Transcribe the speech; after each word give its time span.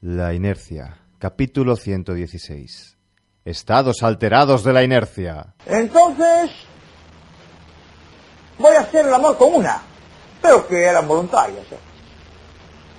La 0.00 0.34
inercia. 0.34 0.98
Capítulo 1.18 1.76
116. 1.76 2.96
Estados 3.44 4.02
alterados 4.02 4.64
de 4.64 4.72
la 4.72 4.82
inercia. 4.82 5.54
Entonces, 5.66 6.50
voy 8.58 8.76
a 8.76 8.80
hacer 8.80 9.06
el 9.06 9.14
amor 9.14 9.36
con 9.36 9.54
una, 9.54 9.82
pero 10.40 10.66
que 10.66 10.82
eran 10.82 11.06
voluntarias. 11.08 11.66
¿eh? 11.70 11.78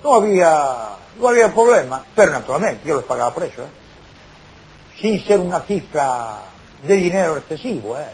No 0.04 0.16
había, 0.16 0.90
no 1.20 1.30
había 1.30 1.54
problema, 1.54 2.04
pero 2.16 2.32
naturalmente 2.32 2.88
yo 2.88 2.98
les 2.98 3.06
pagaba 3.06 3.34
por 3.34 3.44
eso, 3.44 3.64
¿eh? 3.64 5.00
sin 5.00 5.24
ser 5.24 5.40
una 5.40 5.62
cifra 5.62 6.40
de 6.88 6.96
dinero 6.96 7.38
excesivo. 7.38 7.98
¿eh? 7.98 8.06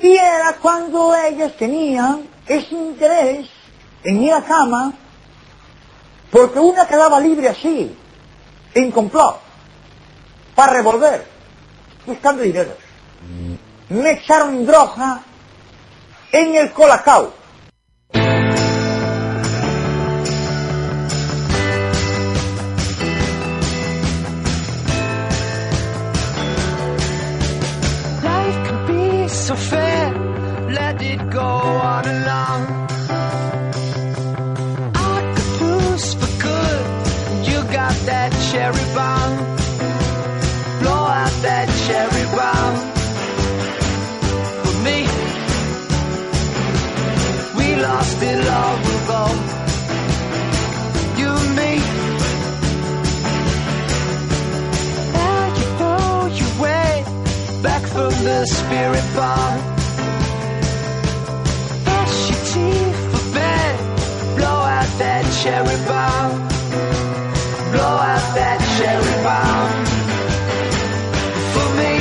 Y 0.00 0.16
era 0.16 0.56
cuando 0.60 1.14
ellas 1.14 1.52
tenían 1.56 2.28
ese 2.46 2.74
interés 2.74 3.48
en 4.04 4.22
ir 4.22 4.32
a 4.32 4.42
cama, 4.42 4.92
porque 6.32 6.58
una 6.58 6.86
quedaba 6.86 7.20
libre 7.20 7.50
así, 7.50 7.94
en 8.72 8.90
complot, 8.90 9.38
para 10.54 10.72
revolver, 10.72 11.26
buscando 12.06 12.42
dinero. 12.42 12.74
Me 13.90 14.12
echaron 14.12 14.64
droga 14.64 15.20
en 16.32 16.54
el 16.54 16.72
colacao. 16.72 17.34
The 58.22 58.46
spirit 58.46 59.06
bar. 59.16 59.58
Brush 61.84 62.30
your 62.30 62.42
teeth 62.52 63.00
for 63.10 63.24
bed. 63.34 63.74
Blow 64.36 64.60
out 64.76 64.90
that 64.98 65.24
cherry 65.42 65.78
bomb. 65.90 66.32
Blow 67.72 67.96
out 68.10 68.26
that 68.38 68.58
cherry 68.76 69.16
bomb. 69.26 69.70
For 71.52 71.68
me, 71.80 71.94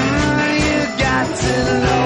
mm, 0.00 0.50
you 0.66 0.78
got 0.98 1.26
to 1.42 1.54
know 1.84 2.03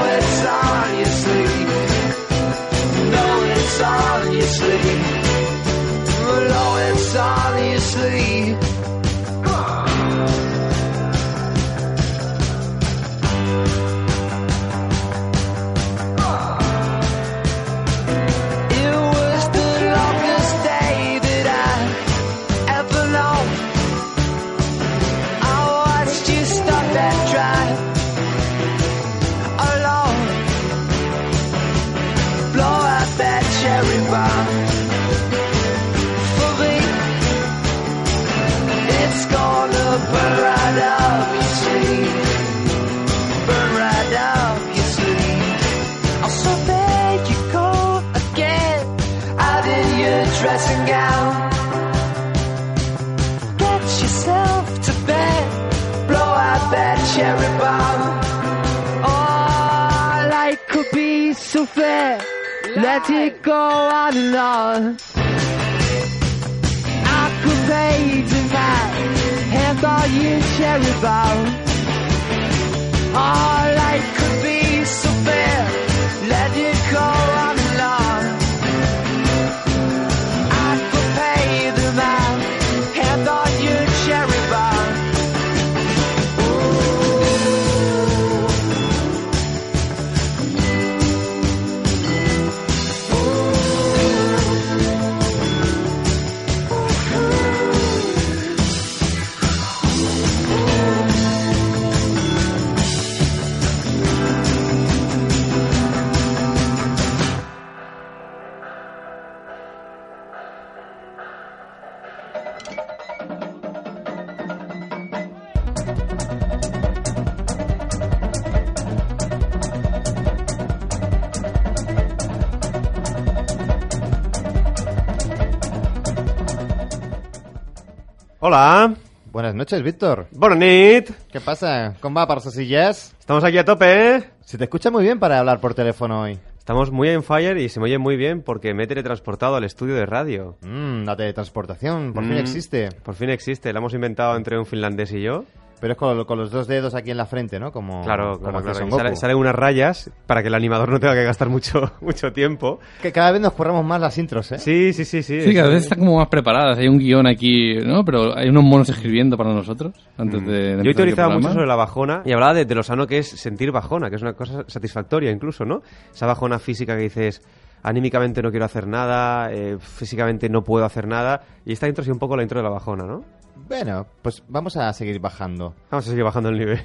Hola, 128.40 128.94
Buenas 129.32 129.54
noches, 129.54 129.82
Víctor. 129.82 130.26
bona 130.32 130.54
nit. 130.54 131.10
¿Qué 131.30 131.40
pasa? 131.40 131.94
¿Cómo 132.00 132.16
va 132.18 132.26
para 132.26 132.40
sillas? 132.40 133.14
Estamos 133.18 133.44
aquí 133.44 133.58
a 133.58 133.64
tope, 133.64 134.16
¿eh? 134.16 134.24
Se 134.40 134.56
te 134.56 134.64
escucha 134.64 134.90
muy 134.90 135.02
bien 135.04 135.18
para 135.18 135.38
hablar 135.38 135.60
por 135.60 135.74
teléfono 135.74 136.22
hoy. 136.22 136.38
Estamos 136.58 136.90
muy 136.90 137.08
en 137.10 137.22
fire 137.22 137.58
y 137.58 137.68
se 137.68 137.78
me 137.80 137.84
oye 137.86 137.98
muy 137.98 138.16
bien 138.16 138.42
porque 138.42 138.72
me 138.74 138.84
he 138.84 138.86
teletransportado 138.86 139.56
al 139.56 139.64
estudio 139.64 139.94
de 139.96 140.06
radio. 140.06 140.56
Mmm, 140.62 141.04
la 141.04 141.16
teletransportación, 141.16 142.12
por 142.14 142.24
fin 142.24 142.34
Mm. 142.34 142.38
existe. 142.38 142.88
Por 143.02 143.14
fin 143.14 143.28
existe, 143.30 143.72
la 143.72 143.80
hemos 143.80 143.92
inventado 143.94 144.36
entre 144.36 144.58
un 144.58 144.66
finlandés 144.66 145.12
y 145.12 145.22
yo. 145.22 145.44
Pero 145.80 145.92
es 145.92 145.98
con, 145.98 146.24
con 146.24 146.38
los 146.38 146.50
dos 146.50 146.66
dedos 146.66 146.94
aquí 146.94 147.10
en 147.10 147.16
la 147.16 147.26
frente, 147.26 147.58
¿no? 147.60 147.70
Como, 147.70 148.02
Claro, 148.02 148.38
como 148.40 148.60
claro, 148.62 148.80
Goku. 148.86 148.96
sale- 148.96 149.16
salen 149.16 149.36
unas 149.36 149.54
rayas 149.54 150.10
para 150.26 150.42
que 150.42 150.48
el 150.48 150.54
animador 150.54 150.88
no 150.90 150.98
tenga 150.98 151.14
que 151.14 151.24
gastar 151.24 151.48
mucho, 151.48 151.80
mucho 152.00 152.32
tiempo. 152.32 152.80
Que 153.00 153.12
cada 153.12 153.30
vez 153.32 153.40
nos 153.40 153.52
curramos 153.52 153.84
más 153.84 154.00
las 154.00 154.16
intros, 154.18 154.50
¿eh? 154.52 154.58
Sí, 154.58 154.92
sí, 154.92 155.04
sí, 155.04 155.22
sí. 155.22 155.40
Sí, 155.42 155.54
cada 155.54 155.68
vez 155.68 155.84
están 155.84 156.00
como 156.00 156.16
más 156.18 156.28
preparadas. 156.28 156.78
Hay 156.78 156.88
un 156.88 156.98
guion 156.98 157.26
aquí, 157.26 157.76
¿no? 157.84 158.04
Pero 158.04 158.36
hay 158.36 158.48
unos 158.48 158.64
monos 158.64 158.88
escribiendo 158.88 159.36
para 159.36 159.52
nosotros 159.52 159.94
antes 160.16 160.44
de, 160.44 160.76
de 160.76 160.84
Yo 160.84 160.90
he 160.90 160.94
teorizado 160.94 161.30
mucho 161.30 161.52
sobre 161.52 161.66
la 161.66 161.76
bajona 161.76 162.22
y 162.24 162.32
hablaba 162.32 162.54
de, 162.54 162.64
de 162.64 162.74
lo 162.74 162.82
sano 162.82 163.06
que 163.06 163.18
es 163.18 163.28
sentir 163.28 163.70
bajona, 163.70 164.10
que 164.10 164.16
es 164.16 164.22
una 164.22 164.32
cosa 164.32 164.64
satisfactoria 164.66 165.30
incluso, 165.30 165.64
¿no? 165.64 165.82
Esa 166.12 166.26
bajona 166.26 166.58
física 166.58 166.96
que 166.96 167.02
dices, 167.02 167.40
anímicamente 167.82 168.42
no 168.42 168.50
quiero 168.50 168.64
hacer 168.64 168.86
nada, 168.86 169.52
eh, 169.52 169.76
físicamente 169.78 170.48
no 170.48 170.62
puedo 170.62 170.84
hacer 170.84 171.06
nada. 171.06 171.42
Y 171.64 171.72
esta 171.72 171.86
intro 171.86 172.02
ha 172.02 172.04
sido 172.04 172.14
un 172.14 172.18
poco 172.20 172.36
la 172.36 172.42
intro 172.42 172.58
de 172.58 172.64
la 172.64 172.70
bajona, 172.70 173.04
¿no? 173.04 173.22
Bueno, 173.68 174.06
pues 174.22 174.42
vamos 174.48 174.76
a 174.76 174.92
seguir 174.92 175.20
bajando. 175.20 175.74
Vamos 175.90 176.06
a 176.06 176.10
seguir 176.10 176.24
bajando 176.24 176.48
el 176.48 176.58
nivel. 176.58 176.80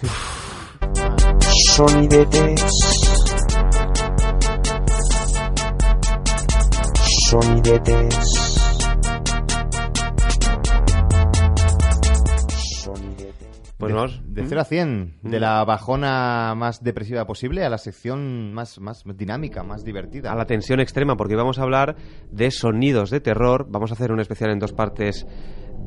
Sonidetes. 1.75 2.61
Sonidetes. 7.29 8.15
Sonidetes. 12.83 13.33
Pues 13.77 13.91
de, 13.91 13.95
vamos. 13.95 14.21
de 14.25 14.45
0 14.47 14.61
a 14.61 14.63
100, 14.65 15.15
Mm. 15.23 15.29
de 15.29 15.39
la 15.39 15.63
bajona 15.65 16.53
más 16.55 16.83
depresiva 16.83 17.25
posible 17.25 17.65
a 17.65 17.69
la 17.69 17.77
sección 17.77 18.53
más, 18.53 18.79
más 18.79 19.03
dinámica, 19.15 19.63
más 19.63 19.83
divertida. 19.83 20.31
a 20.31 20.35
la 20.35 20.45
tensión 20.45 20.79
extrema, 20.79 21.15
porque 21.17 21.35
vamos 21.35 21.59
a 21.59 21.63
hablar 21.63 21.95
de 22.31 22.51
sonidos 22.51 23.09
de 23.09 23.19
terror. 23.19 23.65
Vamos 23.69 23.91
a 23.91 23.95
hacer 23.95 24.11
un 24.11 24.19
especial 24.19 24.51
en 24.51 24.59
dos 24.59 24.73
partes 24.73 25.25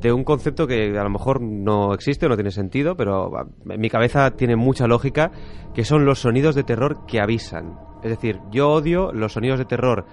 de 0.00 0.12
un 0.12 0.24
concepto 0.24 0.66
que 0.66 0.96
a 0.98 1.02
lo 1.02 1.10
mejor 1.10 1.40
no 1.40 1.94
existe 1.94 2.26
o 2.26 2.28
no 2.28 2.36
tiene 2.36 2.50
sentido, 2.50 2.96
pero 2.96 3.36
ah, 3.36 3.46
en 3.68 3.80
mi 3.80 3.90
cabeza 3.90 4.30
tiene 4.32 4.56
mucha 4.56 4.86
lógica, 4.86 5.30
que 5.74 5.84
son 5.84 6.04
los 6.04 6.20
sonidos 6.20 6.54
de 6.54 6.64
terror 6.64 7.06
que 7.06 7.20
avisan. 7.20 7.78
Es 8.02 8.10
decir, 8.10 8.40
yo 8.50 8.70
odio 8.70 9.12
los 9.12 9.32
sonidos 9.32 9.58
de 9.58 9.64
terror 9.64 10.06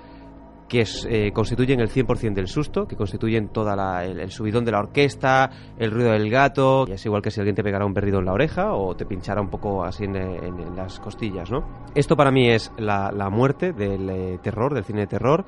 que 0.68 0.86
eh, 1.08 1.32
constituyen 1.34 1.80
el 1.82 1.90
100% 1.90 2.34
del 2.34 2.48
susto, 2.48 2.88
que 2.88 2.96
constituyen 2.96 3.50
toda 3.50 4.04
el, 4.04 4.32
subidón 4.32 4.66
de 4.66 4.72
la 4.72 4.80
orquesta, 4.80 5.52
el 5.78 5.92
ruido 5.92 6.12
del 6.12 6.32
gato, 6.32 6.86
y 6.88 6.94
es 6.94 7.06
igual 7.06 7.22
que 7.22 7.30
si 7.30 7.40
alguien 7.40 7.56
te 7.56 7.64
pegara 7.64 7.86
un 7.86 7.94
berrido 7.94 8.20
en 8.20 8.26
la 8.26 8.34
oreja 8.34 8.74
o 8.74 8.96
te 8.96 9.06
pinchara 9.06 9.42
un 9.42 9.50
poco 9.50 9.84
así 9.84 10.06
en 10.06 10.76
las 10.76 11.00
costillas, 11.00 11.52
¿no? 11.52 11.64
Esto 11.94 12.16
para 12.16 12.32
mí 12.32 12.50
es 12.50 12.72
la, 12.78 13.12
la 13.12 13.30
muerte 13.30 13.74
del 13.74 14.10
eh, 14.10 14.40
terror, 14.42 14.74
del 14.74 14.84
cine 14.84 15.02
de 15.02 15.08
terror, 15.08 15.46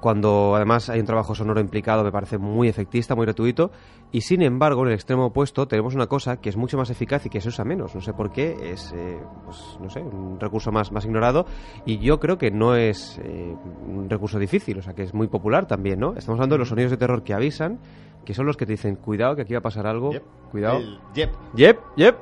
cuando 0.00 0.54
además 0.54 0.88
hay 0.90 1.00
un 1.00 1.06
trabajo 1.06 1.34
sonoro 1.34 1.60
implicado 1.60 2.04
me 2.04 2.12
parece 2.12 2.38
muy 2.38 2.68
efectista, 2.68 3.14
muy 3.14 3.26
gratuito 3.26 3.70
y 4.12 4.20
sin 4.20 4.42
embargo 4.42 4.82
en 4.82 4.88
el 4.88 4.94
extremo 4.94 5.26
opuesto 5.26 5.66
tenemos 5.66 5.94
una 5.94 6.06
cosa 6.06 6.36
que 6.40 6.48
es 6.48 6.56
mucho 6.56 6.76
más 6.76 6.90
eficaz 6.90 7.26
y 7.26 7.30
que 7.30 7.40
se 7.40 7.48
usa 7.48 7.64
menos, 7.64 7.94
no 7.94 8.00
sé 8.00 8.12
por 8.12 8.30
qué, 8.30 8.56
es 8.72 8.92
eh, 8.96 9.18
pues, 9.44 9.78
no 9.80 9.90
sé, 9.90 10.00
un 10.00 10.38
recurso 10.38 10.70
más, 10.70 10.92
más 10.92 11.04
ignorado 11.04 11.46
y 11.84 11.98
yo 11.98 12.20
creo 12.20 12.38
que 12.38 12.50
no 12.50 12.74
es 12.76 13.18
eh, 13.24 13.54
un 13.86 14.08
recurso 14.08 14.38
difícil, 14.38 14.78
o 14.78 14.82
sea 14.82 14.94
que 14.94 15.02
es 15.02 15.14
muy 15.14 15.26
popular 15.28 15.66
también, 15.66 15.98
¿no? 16.00 16.14
Estamos 16.16 16.38
hablando 16.38 16.54
de 16.54 16.60
los 16.60 16.68
sonidos 16.68 16.90
de 16.90 16.96
terror 16.96 17.22
que 17.22 17.34
avisan, 17.34 17.78
que 18.24 18.34
son 18.34 18.46
los 18.46 18.56
que 18.56 18.66
te 18.66 18.72
dicen 18.72 18.96
cuidado 18.96 19.34
que 19.36 19.42
aquí 19.42 19.52
va 19.54 19.58
a 19.58 19.62
pasar 19.62 19.86
algo, 19.86 20.12
Yep. 20.12 20.22
cuidado. 20.50 20.78
El 20.78 20.98
yep. 21.14 21.30
Yep, 21.54 21.78
yep. 21.96 22.16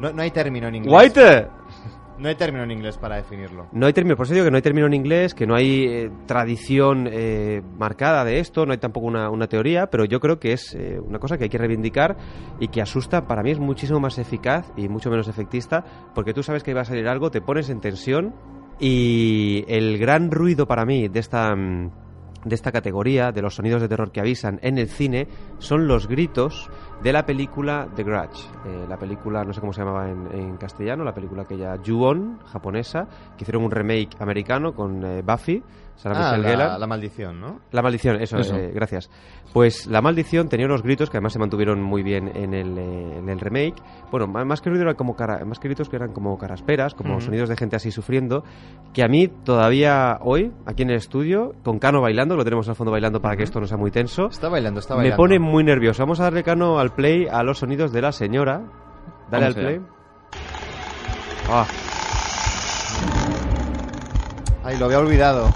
No, 0.00 0.12
no 0.12 0.22
hay 0.22 0.30
término 0.30 0.68
en 0.68 0.76
inglés. 0.76 0.94
White. 0.94 1.46
No 2.20 2.28
hay 2.28 2.34
término 2.34 2.64
en 2.64 2.70
inglés 2.70 2.98
para 2.98 3.16
definirlo. 3.16 3.68
No 3.72 3.86
hay 3.86 3.94
término, 3.94 4.14
por 4.14 4.26
eso 4.26 4.34
digo 4.34 4.44
que 4.44 4.50
no 4.50 4.56
hay 4.56 4.62
término 4.62 4.86
en 4.86 4.92
inglés, 4.92 5.34
que 5.34 5.46
no 5.46 5.54
hay 5.54 5.84
eh, 5.84 6.10
tradición 6.26 7.08
eh, 7.10 7.62
marcada 7.78 8.26
de 8.26 8.40
esto, 8.40 8.66
no 8.66 8.72
hay 8.72 8.78
tampoco 8.78 9.06
una, 9.06 9.46
teoría, 9.48 9.86
pero 9.86 10.04
yo 10.04 10.20
creo 10.20 10.38
que 10.38 10.52
es 10.52 10.74
eh, 10.74 11.00
una 11.00 11.18
cosa 11.18 11.38
que 11.38 11.44
hay 11.44 11.50
que 11.50 11.56
reivindicar 11.56 12.18
y 12.60 12.68
que 12.68 12.82
asusta, 12.82 13.26
para 13.26 13.42
mí 13.42 13.52
es 13.52 13.58
muchísimo 13.58 14.00
más 14.00 14.18
eficaz 14.18 14.70
y 14.76 14.88
mucho 14.90 15.08
menos 15.08 15.28
efectista, 15.28 15.82
porque 16.14 16.34
tú 16.34 16.42
sabes 16.42 16.62
que 16.62 16.74
va 16.74 16.82
a 16.82 16.84
salir 16.84 17.08
algo, 17.08 17.30
te 17.30 17.40
pones 17.40 17.70
en 17.70 17.80
tensión 17.80 18.34
y 18.78 19.64
el 19.66 19.96
gran 19.96 20.30
ruido 20.30 20.66
para 20.66 20.84
mí 20.84 21.08
de 21.08 21.20
esta... 21.20 21.56
mm, 21.56 21.90
de 22.44 22.54
esta 22.54 22.72
categoría, 22.72 23.32
de 23.32 23.42
los 23.42 23.56
sonidos 23.56 23.82
de 23.82 23.88
terror 23.88 24.12
que 24.12 24.20
avisan 24.20 24.58
en 24.62 24.78
el 24.78 24.88
cine, 24.88 25.28
son 25.58 25.86
los 25.86 26.08
gritos 26.08 26.70
de 27.02 27.12
la 27.12 27.24
película 27.24 27.88
The 27.94 28.02
Grudge. 28.04 28.44
Eh, 28.66 28.84
la 28.88 28.96
película, 28.96 29.42
no 29.44 29.52
sé 29.52 29.60
cómo 29.60 29.72
se 29.72 29.80
llamaba 29.82 30.08
en, 30.10 30.26
en 30.32 30.56
castellano, 30.56 31.02
la 31.04 31.14
película 31.14 31.42
aquella 31.42 31.76
Ju-On, 31.84 32.38
japonesa, 32.46 33.06
que 33.36 33.44
hicieron 33.44 33.64
un 33.64 33.70
remake 33.70 34.10
americano 34.20 34.72
con 34.74 35.02
eh, 35.04 35.22
Buffy, 35.22 35.62
Sarah 35.96 36.30
Ah, 36.30 36.36
Michelle 36.38 36.56
la, 36.56 36.78
la 36.78 36.86
maldición, 36.86 37.40
¿no? 37.40 37.60
La 37.72 37.82
maldición, 37.82 38.16
eso, 38.22 38.38
Eso. 38.38 38.56
eh, 38.56 38.70
gracias. 38.74 39.10
Pues 39.52 39.86
la 39.86 40.00
maldición 40.00 40.48
tenía 40.48 40.64
unos 40.64 40.82
gritos 40.82 41.10
que 41.10 41.18
además 41.18 41.34
se 41.34 41.38
mantuvieron 41.38 41.82
muy 41.82 42.02
bien 42.02 42.30
en 42.34 42.54
el, 42.54 42.78
eh, 42.78 43.18
en 43.18 43.28
el 43.28 43.38
remake. 43.38 43.74
Bueno, 44.10 44.26
má- 44.26 44.44
más 44.46 44.62
que 44.62 44.70
eran 44.70 44.94
como 44.94 45.14
cara- 45.14 45.44
más 45.44 45.58
que 45.58 45.68
gritos 45.68 45.90
que 45.90 45.96
eran 45.96 46.12
como 46.14 46.38
carasperas, 46.38 46.94
como 46.94 47.14
Ujú. 47.14 47.22
sonidos 47.26 47.48
de 47.50 47.56
gente 47.56 47.76
así 47.76 47.90
sufriendo, 47.90 48.44
que 48.94 49.02
a 49.02 49.08
mí 49.08 49.28
todavía 49.28 50.18
hoy, 50.22 50.52
aquí 50.64 50.84
en 50.84 50.90
el 50.90 50.96
estudio, 50.96 51.52
con 51.64 51.78
Cano 51.78 52.00
bailando, 52.00 52.34
lo 52.36 52.44
tenemos 52.44 52.66
al 52.70 52.76
fondo 52.76 52.92
bailando 52.92 53.20
para 53.20 53.36
que 53.36 53.42
esto 53.42 53.60
no 53.60 53.66
sea 53.66 53.76
muy 53.76 53.90
tenso, 53.90 54.26
Está 54.28 54.48
bailando, 54.48 54.80
está 54.80 54.94
me 54.94 54.98
bailando. 55.00 55.16
pone 55.22 55.38
muy 55.38 55.64
nervioso. 55.64 56.02
Vamos 56.02 56.20
a 56.20 56.24
darle 56.24 56.42
Cano 56.42 56.78
al 56.78 56.89
play 56.90 57.26
a 57.30 57.42
los 57.42 57.58
sonidos 57.58 57.92
de 57.92 58.02
la 58.02 58.12
señora. 58.12 58.60
Dale 59.30 59.46
al 59.46 59.54
play. 59.54 59.80
Ah, 61.48 61.66
Ay, 64.62 64.78
lo 64.78 64.84
había 64.86 64.98
olvidado. 64.98 65.52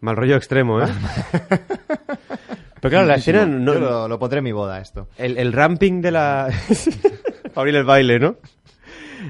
mal 0.00 0.16
rollo 0.16 0.36
extremo, 0.36 0.82
¿eh? 0.82 0.86
Pero 2.80 2.90
claro, 2.90 3.06
la 3.06 3.14
escena 3.14 3.46
no, 3.46 3.74
Yo 3.74 3.80
lo, 3.80 4.08
lo 4.08 4.18
pondré 4.18 4.38
en 4.38 4.44
mi 4.44 4.50
boda, 4.52 4.80
esto. 4.80 5.06
El, 5.16 5.38
el 5.38 5.52
ramping 5.52 6.00
de 6.02 6.10
la... 6.10 6.48
Para 7.42 7.60
abrir 7.60 7.76
el 7.76 7.84
baile, 7.84 8.18
¿no? 8.18 8.36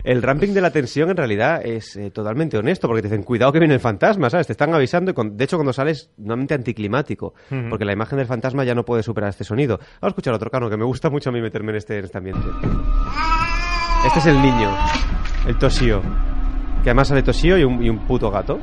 El 0.04 0.22
ramping 0.22 0.52
de 0.54 0.60
la 0.60 0.70
tensión 0.70 1.10
en 1.10 1.16
realidad 1.16 1.60
es 1.64 1.96
eh, 1.96 2.10
totalmente 2.10 2.56
honesto, 2.58 2.86
porque 2.88 3.02
te 3.02 3.08
dicen, 3.08 3.22
cuidado 3.24 3.52
que 3.52 3.58
viene 3.58 3.74
el 3.74 3.80
fantasma, 3.80 4.30
¿sabes? 4.30 4.46
Te 4.46 4.52
están 4.52 4.74
avisando 4.74 5.10
y 5.10 5.14
con- 5.14 5.36
de 5.36 5.44
hecho 5.44 5.56
cuando 5.56 5.72
sales 5.72 6.10
normalmente 6.16 6.54
anticlimático, 6.54 7.34
Ujú. 7.50 7.68
porque 7.70 7.84
la 7.84 7.92
imagen 7.92 8.18
del 8.18 8.26
fantasma 8.26 8.64
ya 8.64 8.74
no 8.74 8.84
puede 8.84 9.02
superar 9.02 9.30
este 9.30 9.44
sonido. 9.44 9.78
Vamos 9.78 10.02
a 10.02 10.06
escuchar 10.08 10.34
otro 10.34 10.50
cano, 10.50 10.68
que 10.70 10.76
me 10.76 10.84
gusta 10.84 11.10
mucho 11.10 11.30
a 11.30 11.32
mí 11.32 11.40
meterme 11.40 11.70
en 11.72 11.76
este, 11.76 11.98
en 11.98 12.04
este 12.04 12.18
ambiente. 12.18 12.46
Este 14.06 14.18
es 14.18 14.26
el 14.26 14.40
niño, 14.42 14.70
el 15.46 15.56
Toshio, 15.58 16.00
que 16.82 16.90
además 16.90 17.08
sale 17.08 17.22
Toshio 17.22 17.56
y 17.58 17.64
un, 17.64 17.82
y 17.84 17.88
un 17.88 18.06
puto 18.06 18.30
gato. 18.30 18.58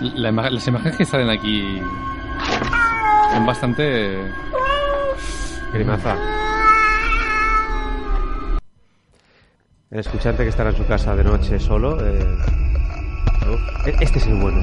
La 0.00 0.30
ima- 0.30 0.50
las 0.50 0.66
imágenes 0.68 0.96
que 0.98 1.04
salen 1.04 1.30
aquí 1.30 1.78
son 3.32 3.46
bastante... 3.46 4.18
Grimaza. 5.72 6.16
El 9.92 10.00
escuchante 10.00 10.42
que 10.42 10.48
estará 10.48 10.70
en 10.70 10.76
su 10.76 10.84
casa 10.86 11.14
de 11.14 11.22
noche 11.22 11.60
solo. 11.60 11.96
eh, 12.04 12.36
Este 14.00 14.18
es 14.18 14.26
el 14.26 14.34
bueno. 14.34 14.58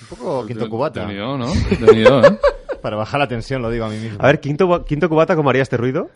Un 0.00 0.06
poco 0.16 0.46
quinto 0.46 0.68
cubata. 0.68 1.00
De 1.00 1.06
unido, 1.06 1.38
¿no? 1.38 1.46
De 1.46 1.90
unido, 1.90 2.22
¿eh? 2.24 2.38
Para 2.82 2.96
bajar 2.96 3.20
la 3.20 3.28
tensión, 3.28 3.60
lo 3.62 3.70
digo 3.70 3.84
a 3.84 3.88
mí 3.88 3.96
mismo. 3.96 4.18
A 4.22 4.26
ver, 4.26 4.40
quinto, 4.40 4.84
quinto 4.84 5.08
cubata, 5.08 5.34
¿cómo 5.34 5.50
haría 5.50 5.62
este 5.62 5.76
ruido? 5.76 6.10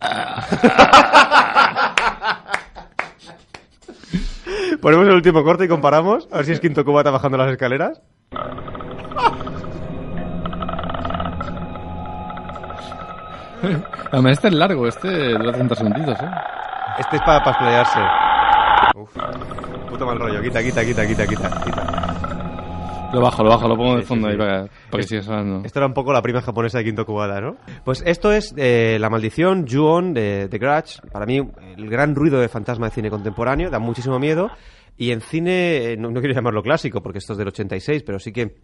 Ponemos 4.80 5.06
el 5.06 5.14
último 5.14 5.42
corte 5.44 5.64
y 5.64 5.68
comparamos. 5.68 6.28
A 6.30 6.36
ver 6.38 6.46
si 6.46 6.52
es 6.52 6.60
quinto 6.60 6.84
cubata 6.84 7.10
bajando 7.10 7.36
las 7.36 7.50
escaleras. 7.50 8.00
Además, 14.12 14.32
este 14.32 14.48
es 14.48 14.54
largo, 14.54 14.86
este 14.86 15.08
dura 15.08 15.52
30 15.52 15.74
segunditos, 15.74 16.20
¿eh? 16.20 16.30
Este 16.98 17.16
es 17.16 17.22
para 17.22 17.38
explayarse. 17.38 18.00
Uf. 18.96 19.16
Puto 19.88 20.06
mal 20.06 20.18
rollo. 20.18 20.42
Quita, 20.42 20.62
quita, 20.62 20.84
quita, 20.84 21.06
quita, 21.06 21.26
quita. 21.26 21.50
quita. 21.64 23.10
Lo 23.12 23.20
bajo, 23.20 23.42
lo 23.42 23.50
bajo, 23.50 23.68
lo 23.68 23.76
pongo 23.76 23.96
de 23.96 24.02
fondo 24.02 24.28
sí, 24.28 24.32
ahí 24.32 24.38
sí. 24.38 24.38
para, 24.38 24.66
para 24.90 25.02
que 25.02 25.08
sigas 25.08 25.28
hablando. 25.28 25.62
Esto 25.64 25.78
era 25.80 25.86
un 25.86 25.94
poco 25.94 26.12
la 26.12 26.22
prima 26.22 26.40
japonesa 26.42 26.78
de 26.78 26.84
Quinto 26.84 27.04
Cubata, 27.04 27.40
¿no? 27.40 27.56
Pues 27.84 28.02
esto 28.06 28.30
es 28.32 28.54
eh, 28.56 28.98
La 29.00 29.10
Maldición, 29.10 29.66
Ju-On, 29.66 30.14
de, 30.14 30.46
de 30.46 30.58
Grudge. 30.58 31.00
Para 31.10 31.26
mí, 31.26 31.40
el 31.76 31.90
gran 31.90 32.14
ruido 32.14 32.38
de 32.38 32.48
fantasma 32.48 32.86
de 32.86 32.94
cine 32.94 33.10
contemporáneo, 33.10 33.68
da 33.68 33.80
muchísimo 33.80 34.18
miedo. 34.20 34.50
Y 34.96 35.10
en 35.10 35.22
cine, 35.22 35.92
eh, 35.92 35.96
no, 35.96 36.10
no 36.10 36.20
quiero 36.20 36.34
llamarlo 36.34 36.62
clásico, 36.62 37.02
porque 37.02 37.18
esto 37.18 37.32
es 37.32 37.38
del 37.38 37.48
86, 37.48 38.04
pero 38.04 38.18
sí 38.20 38.32
que 38.32 38.54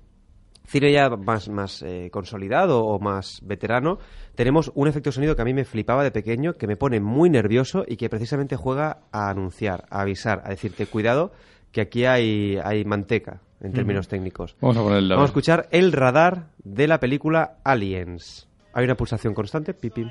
cine 0.66 0.92
ya 0.92 1.08
más, 1.11 1.49
más 1.49 1.82
eh, 1.82 2.11
consolidado 2.12 2.85
o 2.85 2.99
más 2.99 3.40
veterano, 3.42 3.99
tenemos 4.35 4.70
un 4.75 4.88
efecto 4.88 5.11
de 5.11 5.14
sonido 5.14 5.37
que 5.37 5.42
a 5.42 5.44
mí 5.44 5.54
me 5.54 5.64
flipaba 5.64 6.04
de 6.04 6.11
pequeño, 6.11 6.54
que 6.54 6.66
me 6.66 6.76
pone 6.76 7.00
muy 7.00 7.30
nervioso 7.30 7.85
y 7.87 7.96
que 7.96 8.08
precisamente 8.08 8.56
juega 8.56 8.99
a 9.12 9.30
anunciar, 9.30 9.87
a 9.90 10.02
avisar, 10.02 10.42
a 10.44 10.50
decirte, 10.50 10.87
cuidado, 10.87 11.32
que 11.73 11.80
aquí 11.80 12.04
hay, 12.04 12.58
hay 12.62 12.85
manteca, 12.85 13.40
en 13.61 13.73
términos 13.73 14.08
técnicos. 14.08 14.56
Vamos 14.61 14.76
a 14.76 14.82
ponerlo. 14.82 15.14
Vamos 15.14 15.28
a 15.28 15.30
escuchar 15.30 15.68
el 15.70 15.92
radar 15.92 16.49
de 16.62 16.87
la 16.87 17.00
película 17.00 17.58
Aliens. 17.64 18.49
Hay 18.73 18.85
una 18.85 18.94
pulsación 18.94 19.35
constante, 19.35 19.73
pipim. 19.73 20.11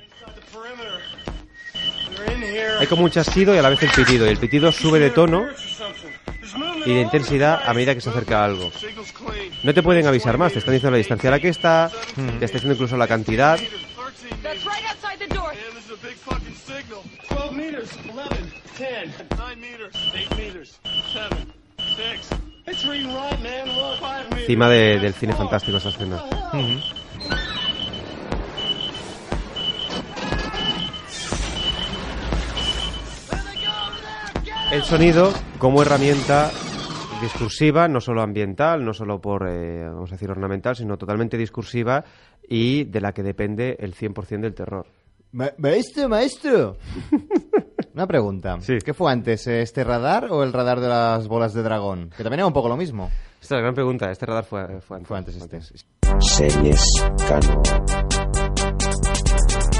Hay 2.79 2.87
como 2.87 3.03
un 3.03 3.11
chasquido 3.11 3.53
y 3.55 3.57
a 3.57 3.61
la 3.61 3.69
vez 3.69 3.83
el 3.83 3.91
pitido. 3.91 4.25
Y 4.25 4.29
el 4.29 4.37
pitido 4.37 4.71
sube 4.71 4.99
de 4.99 5.11
tono 5.11 5.45
y 6.85 6.93
de 6.93 7.01
intensidad 7.01 7.61
a 7.65 7.73
medida 7.73 7.93
que 7.95 8.01
se 8.01 8.09
acerca 8.09 8.41
a 8.41 8.45
algo. 8.45 8.71
No 9.63 9.73
te 9.73 9.81
pueden 9.83 10.05
avisar 10.07 10.37
más, 10.37 10.53
te 10.53 10.59
están 10.59 10.73
diciendo 10.73 10.91
la 10.91 10.97
distancia 10.97 11.29
a 11.29 11.31
la 11.31 11.39
que 11.39 11.49
está, 11.49 11.89
te 12.15 12.45
está 12.45 12.57
diciendo 12.57 12.73
incluso 12.73 12.95
la 12.97 13.07
cantidad. 13.07 13.57
That's 14.43 14.63
right 14.63 14.85
outside 14.89 15.17
the 15.17 15.27
door. 15.33 15.47
Man, 15.47 15.55
this 15.75 15.85
is 15.85 15.91
a 15.91 16.07
big 16.07 16.15
fucking 16.17 16.55
signal. 16.55 17.01
12 17.29 17.51
meters, 17.55 17.89
11, 18.13 18.53
10, 18.77 19.13
9 19.37 19.59
meters, 19.59 19.95
8 20.13 20.37
meters, 20.37 20.79
7, 21.13 21.47
6. 21.97 22.29
It's 22.67 22.85
reading 22.85 23.07
right, 23.13 23.39
man. 23.41 23.67
Look, 23.67 23.99
5 23.99 24.23
meters. 24.29 24.41
Encima 24.41 24.69
de- 24.69 24.99
del 24.99 25.13
cine 25.15 25.33
fantástico 25.33 25.77
esa 25.77 25.89
escena. 25.89 26.21
El 34.71 34.83
sonido 34.83 35.33
como 35.65 35.81
herramienta 35.81 36.51
discursiva, 37.23 37.87
no 37.87 37.99
solo 37.99 38.21
ambiental, 38.21 38.85
no 38.85 38.93
solo 38.93 39.19
por, 39.19 39.47
eh, 39.49 39.83
vamos 39.83 40.11
a 40.11 40.13
decir, 40.13 40.29
ornamental, 40.29 40.75
sino 40.75 40.95
totalmente 40.95 41.37
discursiva 41.39 42.05
y 42.47 42.83
de 42.83 43.01
la 43.01 43.13
que 43.13 43.23
depende 43.23 43.75
el 43.79 43.95
100% 43.95 44.41
del 44.41 44.53
terror. 44.53 44.85
Ma- 45.31 45.49
maestro, 45.57 46.07
maestro. 46.07 46.77
Una 47.95 48.05
pregunta. 48.05 48.57
Sí. 48.61 48.77
¿Qué 48.85 48.93
fue 48.93 49.11
antes, 49.11 49.47
eh, 49.47 49.63
este 49.63 49.83
radar 49.83 50.27
o 50.29 50.43
el 50.43 50.53
radar 50.53 50.79
de 50.79 50.87
las 50.87 51.27
bolas 51.27 51.55
de 51.55 51.63
dragón? 51.63 52.11
Que 52.15 52.21
también 52.21 52.41
era 52.41 52.47
un 52.47 52.53
poco 52.53 52.69
lo 52.69 52.77
mismo. 52.77 53.09
Esta 53.41 53.55
es 53.55 53.57
la 53.57 53.61
gran 53.61 53.73
pregunta. 53.73 54.11
Este 54.11 54.27
radar 54.27 54.43
fue, 54.45 54.81
fue 54.81 54.97
antes. 54.97 55.07
Fue 55.07 55.17
antes 55.17 55.39
este. 55.41 55.61
Series 56.19 56.85
Cano. 57.27 57.63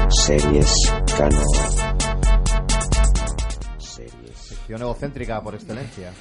Series 0.10 0.74
Cano. 1.16 1.44
Sección 4.66 4.82
egocéntrica 4.82 5.42
por 5.42 5.54
excelencia. 5.54 6.12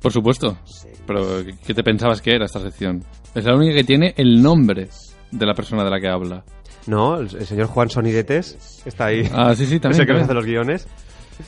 Por 0.00 0.12
supuesto. 0.12 0.56
Pero, 1.04 1.44
¿qué 1.66 1.74
te 1.74 1.82
pensabas 1.82 2.20
que 2.22 2.32
era 2.32 2.44
esta 2.44 2.60
sección? 2.60 3.02
Es 3.34 3.44
la 3.44 3.56
única 3.56 3.74
que 3.74 3.82
tiene 3.82 4.14
el 4.16 4.40
nombre 4.40 4.88
de 5.32 5.46
la 5.46 5.52
persona 5.54 5.82
de 5.82 5.90
la 5.90 5.98
que 6.00 6.08
habla. 6.08 6.44
No, 6.86 7.16
el, 7.18 7.22
el 7.34 7.44
señor 7.46 7.66
Juan 7.66 7.90
Sonidetes 7.90 8.82
está 8.84 9.06
ahí. 9.06 9.28
Ah, 9.32 9.52
sí, 9.56 9.66
sí, 9.66 9.74
Es 9.76 9.80
también. 9.80 10.00
el 10.02 10.06
que 10.06 10.22
hace 10.22 10.34
los 10.34 10.46
guiones. 10.46 10.86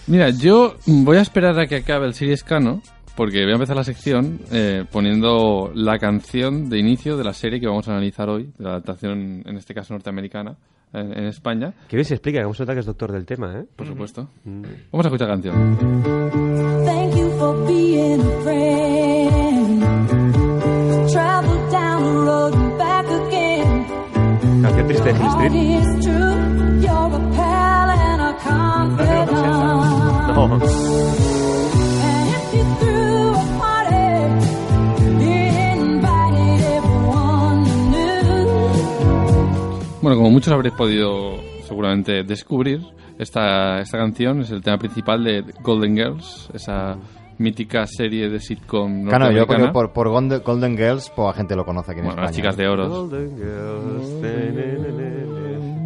Mira, 0.09 0.31
yo 0.31 0.75
voy 0.87 1.19
a 1.19 1.21
esperar 1.23 1.57
a 1.61 1.67
que 1.67 1.77
acabe 1.77 2.07
el 2.07 2.15
Series 2.15 2.43
Cano, 2.43 2.83
porque 3.17 3.43
voy 3.43 3.53
a 3.53 3.55
empezar 3.55 3.77
la 3.77 3.85
sección 3.85 4.41
eh, 4.51 4.85
poniendo 4.91 5.71
la 5.73 5.99
canción 5.99 6.69
de 6.69 6.81
inicio 6.81 7.17
de 7.17 7.23
la 7.23 7.33
serie 7.33 7.61
que 7.61 7.69
vamos 7.69 7.87
a 7.87 7.93
analizar 7.93 8.29
hoy, 8.29 8.51
de 8.59 8.65
la 8.65 8.71
adaptación, 8.71 9.43
en 9.47 9.57
este 9.57 9.73
caso 9.73 9.95
norteamericana, 9.95 10.57
en, 10.95 11.13
en 11.19 11.25
España, 11.27 11.75
Que 11.89 11.97
bien 11.97 12.05
se 12.05 12.15
explica, 12.15 12.39
que 12.39 12.45
vamos 12.45 12.59
a 12.61 12.63
notar 12.63 12.77
que 12.77 12.81
es 12.81 12.87
doctor 12.87 13.13
del 13.13 13.27
tema, 13.27 13.59
¿eh? 13.59 13.65
por 13.77 13.87
supuesto. 13.87 14.29
Vamos 14.45 15.07
a 15.07 15.09
escuchar 15.09 15.29
la 15.29 15.35
canción. 15.35 15.77
Thank 16.85 17.17
you 17.17 17.31
for 17.39 17.67
being 17.67 18.21
a 18.21 18.41
friend. 18.43 19.83
Travel 21.13 21.71
down 21.71 22.03
the 22.03 22.13
road 22.25 22.55
and 22.55 22.79
back 22.79 23.07
again. 23.07 23.87
Canción 24.63 24.87
triste 24.87 25.13
de 25.13 25.19
Hill 25.19 25.27
All 25.27 25.31
Street. 25.31 25.53
is 25.55 26.05
Bueno, 40.05 40.19
como 40.19 40.31
muchos 40.31 40.53
habréis 40.53 40.75
podido 40.75 41.41
seguramente 41.67 42.25
descubrir, 42.25 42.83
esta, 43.19 43.81
esta 43.81 43.97
canción 43.97 44.43
es 44.43 44.51
el 44.51 44.61
tema 44.61 44.77
principal 44.77 45.25
de 45.25 45.43
Golden 45.63 45.97
Girls, 45.97 46.51
esa 46.53 46.99
mítica 47.39 47.87
serie 47.87 48.29
de 48.29 48.39
sitcom 48.39 49.07
Claro, 49.07 49.31
yo 49.33 49.47
porque 49.47 49.69
por, 49.69 49.95
por 49.95 50.11
Golden, 50.11 50.77
Girls 50.77 51.09
poca 51.09 51.33
gente 51.39 51.57
lo 51.57 51.65
conoce 51.65 51.93
aquí 51.93 52.01
en 52.01 52.07
Bueno, 52.07 52.23
España. 52.23 52.27
las 52.27 52.37
chicas 52.37 52.57
de 52.59 52.69
oro. 52.69 52.87
Golden 52.87 53.35
Girls. 53.35 55.24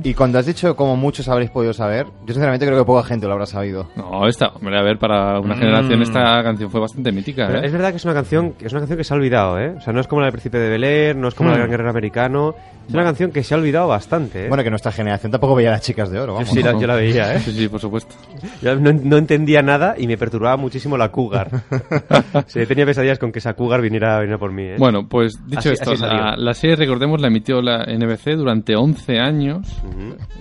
Y 0.09 0.15
cuando 0.15 0.39
has 0.39 0.47
dicho 0.47 0.75
como 0.75 0.97
muchos 0.97 1.29
habréis 1.29 1.51
podido 1.51 1.75
saber, 1.75 2.07
yo 2.25 2.33
sinceramente 2.33 2.65
creo 2.65 2.79
que 2.79 2.85
poca 2.87 3.03
gente 3.07 3.27
lo 3.27 3.35
habrá 3.35 3.45
sabido. 3.45 3.89
No, 3.95 4.27
esta, 4.27 4.49
hombre, 4.49 4.79
a 4.79 4.83
ver, 4.83 4.99
para 4.99 5.39
una 5.39 5.55
Mm. 5.55 5.59
generación 5.59 6.03
esta 6.03 6.43
canción 6.43 6.71
fue 6.71 6.81
bastante 6.81 7.13
mítica, 7.13 7.47
Pero 7.47 7.59
¿eh? 7.61 7.67
es 7.67 7.73
verdad 7.73 7.91
que 7.91 7.97
es 7.97 8.05
una 8.07 8.15
canción 8.15 8.53
que 8.53 8.67
es 8.67 8.73
una 8.73 8.81
canción 8.81 8.97
que 8.97 9.05
se 9.05 9.13
ha 9.13 9.17
olvidado, 9.17 9.59
¿eh? 9.59 9.75
O 9.77 9.81
sea, 9.83 9.93
no 9.93 10.01
es 10.01 10.07
como 10.07 10.21
la 10.23 10.27
del 10.27 10.33
Príncipe 10.33 10.59
de 10.59 10.71
Bel 10.71 10.85
Air, 10.85 11.17
no 11.17 11.29
es 11.29 11.35
como 11.35 11.51
la 11.51 11.57
del 11.57 11.61
Gran 11.63 11.71
Guerrero 11.73 11.91
Americano. 11.91 12.55
Es 12.89 12.95
una 12.95 13.05
canción 13.05 13.31
que 13.31 13.43
se 13.45 13.53
ha 13.55 13.59
olvidado 13.59 13.87
bastante, 13.89 14.47
¿eh? 14.47 14.49
Bueno, 14.49 14.65
que 14.65 14.71
nuestra 14.71 14.91
generación 14.93 15.31
tampoco 15.31 15.55
veía 15.55 15.69
a 15.69 15.73
las 15.73 15.83
chicas 15.83 16.11
de 16.11 16.19
oro, 16.21 16.33
vamos. 16.35 16.49
sí, 16.49 16.63
la- 16.63 16.73
yo 16.73 16.87
la 16.87 16.95
veía, 16.95 17.35
¿eh? 17.35 17.41
Sí, 17.41 17.53
sí, 17.53 17.69
por 17.69 17.81
supuesto. 17.81 18.15
Yo 18.63 18.75
no, 18.77 18.93
no 18.95 19.19
entendía 19.19 19.61
nada 19.61 19.95
y 19.99 20.07
me 20.07 20.17
perturbaba 20.17 20.57
muchísimo 20.57 20.97
la 20.97 21.11
Cougar. 21.11 21.51
sí, 22.47 22.65
tenía 22.65 22.87
pesadillas 22.87 23.19
con 23.19 23.31
que 23.31 23.41
esa 23.41 23.53
Cougar 23.53 23.83
viniera, 23.83 24.17
viniera 24.21 24.39
por 24.39 24.53
mí, 24.53 24.63
¿eh? 24.63 24.77
Bueno, 24.79 25.07
pues 25.07 25.35
dicho 25.47 25.59
Así- 25.59 25.69
esto, 25.75 25.91
así 25.93 26.01
salió. 26.01 26.17
la, 26.19 26.37
la 26.39 26.55
serie, 26.55 26.77
recordemos, 26.77 27.21
la 27.21 27.29
emitió 27.29 27.61
la 27.61 27.85
NBC 27.85 28.37
durante 28.37 28.75
11 28.75 29.19
años 29.19 29.67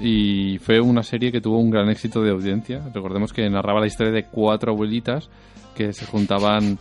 Y 0.02 0.60
fue 0.60 0.80
una 0.80 1.04
serie 1.04 1.32
que 1.32 1.42
tuvo 1.42 1.60
un 1.60 1.70
gran 1.72 1.90
éxito 1.90 2.22
de 2.22 2.32
audiencia. 2.32 2.82
Recordemos 2.94 3.34
que 3.34 3.50
narraba 3.50 3.80
la 3.80 3.88
historia 3.88 4.12
de 4.12 4.24
cuatro 4.26 4.72
abuelitas 4.74 5.30
que 5.76 5.94
se 5.94 6.06
juntaban 6.06 6.78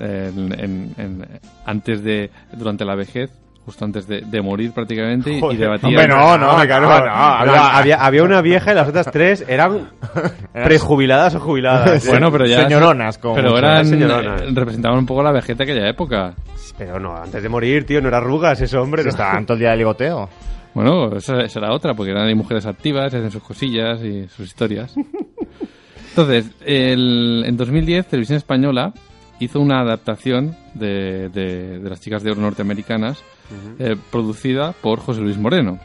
eh, 0.00 0.32
en- 0.34 0.52
en- 0.60 0.94
en- 0.96 1.26
antes 1.66 2.02
de, 2.04 2.30
durante 2.52 2.84
la 2.84 2.94
vejez, 2.94 3.30
justo 3.64 3.84
antes 3.84 4.06
de, 4.06 4.22
de 4.22 4.40
morir 4.40 4.72
prácticamente, 4.72 5.32
y- 5.32 5.56
debatían. 5.56 5.92
hombre, 5.92 6.08
no, 6.08 6.38
no, 6.38 6.56
claro, 6.66 6.88
no, 6.88 7.00
no, 7.06 7.12
había, 7.12 7.76
había, 7.76 7.96
había 7.96 8.22
una 8.22 8.40
vieja 8.40 8.72
y 8.72 8.74
las 8.74 8.88
otras 8.88 9.10
tres 9.10 9.44
eran 9.48 9.90
prejubiladas 10.52 11.34
o 11.34 11.40
jubiladas. 11.40 12.06
Bueno, 12.08 12.30
pero 12.32 12.46
ya. 12.46 12.62
Señoronas, 12.62 13.18
como 13.18 13.34
Pero 13.34 13.58
eran. 13.58 13.84
señoronas. 13.86 14.42
eh, 14.42 14.46
representaban 14.54 14.98
un 14.98 15.06
poco 15.06 15.22
la 15.22 15.32
vejez 15.32 15.56
de 15.58 15.64
aquella 15.64 15.88
época. 15.88 16.34
Pero 16.78 16.98
no, 17.00 17.16
antes 17.16 17.42
de 17.42 17.48
morir, 17.48 17.84
tío, 17.84 18.00
no 18.00 18.08
era 18.08 18.18
arrugas 18.18 18.60
ese 18.60 18.76
hombre. 18.78 19.02
No. 19.02 19.10
estaban 19.10 19.44
todo 19.44 19.54
el 19.54 19.60
día 19.60 19.70
de 19.72 19.78
ligoteo. 19.78 20.28
Bueno, 20.78 21.16
esa, 21.16 21.40
era 21.40 21.72
otra, 21.72 21.94
porque 21.94 22.12
eran 22.12 22.28
ahí 22.28 22.36
mujeres 22.36 22.64
activas, 22.64 23.06
hacen 23.12 23.32
sus 23.32 23.42
cosillas 23.42 24.00
y 24.00 24.28
sus 24.28 24.46
historias. 24.46 24.94
Entonces, 26.10 26.52
el- 26.64 27.42
en 27.44 27.56
2010, 27.56 28.06
Televisión 28.06 28.36
Española 28.36 28.94
hizo 29.40 29.58
una 29.60 29.80
adaptación 29.80 30.54
de, 30.74 31.30
de- 31.30 31.80
de 31.80 31.90
las 31.90 32.00
chicas 32.00 32.22
de 32.22 32.30
oro 32.30 32.42
norteamericanas, 32.42 33.18
eh, 33.78 33.96
producida 34.10 34.72
por 34.80 35.00
José 35.00 35.20
Luis 35.20 35.38
Moreno. 35.38 35.78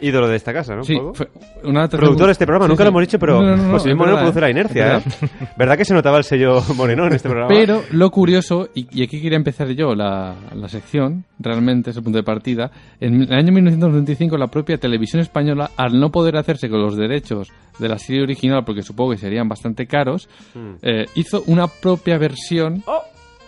Ídolo 0.00 0.26
de 0.26 0.34
esta 0.34 0.52
casa, 0.52 0.74
¿no? 0.74 0.82
Sí, 0.82 0.98
fue 1.14 1.28
una 1.62 1.86
Productor 1.86 2.26
de 2.26 2.32
este 2.32 2.44
programa, 2.44 2.64
Sí, 2.66 2.70
nunca 2.70 2.82
sí. 2.82 2.84
lo 2.86 2.88
hemos 2.90 3.02
dicho, 3.02 3.18
pero 3.20 3.40
No, 3.40 3.56
no, 3.56 3.62
no, 3.68 3.72
José 3.74 3.88
Luis 3.90 3.98
Moreno 3.98 4.16
verdad, 4.16 4.22
produce 4.32 4.40
la 4.40 4.50
inercia, 4.50 4.82
¿eh? 4.84 4.88
verdad. 4.88 5.52
¿Verdad 5.56 5.76
que 5.78 5.84
se 5.84 5.94
notaba 5.94 6.18
el 6.18 6.24
sello 6.24 6.60
Moreno 6.76 7.06
en 7.06 7.12
este 7.12 7.28
programa? 7.28 7.54
Pero 7.54 7.82
lo 7.92 8.10
curioso, 8.10 8.68
y, 8.74 8.88
y 8.90 9.04
aquí 9.04 9.22
quería 9.22 9.36
empezar 9.36 9.68
yo 9.68 9.94
la, 9.94 10.34
la 10.56 10.68
sección, 10.68 11.24
realmente 11.38 11.90
es 11.90 11.96
el 11.96 12.02
punto 12.02 12.18
de 12.18 12.24
partida, 12.24 12.72
en 12.98 13.22
el 13.22 13.32
año 13.32 13.52
1995 13.52 14.36
la 14.36 14.48
propia 14.48 14.76
televisión 14.76 15.22
española, 15.22 15.70
al 15.76 16.00
no 16.00 16.10
poder 16.10 16.36
hacerse 16.36 16.68
con 16.68 16.82
los 16.82 16.96
derechos 16.96 17.48
de 17.78 17.88
la 17.88 17.98
serie 17.98 18.22
original, 18.24 18.64
porque 18.66 18.82
supongo 18.82 19.12
que 19.12 19.18
serían 19.18 19.48
bastante 19.48 19.86
caros, 19.86 20.28
Mm. 20.54 20.74
eh, 20.82 21.06
hizo 21.14 21.44
una 21.46 21.68
propia 21.68 22.18
versión... 22.18 22.82
Oh. 22.86 23.02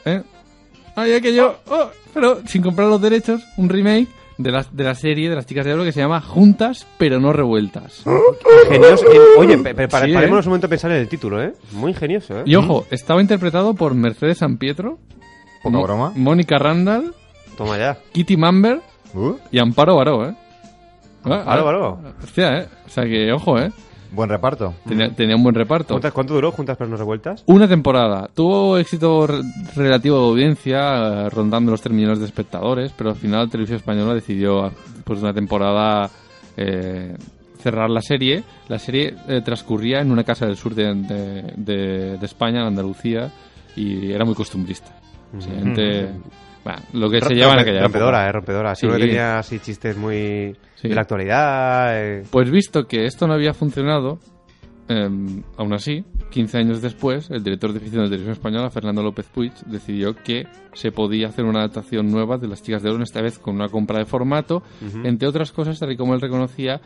¿eh? 0.04 0.23
Ay, 0.96 1.12
aquello... 1.14 1.56
oh, 1.68 1.90
pero 2.12 2.40
sin 2.46 2.62
comprar 2.62 2.88
los 2.88 3.00
derechos, 3.00 3.42
un 3.56 3.68
remake 3.68 4.08
de 4.38 4.50
la, 4.50 4.64
de 4.70 4.84
la 4.84 4.94
serie 4.94 5.28
de 5.30 5.36
las 5.36 5.46
chicas 5.46 5.64
de 5.64 5.72
oro 5.74 5.84
que 5.84 5.92
se 5.92 6.00
llama 6.00 6.20
Juntas 6.20 6.86
pero 6.98 7.20
no 7.20 7.32
revueltas. 7.32 8.04
Ingenioso. 8.66 9.04
eh, 9.12 9.18
Oye, 9.38 9.58
pe- 9.58 9.74
pe- 9.74 9.88
para- 9.88 10.06
Sí, 10.06 10.12
¿eh? 10.12 10.14
parémonos 10.14 10.46
un 10.46 10.50
momento 10.50 10.66
a 10.66 10.70
pensar 10.70 10.90
en 10.92 10.98
el 10.98 11.08
título, 11.08 11.42
¿eh? 11.42 11.52
Muy 11.72 11.90
ingenioso, 11.92 12.38
¿eh? 12.40 12.42
Y 12.46 12.54
ojo, 12.56 12.86
estaba 12.90 13.20
interpretado 13.20 13.74
por 13.74 13.94
Mercedes 13.94 14.38
San 14.38 14.56
Pietro, 14.58 14.98
Poca 15.62 15.76
Mo- 15.76 15.82
broma. 15.82 16.12
Mónica 16.16 16.58
Randall, 16.58 17.14
Toma 17.56 17.78
ya. 17.78 17.96
Kitty 18.12 18.36
Mamber 18.36 18.80
Uh, 19.16 19.36
y 19.52 19.60
Amparo 19.60 19.94
Baró, 19.94 20.28
¿eh? 20.28 20.34
Ah, 21.24 21.44
Aló, 21.46 21.66
ah, 21.66 21.70
aló. 21.70 21.98
Hostia, 22.22 22.58
¿eh? 22.58 22.68
O 22.84 22.88
sea 22.88 23.04
que, 23.04 23.32
ojo, 23.32 23.56
¿eh? 23.60 23.70
Buen 24.14 24.28
reparto. 24.30 24.75
Tenía, 24.87 25.11
tenía 25.14 25.37
un 25.37 25.42
buen 25.42 25.54
reparto. 25.54 25.94
¿Cuántas- 25.94 26.12
¿Cuánto 26.12 26.35
duró 26.35 26.50
Juntas 26.52 26.76
pero 26.76 26.88
no 26.90 26.97
revueltas? 26.97 27.42
Una 27.47 27.68
temporada. 27.68 28.28
Tuvo 28.35 28.78
éxito 28.78 29.26
re- 29.26 29.42
relativo 29.76 30.18
de 30.18 30.25
audiencia, 30.30 31.25
eh, 31.26 31.30
rondando 31.30 31.71
los 31.71 31.80
3 31.80 31.94
millones 31.94 32.18
de 32.21 32.26
espectadores, 32.26 32.92
pero 32.97 33.11
al 33.11 33.16
final 33.16 33.50
Televisión 33.50 33.78
Española 33.78 34.14
decidió, 34.14 34.71
después 34.94 35.21
de 35.21 35.25
una 35.25 35.35
temporada, 35.35 36.11
eh, 36.56 37.16
cerrar 37.59 37.88
la 37.90 38.02
serie. 38.02 38.44
La 38.68 38.78
serie 38.78 39.14
eh, 39.28 39.40
transcurría 39.44 40.00
en 40.00 40.11
una 40.11 40.23
casa 40.25 40.47
del 40.47 40.56
sur 40.56 40.75
de, 40.75 40.94
de- 40.94 41.52
de- 41.56 42.18
de 42.18 42.26
España, 42.26 42.61
en 42.61 42.66
Andalucía, 42.66 43.30
y 43.76 44.12
era 44.12 44.25
muy 44.25 44.35
costumbrista. 44.35 44.94
Básicamente, 45.33 46.11
bueno, 46.64 46.80
lo 46.94 47.11
que 47.11 47.21
se 47.21 47.35
lleva 47.35 47.52
en 47.52 47.59
aquella 47.61 47.83
rompedora, 47.83 48.18
época. 48.18 48.28
eh, 48.28 48.33
rompedora. 48.33 48.75
Sí. 48.75 48.88
Que 48.88 48.99
tenía 48.99 49.38
así 49.38 49.59
chistes 49.61 49.97
muy 49.97 50.56
Sí. 50.76 50.88
de 50.88 50.94
la 50.94 51.02
actualidad. 51.02 51.88
eh. 52.02 52.23
Pues 52.30 52.50
visto 52.50 52.85
que 52.85 53.04
esto 53.04 53.26
no 53.26 53.35
había 53.35 53.52
funcionado, 53.54 54.18
eh, 54.88 55.09
aún 55.56 55.73
así, 55.73 56.04
15 56.30 56.59
años 56.59 56.83
después, 56.83 57.30
el 57.30 57.42
director 57.44 57.73
de 57.73 57.80
ficción 57.80 58.02
de 58.02 58.09
Televisión 58.09 58.33
Española, 58.33 58.71
Fernando 58.71 59.02
López 59.02 59.26
Puig, 59.33 59.52
decidió 59.66 60.14
que 60.14 60.47
se 60.75 60.90
podía 60.90 61.28
hacer 61.28 61.44
una 61.44 61.61
adaptación 61.61 62.09
nueva 62.11 62.38
de 62.38 62.49
Las 62.49 62.62
Chicas 62.62 62.83
de 62.83 62.90
Oro, 62.90 63.02
esta 63.02 63.23
vez 63.23 63.38
con 63.38 63.54
una 63.54 63.68
compra 63.68 63.99
de 63.99 64.04
formato, 64.04 64.62
entre 65.04 65.28
otras 65.28 65.52
cosas, 65.52 65.78
tal 65.78 65.92
y 65.92 65.97
como 65.97 66.14
él 66.14 66.21
reconocía, 66.21 66.80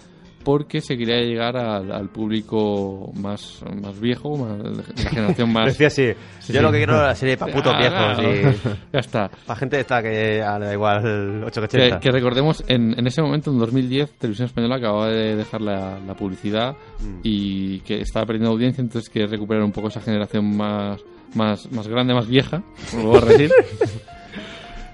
porque 0.48 0.80
se 0.80 0.96
quería 0.96 1.20
llegar 1.20 1.58
al, 1.58 1.92
al 1.92 2.08
público 2.08 3.12
más, 3.20 3.62
más 3.82 4.00
viejo, 4.00 4.34
más- 4.38 4.58
la 5.04 5.10
generación 5.10 5.52
más... 5.52 5.66
Decía 5.78 5.88
así, 5.88 6.06
Sí, 6.40 6.54
yo 6.54 6.60
sí. 6.60 6.64
lo 6.64 6.72
que 6.72 6.78
quiero 6.78 6.94
es 6.94 7.02
la 7.02 7.14
serie 7.14 7.36
para 7.36 7.52
putos 7.52 7.74
Ah, 7.76 8.16
viejos 8.16 8.24
y 8.24 8.68
ya 8.94 8.98
está. 9.00 9.30
para 9.46 9.58
gente 9.60 9.78
esta 9.78 10.02
que 10.02 10.40
ah, 10.42 10.58
da 10.58 10.72
igual 10.72 11.06
el 11.06 11.44
8 11.44 11.60
que 11.60 11.68
Que, 11.68 11.76
80. 11.88 12.00
que 12.00 12.10
recordemos, 12.10 12.64
en, 12.66 12.98
en 12.98 13.06
ese 13.06 13.20
momento, 13.20 13.50
en 13.50 13.58
2010, 13.58 14.12
Televisión 14.12 14.46
Española 14.46 14.76
acababa 14.76 15.08
de 15.10 15.36
dejar 15.36 15.60
la, 15.60 15.98
la 16.00 16.14
publicidad 16.14 16.74
Mm. 17.00 17.20
y 17.24 17.80
que 17.80 18.00
estaba 18.00 18.24
perdiendo 18.24 18.50
audiencia, 18.50 18.80
entonces 18.80 19.10
quiere 19.10 19.28
recuperar 19.28 19.62
un 19.62 19.70
poco 19.72 19.88
esa 19.88 20.00
generación 20.00 20.56
más, 20.56 20.98
más, 21.34 21.70
más 21.70 21.86
grande, 21.88 22.14
más 22.14 22.26
vieja, 22.26 22.62
como 22.90 23.02
lo 23.02 23.08
voy 23.10 23.18
a 23.22 23.24
decir. 23.26 23.50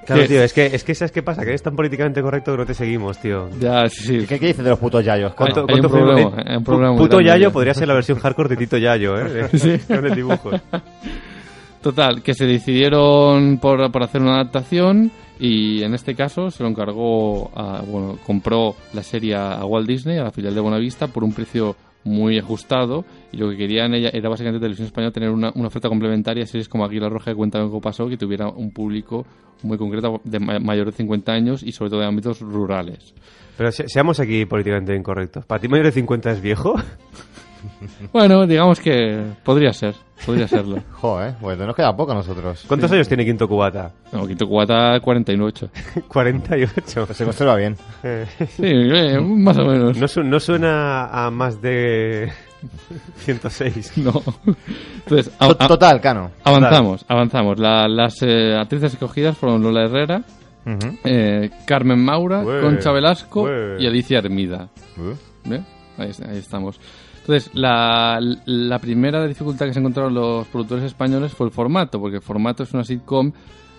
Claro, 0.04 0.26
tío, 0.26 0.42
es 0.42 0.52
que, 0.52 0.66
es 0.66 0.84
que 0.84 0.94
¿sabes 0.94 1.12
qué 1.12 1.22
pasa? 1.22 1.42
Que 1.42 1.48
eres 1.48 1.62
tan 1.62 1.74
políticamente 1.76 2.20
correcto 2.22 2.52
que 2.52 2.58
no 2.58 2.66
te 2.66 2.74
seguimos, 2.74 3.18
tío. 3.18 3.48
ya, 3.60 3.88
sí, 3.88 4.04
sí. 4.20 4.26
¿Qué, 4.26 4.38
qué 4.38 4.46
dice 4.48 4.62
de 4.62 4.70
los 4.70 4.78
putos 4.78 5.04
yayos? 5.04 5.34
¿Cuánto, 5.34 5.60
hay 5.60 5.74
un 5.76 5.80
cuánto 5.80 5.88
problema, 5.90 6.30
fue- 6.30 6.42
hay 6.46 6.56
un 6.56 6.64
problema 6.64 6.90
muy 6.92 6.98
Puto 6.98 7.16
grande 7.16 7.30
Yayo 7.30 7.48
ya. 7.48 7.52
podría 7.52 7.74
ser 7.74 7.88
la 7.88 7.94
versión 7.94 8.18
hardcore 8.18 8.48
de 8.50 8.56
Tito 8.56 8.76
Yayo, 8.76 9.18
¿eh? 9.18 9.48
Sí. 9.54 9.78
Con 9.88 10.04
el 10.06 10.14
dibujo. 10.14 10.50
Total, 11.82 12.22
que 12.22 12.32
se 12.34 12.46
decidieron 12.46 13.58
por, 13.58 13.90
por 13.92 14.02
hacer 14.02 14.22
una 14.22 14.36
adaptación 14.36 15.10
y 15.38 15.82
en 15.82 15.92
este 15.94 16.14
caso 16.14 16.50
se 16.50 16.62
lo 16.62 16.68
encargó, 16.70 17.50
a, 17.54 17.82
bueno, 17.86 18.18
compró 18.24 18.74
la 18.94 19.02
serie 19.02 19.34
a 19.34 19.62
Walt 19.66 19.86
Disney, 19.86 20.16
a 20.18 20.24
la 20.24 20.30
filial 20.30 20.54
de 20.54 20.60
Buenavista, 20.60 21.08
por 21.08 21.24
un 21.24 21.32
precio 21.34 21.76
muy 22.04 22.38
ajustado 22.38 23.04
y 23.32 23.38
lo 23.38 23.50
que 23.50 23.56
querían 23.56 23.94
ella 23.94 24.10
era 24.12 24.28
básicamente 24.28 24.60
Televisión 24.60 24.86
Española 24.86 25.10
tener 25.12 25.30
una, 25.30 25.50
una 25.54 25.68
oferta 25.68 25.88
complementaria 25.88 26.46
series 26.46 26.68
como 26.68 26.84
Águila 26.84 27.08
Roja 27.08 27.34
Cuéntame 27.34 27.66
cómo 27.68 27.80
pasó 27.80 28.08
que 28.08 28.16
tuviera 28.16 28.48
un 28.48 28.70
público 28.72 29.26
muy 29.62 29.78
concreto 29.78 30.20
de 30.24 30.38
ma- 30.40 30.58
mayor 30.58 30.86
de 30.86 30.92
50 30.92 31.32
años 31.32 31.62
y 31.62 31.72
sobre 31.72 31.90
todo 31.90 32.00
de 32.00 32.06
ámbitos 32.06 32.40
rurales. 32.40 33.14
Pero 33.56 33.72
se- 33.72 33.88
seamos 33.88 34.20
aquí 34.20 34.44
políticamente 34.44 34.94
incorrectos. 34.94 35.46
¿Para 35.46 35.60
ti 35.60 35.68
mayor 35.68 35.86
de 35.86 35.92
50 35.92 36.30
es 36.32 36.42
viejo? 36.42 36.74
Bueno, 38.12 38.46
digamos 38.46 38.80
que 38.80 39.22
podría 39.42 39.72
ser, 39.72 39.94
podría 40.24 40.46
serlo. 40.48 40.78
Joder, 40.92 41.34
pues 41.40 41.58
nos 41.58 41.74
queda 41.74 41.94
poco 41.96 42.12
a 42.12 42.16
nosotros. 42.16 42.64
¿Cuántos 42.68 42.90
años 42.92 43.08
tiene 43.08 43.24
Quinto 43.24 43.46
Cubata? 43.48 43.90
No, 44.12 44.26
Quinto 44.26 44.46
Cubata 44.46 44.98
49. 45.00 45.52
48. 46.08 47.04
Pues 47.06 47.16
se 47.16 47.24
conserva 47.24 47.56
bien. 47.56 47.76
Eh, 48.02 48.26
Sí, 48.56 48.62
eh, 48.66 49.18
más 49.20 49.56
o 49.58 49.64
menos. 49.64 49.96
no, 49.96 50.08
su- 50.08 50.22
no 50.22 50.38
suena 50.40 51.06
a 51.06 51.30
más 51.30 51.60
de 51.60 52.30
106. 53.18 53.98
No. 53.98 54.22
Entonces, 55.04 55.32
a- 55.38 55.48
To- 55.48 55.56
a- 55.58 55.68
Total, 55.68 56.00
Cano. 56.00 56.30
avanzamos, 56.44 57.04
avanzamos. 57.08 57.58
La- 57.58 57.88
las 57.88 58.16
eh, 58.22 58.56
actrices 58.56 58.92
escogidas 58.94 59.36
fueron 59.36 59.62
Lola 59.62 59.84
Herrera, 59.84 60.22
Ujú. 60.66 60.98
eh, 61.04 61.50
Carmen 61.66 62.02
Maura, 62.04 62.42
Ué, 62.42 62.60
Concha 62.60 62.90
Velasco 62.92 63.42
ué. 63.42 63.76
y 63.80 63.86
Alicia 63.86 64.18
Hermida. 64.18 64.68
Uh. 64.96 65.14
¿Ve? 65.48 65.62
Ahí, 65.98 66.10
ahí 66.28 66.38
estamos. 66.38 66.80
Entonces, 67.26 67.50
la, 67.54 68.20
la 68.44 68.78
primera 68.78 69.26
dificultad 69.26 69.64
que 69.64 69.72
se 69.72 69.78
encontraron 69.78 70.12
los 70.12 70.46
productores 70.48 70.84
españoles 70.84 71.32
fue 71.32 71.46
el 71.46 71.54
formato, 71.54 71.98
porque 71.98 72.16
el 72.16 72.22
formato 72.22 72.64
es 72.64 72.74
una 72.74 72.84
sitcom 72.84 73.32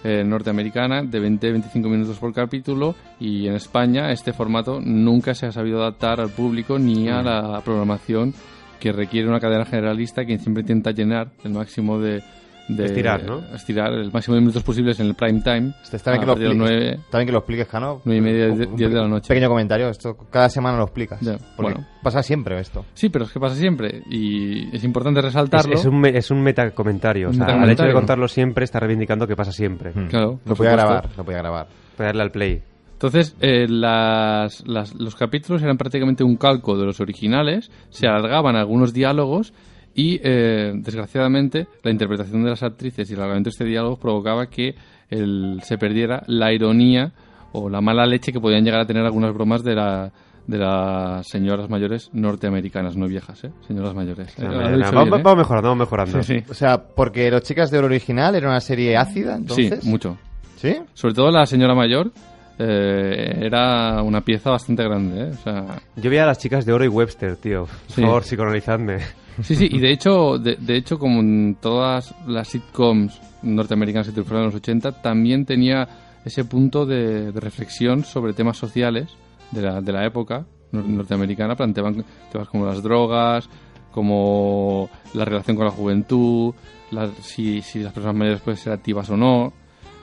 eh, 0.03 0.23
norteamericana 0.23 1.03
de 1.03 1.21
20-25 1.21 1.87
minutos 1.87 2.17
por 2.17 2.33
capítulo 2.33 2.95
y 3.19 3.47
en 3.47 3.53
España 3.53 4.11
este 4.11 4.33
formato 4.33 4.79
nunca 4.81 5.35
se 5.35 5.45
ha 5.45 5.51
sabido 5.51 5.81
adaptar 5.81 6.19
al 6.19 6.31
público 6.31 6.79
ni 6.79 7.07
a 7.07 7.21
la 7.21 7.61
programación 7.61 8.33
que 8.79 8.91
requiere 8.91 9.27
una 9.27 9.39
cadena 9.39 9.65
generalista 9.65 10.25
que 10.25 10.39
siempre 10.39 10.61
intenta 10.61 10.89
llenar 10.89 11.29
el 11.43 11.53
máximo 11.53 11.99
de... 11.99 12.23
de- 12.67 12.85
Estirar, 12.85 13.23
¿no? 13.23 13.39
Estirar 13.53 13.93
el 13.93 14.11
máximo 14.11 14.35
de 14.35 14.41
minutos 14.41 14.63
posibles 14.63 14.99
en 14.99 15.07
el 15.07 15.13
prime 15.15 15.41
time. 15.41 15.73
Está 15.91 16.11
bien, 16.11 16.17
a 16.17 16.19
que 16.21 16.25
lo 16.25 16.33
partir 16.33 16.47
de 16.49 16.53
las 16.55 16.55
expliques, 16.55 16.57
nueve- 16.57 16.91
está 17.05 17.17
bien 17.19 17.25
que 17.27 17.31
lo 17.31 17.37
expliques, 17.39 17.67
Cano. 17.67 18.01
nueve 18.05 18.17
y 18.17 18.21
media, 18.21 18.47
Un- 18.51 18.57
die- 18.59 18.65
un 18.67 18.75
diez 18.75 18.89
de 18.91 18.99
la 18.99 19.07
noche. 19.07 19.27
Pequeño 19.27 19.49
comentario, 19.49 19.89
esto 19.89 20.15
cada 20.31 20.49
semana 20.49 20.77
lo 20.77 20.83
explicas. 20.83 21.19
Porque 21.55 21.73
bueno. 21.73 21.87
pasa 22.01 22.23
siempre 22.23 22.59
esto. 22.59 22.85
Sí, 22.93 23.09
pero 23.09 23.25
es 23.25 23.31
que 23.31 23.39
pasa 23.39 23.55
siempre 23.55 24.01
y 24.09 24.75
es 24.75 24.83
importante 24.83 25.19
Es, 25.19 25.25
resaltarlo. 25.25 25.73
es 25.75 25.85
un, 25.85 25.99
me- 25.99 26.17
es 26.17 26.31
un 26.31 26.41
metacomentario. 26.41 27.29
O 27.29 27.33
sea, 27.33 27.45
al 27.45 27.69
hecho 27.69 27.83
de 27.83 27.93
contarlo 27.93 28.27
siempre 28.27 28.65
está 28.65 28.79
reivindicando 28.79 29.27
que 29.27 29.35
pasa 29.35 29.51
siempre. 29.51 29.91
Mm. 29.93 30.07
Claro, 30.07 30.39
Lo 30.45 30.55
podía 30.55 30.71
grabar, 30.71 31.09
lo 31.17 31.23
podía 31.23 31.39
grabar. 31.39 31.67
Para 31.95 32.07
darle 32.09 32.23
al 32.23 32.31
play. 32.31 32.61
Entonces, 32.93 33.35
eh, 33.41 33.67
las, 33.67 34.65
las- 34.65 34.95
los 34.95 35.15
capítulos 35.15 35.61
eran 35.61 35.77
prácticamente 35.77 36.23
un 36.23 36.37
calco 36.37 36.77
de 36.77 36.85
los 36.85 36.99
originales, 37.01 37.69
se 37.89 38.07
alargaban 38.07 38.55
algunos 38.55 38.93
diálogos 38.93 39.53
y, 39.95 40.19
eh, 40.23 40.73
desgraciadamente, 40.75 41.67
la 41.83 41.91
interpretación 41.91 42.43
de 42.43 42.49
las 42.51 42.61
actrices 42.63 43.09
y 43.09 43.13
el 43.13 43.43
de 43.43 43.49
este 43.49 43.65
diálogo 43.65 43.97
provocaba 43.97 44.47
que 44.47 44.75
el- 45.09 45.59
se 45.63 45.77
perdiera 45.77 46.21
la 46.27 46.51
ironía 46.53 47.13
o 47.53 47.69
la 47.69 47.79
mala 47.81 48.05
leche 48.05 48.31
que 48.33 48.39
podían 48.39 48.63
llegar 48.65 48.81
a 48.81 48.85
tener 48.85 49.05
algunas 49.05 49.33
bromas 49.33 49.63
de 49.63 49.75
la 49.75 50.11
de 50.47 50.59
las 50.59 51.27
señoras 51.27 51.71
mayores 51.71 52.11
norteamericanas, 52.13 52.95
no 52.95 53.07
viejas, 53.07 53.43
¿eh? 53.45 53.49
Señoras 53.67 53.95
mayores. 53.95 54.27
Eh, 54.37 54.43
vamos, 54.43 54.59
bien, 54.59 54.83
¿eh? 54.83 55.21
vamos 55.23 55.37
mejorando, 55.37 55.69
vamos 55.69 55.79
mejorando. 55.87 56.21
Sí, 56.21 56.35
sí. 56.39 56.45
O 56.51 56.53
sea, 56.53 56.77
porque 56.77 57.31
Los 57.31 57.41
Chicas 57.41 57.71
de 57.71 57.79
Oro 57.79 57.87
original 57.87 58.35
era 58.35 58.47
una 58.49 58.59
serie 58.61 58.95
ácida, 58.95 59.37
entonces. 59.37 59.79
Sí, 59.81 59.89
mucho. 59.89 60.19
¿Sí? 60.57 60.75
Sobre 60.93 61.15
todo 61.15 61.31
la 61.31 61.47
señora 61.47 61.73
mayor 61.73 62.11
eh, 62.59 63.39
era 63.41 64.01
una 64.03 64.21
pieza 64.21 64.51
bastante 64.51 64.83
grande, 64.83 65.21
¿eh? 65.23 65.31
O 65.33 65.37
sea, 65.43 65.65
Yo 65.95 66.09
vi 66.11 66.17
a 66.17 66.25
las 66.27 66.37
chicas 66.37 66.63
de 66.65 66.73
Oro 66.73 66.85
y 66.85 66.89
Webster, 66.89 67.37
tío. 67.37 67.65
Por 67.65 67.69
Sí. 67.87 68.01
favor, 68.03 68.21
psicoanalizadme. 68.21 68.97
Sí, 69.43 69.55
sí, 69.55 69.67
y 69.71 69.79
de 69.79 69.91
hecho, 69.91 70.37
de, 70.37 70.55
de 70.55 70.75
hecho, 70.77 70.97
como 70.97 71.19
en 71.19 71.57
todas 71.61 72.13
las 72.27 72.47
sitcoms 72.47 73.19
norteamericanas 73.43 74.07
que 74.07 74.13
triunfaron 74.13 74.43
en 74.43 74.47
los 74.47 74.55
80, 74.55 75.01
también 75.01 75.45
tenía 75.45 75.87
ese 76.23 76.45
punto 76.45 76.85
de, 76.85 77.31
de 77.31 77.39
reflexión 77.39 78.03
sobre 78.03 78.33
temas 78.33 78.57
sociales 78.57 79.09
de 79.51 79.61
la, 79.61 79.81
de 79.81 79.91
la 79.91 80.05
época 80.05 80.45
nor- 80.71 80.85
norteamericana. 80.85 81.55
Planteaban 81.55 82.03
temas 82.31 82.47
como 82.49 82.65
las 82.65 82.81
drogas, 82.81 83.49
como 83.91 84.89
la 85.13 85.25
relación 85.25 85.55
con 85.57 85.65
la 85.65 85.71
juventud, 85.71 86.53
la- 86.91 87.09
si, 87.21 87.61
si 87.61 87.79
las 87.79 87.93
personas 87.93 88.15
mayores 88.17 88.41
pueden 88.41 88.57
ser 88.57 88.73
activas 88.73 89.09
o 89.09 89.17
no, 89.17 89.53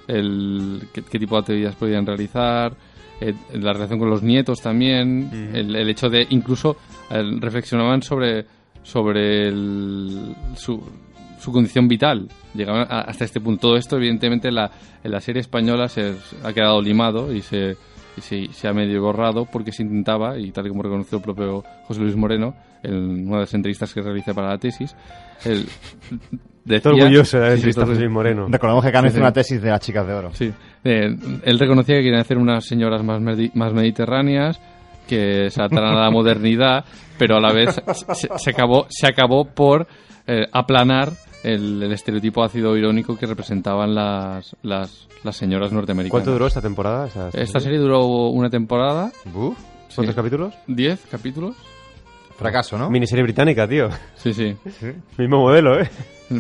el, 0.08 0.82
qué, 0.92 1.02
qué 1.02 1.18
tipo 1.18 1.36
de 1.36 1.40
actividades 1.40 1.76
podían 1.76 2.06
realizar, 2.06 2.74
eh, 3.20 3.34
la 3.54 3.72
relación 3.72 3.98
con 3.98 4.10
los 4.10 4.22
nietos 4.22 4.60
también, 4.60 5.30
el, 5.54 5.74
el 5.76 5.88
hecho 5.88 6.08
de 6.08 6.26
incluso 6.30 6.76
eh, 7.10 7.22
reflexionaban 7.38 8.02
sobre 8.02 8.44
sobre 8.82 9.48
el- 9.48 10.34
su, 10.56 10.82
su 11.38 11.52
condición 11.52 11.88
vital. 11.88 12.28
Llegaban 12.54 12.86
a- 12.90 13.00
hasta 13.02 13.24
este 13.24 13.40
punto. 13.40 13.60
Todo 13.68 13.76
esto, 13.76 13.96
evidentemente, 13.96 14.48
en 14.48 14.54
la, 14.56 14.70
en 15.02 15.10
la 15.10 15.20
serie 15.20 15.40
española 15.40 15.88
se 15.88 16.14
ha 16.44 16.52
quedado 16.52 16.80
limado 16.82 17.32
y 17.32 17.40
se, 17.42 17.76
y 18.16 18.20
se, 18.20 18.52
se 18.52 18.68
ha 18.68 18.72
medio 18.72 19.00
borrado 19.02 19.46
porque 19.46 19.72
se 19.72 19.82
intentaba, 19.82 20.38
y 20.38 20.50
tal 20.52 20.68
como 20.68 20.82
reconoció 20.82 21.18
el 21.18 21.24
propio 21.24 21.64
José 21.86 22.00
Luis 22.00 22.16
Moreno 22.16 22.54
en 22.82 23.26
una 23.28 23.36
de 23.36 23.42
las 23.42 23.54
entrevistas 23.54 23.94
que 23.94 24.02
realiza 24.02 24.34
para 24.34 24.48
la 24.50 24.58
tesis, 24.58 24.94
el, 25.44 25.64
decía- 26.64 26.76
Estoy 26.76 27.00
orgulloso 27.00 27.38
de 27.38 27.50
la 27.50 27.56
Sí, 27.56 27.72
José 27.72 27.94
Luis 27.94 28.10
Moreno. 28.10 28.46
Recordamos 28.50 28.84
que 28.84 28.92
Cano 28.92 29.04
Sí, 29.08 29.12
hizo 29.12 29.16
sí. 29.18 29.20
una 29.22 29.32
tesis 29.32 29.62
de 29.62 29.70
Las 29.70 29.80
Chicas 29.80 30.06
de 30.06 30.12
Oro. 30.12 30.30
Sí. 30.34 30.52
Eh, 30.84 31.16
él 31.44 31.58
reconocía 31.58 31.96
que 31.96 32.02
querían 32.02 32.20
hacer 32.20 32.38
unas 32.38 32.64
señoras 32.64 33.02
más, 33.04 33.20
más 33.54 33.72
mediterráneas, 33.72 34.60
que 35.08 35.48
se 35.50 35.60
adaptaran 35.60 35.96
a 35.96 36.00
la 36.04 36.10
modernidad, 36.10 36.84
pero 37.22 37.36
a 37.36 37.40
la 37.40 37.52
vez 37.52 37.80
se, 38.14 38.28
se 38.36 38.50
acabó, 38.50 38.86
se 38.88 39.06
acabó 39.06 39.44
por 39.44 39.86
eh, 40.26 40.46
aplanar 40.52 41.12
el, 41.44 41.80
el 41.80 41.92
estereotipo 41.92 42.42
ácido 42.42 42.76
irónico 42.76 43.16
que 43.16 43.26
representaban 43.26 43.94
las, 43.94 44.56
las, 44.62 45.06
las 45.22 45.36
señoras 45.36 45.70
norteamericanas. 45.70 46.10
¿Cuánto 46.10 46.32
duró 46.32 46.48
esta 46.48 46.60
temporada? 46.60 47.06
Esta, 47.06 47.28
Esta 47.32 47.60
serie 47.60 47.78
duró 47.78 48.04
una 48.30 48.50
temporada, 48.50 49.12
Buf, 49.26 49.56
¿Cuántos 49.94 50.14
sí. 50.14 50.16
capítulos? 50.16 50.54
10 50.66 51.06
capítulos. 51.10 51.54
fracaso, 52.36 52.76
¿no? 52.76 52.90
Miniserie 52.90 53.22
británica, 53.22 53.68
tío. 53.68 53.88
Sí, 54.16 54.34
sí. 54.34 54.56
Mismo 55.16 55.38
modelo, 55.42 55.78
¿eh? 55.80 55.88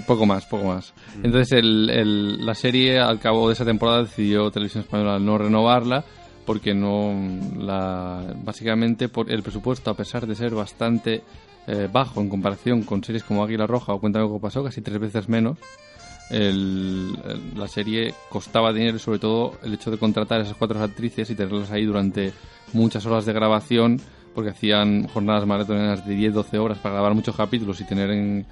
Poco 0.06 0.24
más, 0.26 0.46
poco 0.46 0.64
más. 0.64 0.92
Entonces 1.22 1.52
el, 1.52 1.90
el- 1.90 2.46
la 2.46 2.54
serie 2.54 2.98
al 2.98 3.18
cabo 3.20 3.48
de 3.48 3.52
esa 3.54 3.64
temporada 3.64 4.02
decidió 4.02 4.50
Televisión 4.50 4.82
Española 4.84 5.18
no 5.18 5.36
renovarla 5.38 6.02
porque 6.46 6.74
no 6.74 7.14
la 7.58 8.22
básicamente 8.44 9.08
por 9.08 9.30
el 9.30 9.42
presupuesto 9.42 9.90
a 9.90 9.94
pesar 9.94 10.26
de 10.26 10.34
ser 10.34 10.54
bastante 10.54 11.22
eh, 11.66 11.88
bajo 11.92 12.20
en 12.20 12.28
comparación 12.28 12.82
con 12.82 13.04
series 13.04 13.22
como 13.24 13.44
Águila 13.44 13.66
Roja 13.66 13.92
o 13.92 14.00
Cuéntame 14.00 14.26
cómo 14.26 14.40
pasó 14.40 14.64
casi 14.64 14.80
tres 14.80 14.98
veces 14.98 15.28
menos 15.28 15.58
el- 16.30 17.16
el- 17.24 17.58
la 17.58 17.68
serie 17.68 18.14
costaba 18.30 18.72
dinero 18.72 18.96
y 18.96 19.00
sobre 19.00 19.18
todo 19.18 19.54
el 19.62 19.74
hecho 19.74 19.90
de 19.90 19.98
contratar 19.98 20.40
a 20.40 20.44
esas 20.44 20.56
cuatro 20.56 20.82
actrices 20.82 21.28
y 21.30 21.34
tenerlas 21.34 21.70
ahí 21.70 21.84
durante 21.84 22.32
muchas 22.72 23.04
horas 23.06 23.26
de 23.26 23.32
grabación 23.32 24.00
porque 24.34 24.50
hacían 24.50 25.08
jornadas 25.08 25.46
maratoneras 25.46 26.06
de 26.06 26.14
10-12 26.16 26.58
horas 26.58 26.78
para 26.78 26.94
grabar 26.94 27.14
muchos 27.14 27.36
capítulos 27.36 27.78
y 27.82 27.84
tener 27.84 28.10
en, 28.10 28.46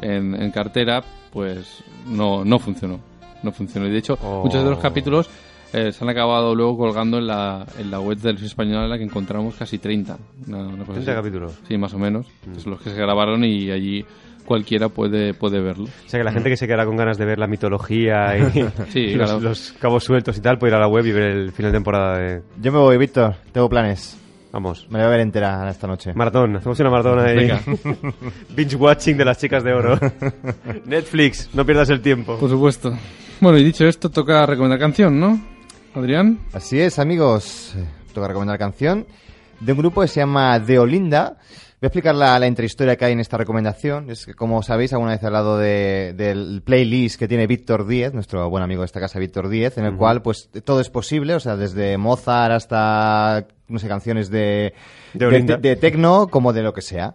en, 0.00 0.40
en 0.40 0.50
cartera, 0.52 1.02
pues 1.32 1.82
no, 2.06 2.44
no 2.44 2.60
funcionó. 2.60 3.00
No 3.42 3.50
funcionó. 3.50 3.88
Y 3.88 3.90
de 3.90 3.98
hecho, 3.98 4.16
Oh. 4.22 4.44
muchos 4.44 4.62
de 4.62 4.70
los 4.70 4.78
capítulos 4.78 5.28
eh, 5.74 5.92
se 5.92 6.04
han 6.04 6.08
acabado 6.10 6.54
luego 6.54 6.78
colgando 6.78 7.18
en 7.18 7.26
la, 7.26 7.66
en 7.78 7.90
la 7.90 8.00
web 8.00 8.16
de 8.16 8.22
Televisión 8.22 8.46
Española 8.46 8.84
en 8.84 8.90
la 8.90 8.96
que 8.98 9.04
encontramos 9.04 9.54
casi 9.56 9.78
30. 9.78 10.16
Una, 10.46 10.58
una 10.58 10.84
cosa 10.84 10.92
30 10.92 11.10
así. 11.12 11.18
capítulos. 11.20 11.52
Sí, 11.68 11.76
más 11.76 11.92
o 11.94 11.98
menos. 11.98 12.26
Son 12.58 12.72
los 12.72 12.80
que 12.80 12.90
se 12.90 12.96
grabaron 12.96 13.44
y 13.44 13.70
allí 13.70 14.04
cualquiera 14.44 14.88
puede, 14.88 15.34
puede 15.34 15.60
verlo. 15.60 15.84
O 15.84 16.08
sea 16.08 16.20
que 16.20 16.24
la 16.24 16.32
gente 16.32 16.48
que 16.50 16.56
se 16.56 16.66
queda 16.66 16.84
con 16.86 16.96
ganas 16.96 17.18
de 17.18 17.24
ver 17.24 17.38
la 17.38 17.46
mitología 17.46 18.36
y 18.36 18.42
Sí, 18.90 19.06
los, 19.14 19.30
claro. 19.30 19.40
los 19.40 19.72
cabos 19.80 20.04
sueltos 20.04 20.36
y 20.38 20.40
tal, 20.40 20.58
puede 20.58 20.72
ir 20.72 20.76
a 20.76 20.80
la 20.80 20.88
web 20.88 21.04
y 21.06 21.12
ver 21.12 21.24
el 21.30 21.52
final 21.52 21.72
de 21.72 21.76
temporada 21.76 22.18
de... 22.18 22.42
Yo 22.60 22.70
me 22.72 22.78
voy, 22.78 22.96
Víctor. 22.98 23.34
Tengo 23.52 23.68
planes. 23.68 24.18
Vamos. 24.52 24.86
Me 24.88 24.98
la 24.98 25.06
voy 25.06 25.08
a 25.08 25.16
ver 25.16 25.20
entera 25.20 25.68
esta 25.68 25.88
noche. 25.88 26.12
Maratón, 26.14 26.54
hacemos 26.56 26.78
una 26.78 26.90
maratón 26.90 27.18
ahí. 27.18 27.50
Binge 28.54 28.76
watching 28.76 29.16
de 29.16 29.24
las 29.24 29.38
chicas 29.38 29.64
de 29.64 29.72
oro. 29.72 29.98
Netflix, 30.84 31.50
no 31.54 31.64
pierdas 31.66 31.90
el 31.90 32.00
tiempo. 32.00 32.36
Por 32.38 32.48
supuesto. 32.48 32.96
Bueno, 33.40 33.58
y 33.58 33.64
dicho 33.64 33.84
esto, 33.84 34.10
toca 34.10 34.46
recomendar 34.46 34.78
canción, 34.78 35.18
¿no? 35.18 35.53
Adrián. 35.94 36.40
Así 36.52 36.80
es, 36.80 36.98
amigos. 36.98 37.74
Toca 38.12 38.28
recomendar 38.28 38.58
canción 38.58 39.06
de 39.60 39.72
un 39.72 39.78
grupo 39.78 40.00
que 40.02 40.08
se 40.08 40.20
llama 40.20 40.58
De 40.58 40.78
Olinda. 40.78 41.36
Voy 41.80 41.86
a 41.86 41.88
explicar 41.88 42.14
la, 42.14 42.38
la 42.38 42.46
intrahistoria 42.46 42.96
que 42.96 43.04
hay 43.04 43.12
en 43.12 43.20
esta 43.20 43.36
recomendación. 43.36 44.10
Es 44.10 44.24
que, 44.26 44.34
como 44.34 44.62
sabéis, 44.62 44.92
alguna 44.92 45.12
vez 45.12 45.22
he 45.22 45.26
hablado 45.26 45.58
de- 45.58 46.14
del 46.16 46.62
playlist 46.64 47.18
que 47.18 47.28
tiene 47.28 47.46
Víctor 47.46 47.86
Díez, 47.86 48.12
nuestro 48.14 48.48
buen 48.48 48.62
amigo 48.62 48.80
de 48.82 48.86
esta 48.86 49.00
casa, 49.00 49.18
Víctor 49.18 49.48
Díez, 49.48 49.76
en 49.78 49.84
el 49.84 49.96
cual 49.96 50.22
pues 50.22 50.48
todo 50.64 50.80
es 50.80 50.88
posible, 50.90 51.34
o 51.34 51.40
sea, 51.40 51.56
desde 51.56 51.98
Mozart 51.98 52.52
hasta, 52.54 53.46
no 53.68 53.78
sé, 53.78 53.86
canciones 53.86 54.30
de, 54.30 54.72
De 55.12 55.26
de, 55.26 55.56
de 55.58 55.76
tecno, 55.76 56.28
como 56.28 56.52
de 56.52 56.62
lo 56.62 56.72
que 56.72 56.80
sea. 56.82 57.14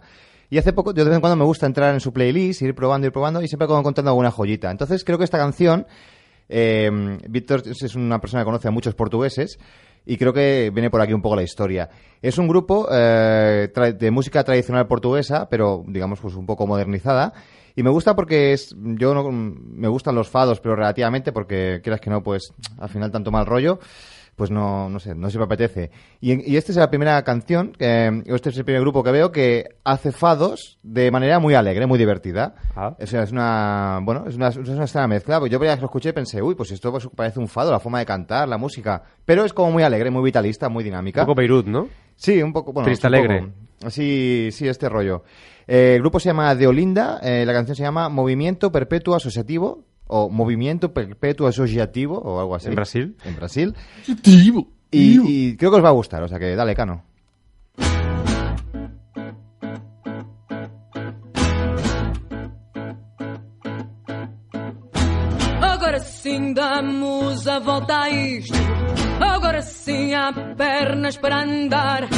Y 0.50 0.58
hace 0.58 0.72
poco, 0.72 0.92
yo 0.94 1.04
de 1.04 1.10
vez 1.10 1.16
en 1.16 1.20
cuando 1.20 1.36
me 1.36 1.44
gusta 1.44 1.66
entrar 1.66 1.92
en 1.94 2.00
su 2.00 2.12
playlist, 2.12 2.62
ir 2.62 2.74
probando, 2.74 3.06
ir 3.06 3.12
probando, 3.12 3.42
y 3.42 3.48
siempre 3.48 3.64
acabo 3.64 3.78
encontrando 3.80 4.10
alguna 4.10 4.30
joyita. 4.30 4.70
Entonces 4.70 5.04
creo 5.04 5.18
que 5.18 5.24
esta 5.24 5.38
canción, 5.38 5.86
eh, 6.50 6.90
Víctor 7.28 7.62
es 7.66 7.94
una 7.94 8.20
persona 8.20 8.42
que 8.42 8.46
conoce 8.46 8.68
a 8.68 8.72
muchos 8.72 8.94
portugueses, 8.94 9.58
y 10.06 10.16
creo 10.16 10.32
que 10.32 10.70
viene 10.72 10.90
por 10.90 11.00
aquí 11.00 11.12
un 11.12 11.22
poco 11.22 11.36
la 11.36 11.42
historia. 11.42 11.88
Es 12.22 12.38
un 12.38 12.48
grupo 12.48 12.88
eh, 12.90 13.68
de 13.96 14.10
música 14.10 14.42
tradicional 14.44 14.86
portuguesa, 14.86 15.48
pero 15.48 15.84
digamos 15.86 16.20
pues 16.20 16.34
un 16.34 16.46
poco 16.46 16.66
modernizada. 16.66 17.32
Y 17.76 17.82
me 17.82 17.90
gusta 17.90 18.16
porque 18.16 18.52
es, 18.52 18.74
yo 18.76 19.14
no, 19.14 19.30
me 19.30 19.88
gustan 19.88 20.14
los 20.14 20.28
fados, 20.28 20.60
pero 20.60 20.74
relativamente, 20.74 21.32
porque 21.32 21.80
quieras 21.82 22.00
que 22.00 22.10
no, 22.10 22.22
pues 22.22 22.52
al 22.78 22.88
final 22.88 23.12
tanto 23.12 23.30
mal 23.30 23.46
rollo, 23.46 23.78
pues 24.40 24.50
no, 24.50 24.88
no 24.88 24.98
sé, 25.00 25.14
no 25.14 25.28
se 25.28 25.36
me 25.36 25.44
apetece. 25.44 25.90
Y, 26.18 26.50
y 26.50 26.56
esta 26.56 26.72
es 26.72 26.76
la 26.78 26.88
primera 26.88 27.22
canción, 27.24 27.72
eh, 27.78 28.22
este 28.24 28.48
es 28.48 28.56
el 28.56 28.64
primer 28.64 28.80
grupo 28.80 29.02
que 29.04 29.10
veo 29.10 29.30
que 29.30 29.76
hace 29.84 30.12
fados 30.12 30.78
de 30.82 31.10
manera 31.10 31.38
muy 31.40 31.52
alegre, 31.52 31.84
muy 31.84 31.98
divertida. 31.98 32.54
Ah. 32.74 32.96
O 32.98 33.06
sea, 33.06 33.22
es 33.24 33.32
una, 33.32 34.00
bueno, 34.02 34.24
es 34.26 34.36
una, 34.36 34.48
es 34.48 34.56
una 34.56 34.84
extraña 34.84 35.08
mezcla. 35.08 35.38
Pues 35.40 35.52
yo 35.52 35.60
que 35.60 35.66
lo 35.66 35.72
escuché 35.72 36.14
pensé, 36.14 36.40
uy, 36.40 36.54
pues 36.54 36.70
esto 36.70 36.90
pues, 36.90 37.06
parece 37.14 37.38
un 37.38 37.48
fado, 37.48 37.70
la 37.70 37.80
forma 37.80 37.98
de 37.98 38.06
cantar, 38.06 38.48
la 38.48 38.56
música. 38.56 39.02
Pero 39.26 39.44
es 39.44 39.52
como 39.52 39.70
muy 39.72 39.82
alegre, 39.82 40.08
muy 40.10 40.22
vitalista, 40.22 40.70
muy 40.70 40.82
dinámica. 40.82 41.20
Un 41.20 41.26
poco 41.26 41.36
Beirut, 41.38 41.66
¿no? 41.66 41.88
Sí, 42.16 42.42
un 42.42 42.54
poco, 42.54 42.72
bueno, 42.72 42.86
Triste 42.86 43.08
alegre. 43.08 43.40
poco- 43.40 43.52
Así, 43.88 44.48
sí, 44.52 44.66
este 44.68 44.88
rollo. 44.88 45.22
Eh, 45.66 45.94
el 45.96 46.00
grupo 46.00 46.18
se 46.18 46.30
llama 46.30 46.54
De 46.54 46.66
Olinda, 46.66 47.20
eh, 47.22 47.44
la 47.46 47.52
canción 47.52 47.76
se 47.76 47.82
llama 47.82 48.08
Movimiento 48.08 48.72
Perpetuo 48.72 49.14
Asociativo, 49.14 49.84
o 50.12 50.28
Movimiento 50.28 50.92
Perpetuo 50.92 51.46
Asociativo, 51.46 52.18
o 52.18 52.40
algo 52.40 52.54
así. 52.56 52.68
¿En 52.68 52.74
Brasil? 52.74 53.16
En 53.24 53.36
Brasil. 53.36 53.74
Tío, 54.22 54.66
Y, 54.90 55.20
y 55.52 55.56
creo 55.56 55.70
que 55.70 55.76
os 55.76 55.84
va 55.84 55.90
a 55.90 55.92
gustar, 55.92 56.20
o 56.22 56.28
sea 56.28 56.38
que 56.38 56.56
dale, 56.56 56.74
Cano. 56.74 57.04
Agora 65.60 65.98
sim 66.00 66.52
damos 66.54 67.46
a 67.46 67.58
volta 67.60 68.02
a 68.02 68.10
isto. 68.10 68.54
Agora 69.20 69.62
sim 69.62 70.14
há 70.14 70.32
pernas 70.56 71.16
para 71.16 71.42
andar. 71.42 72.08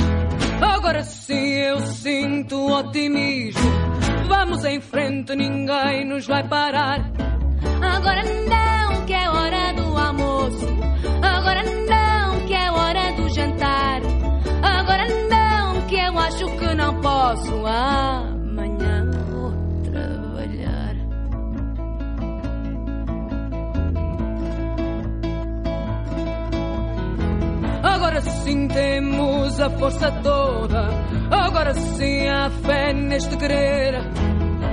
Agora 0.61 1.03
sim 1.03 1.51
eu 1.55 1.81
sinto 1.81 2.57
otimismo. 2.73 3.61
Vamos 4.29 4.65
em 4.65 4.81
frente, 4.81 5.35
ninguém 5.37 6.07
nos 6.07 6.27
vai 6.27 6.47
parar. 6.49 7.12
Posso. 17.33 17.67
Amanhã 17.67 19.11
trabalhar. 19.85 20.95
Agora 27.83 28.21
sim 28.21 28.69
temos 28.69 29.61
a 29.61 29.71
força 29.71 30.13
toda. 30.23 30.89
Agora 31.31 31.75
sim 31.75 32.29
há 32.29 32.51
fé 32.51 32.93
neste 32.93 33.37
querer. 33.37 33.95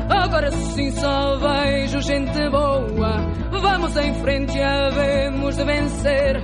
Agora 0.09 0.51
sim 0.51 0.91
só 0.91 1.37
vejo 1.37 2.01
gente 2.01 2.49
boa. 2.49 3.17
Vamos 3.51 3.95
em 3.97 4.13
frente 4.15 4.59
havemos 4.61 5.55
de 5.55 5.63
vencer. 5.63 6.43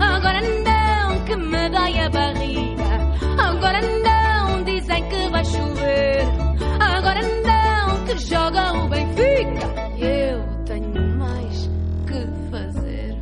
Agora 0.00 0.40
não, 0.40 1.24
que 1.24 1.36
me 1.36 1.68
dói 1.70 1.98
a 2.00 2.10
barriga. 2.10 2.41
Agora 7.02 7.20
não, 7.20 8.04
que 8.04 8.16
joga 8.18 8.72
o 8.74 8.88
Benfica. 8.88 9.66
Eu 9.98 10.64
tenho 10.64 11.18
mais 11.18 11.68
que 12.06 12.48
fazer. 12.48 13.16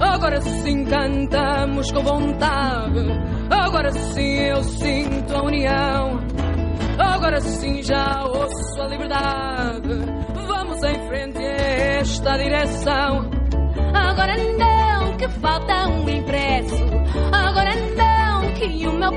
Agora 0.00 0.40
sim 0.40 0.84
cantamos 0.84 1.90
com 1.90 2.00
vontade. 2.00 3.00
Agora 3.50 3.90
sim 3.90 4.38
eu 4.42 4.62
sinto 4.62 5.34
a 5.34 5.42
união. 5.42 6.20
Agora 6.96 7.40
sim 7.40 7.82
já 7.82 8.22
ouço 8.22 8.82
a 8.82 8.86
liberdade. 8.86 9.88
Vamos 10.46 10.80
em 10.84 11.08
frente 11.08 11.38
a 11.38 11.98
esta 11.98 12.36
direção. 12.36 13.30
Agora 13.92 14.36
não, 14.36 15.16
que 15.16 15.28
falta 15.40 15.88
um 15.88 16.08
impresso. 16.08 16.89
Agora 17.50 17.74
não, 17.96 18.54
que 18.54 18.86
o 18.86 18.92
meu 18.92 19.12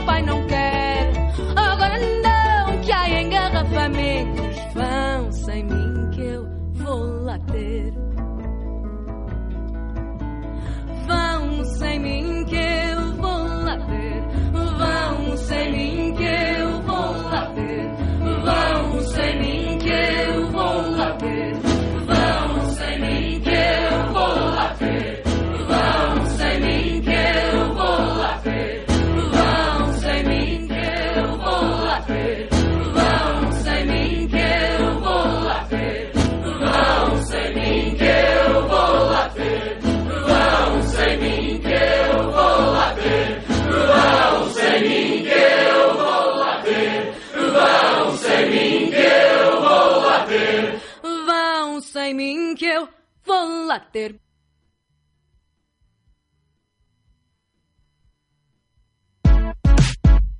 vou 53.83 53.89
lá 53.89 53.89
ter. 53.91 54.19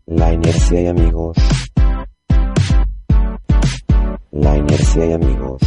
La 0.08 0.34
inercia 0.34 0.82
y 0.82 0.88
amigos. 0.88 1.38
La 4.32 4.58
inercia 4.58 5.06
y 5.06 5.14
amigos. 5.14 5.62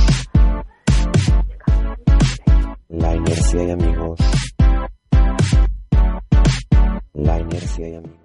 La 2.88 3.14
inercia 3.14 3.62
y 3.64 3.70
amigos. 3.70 4.18
La 7.12 7.38
inercia 7.40 7.88
y 7.88 7.94
amigos. 7.94 8.16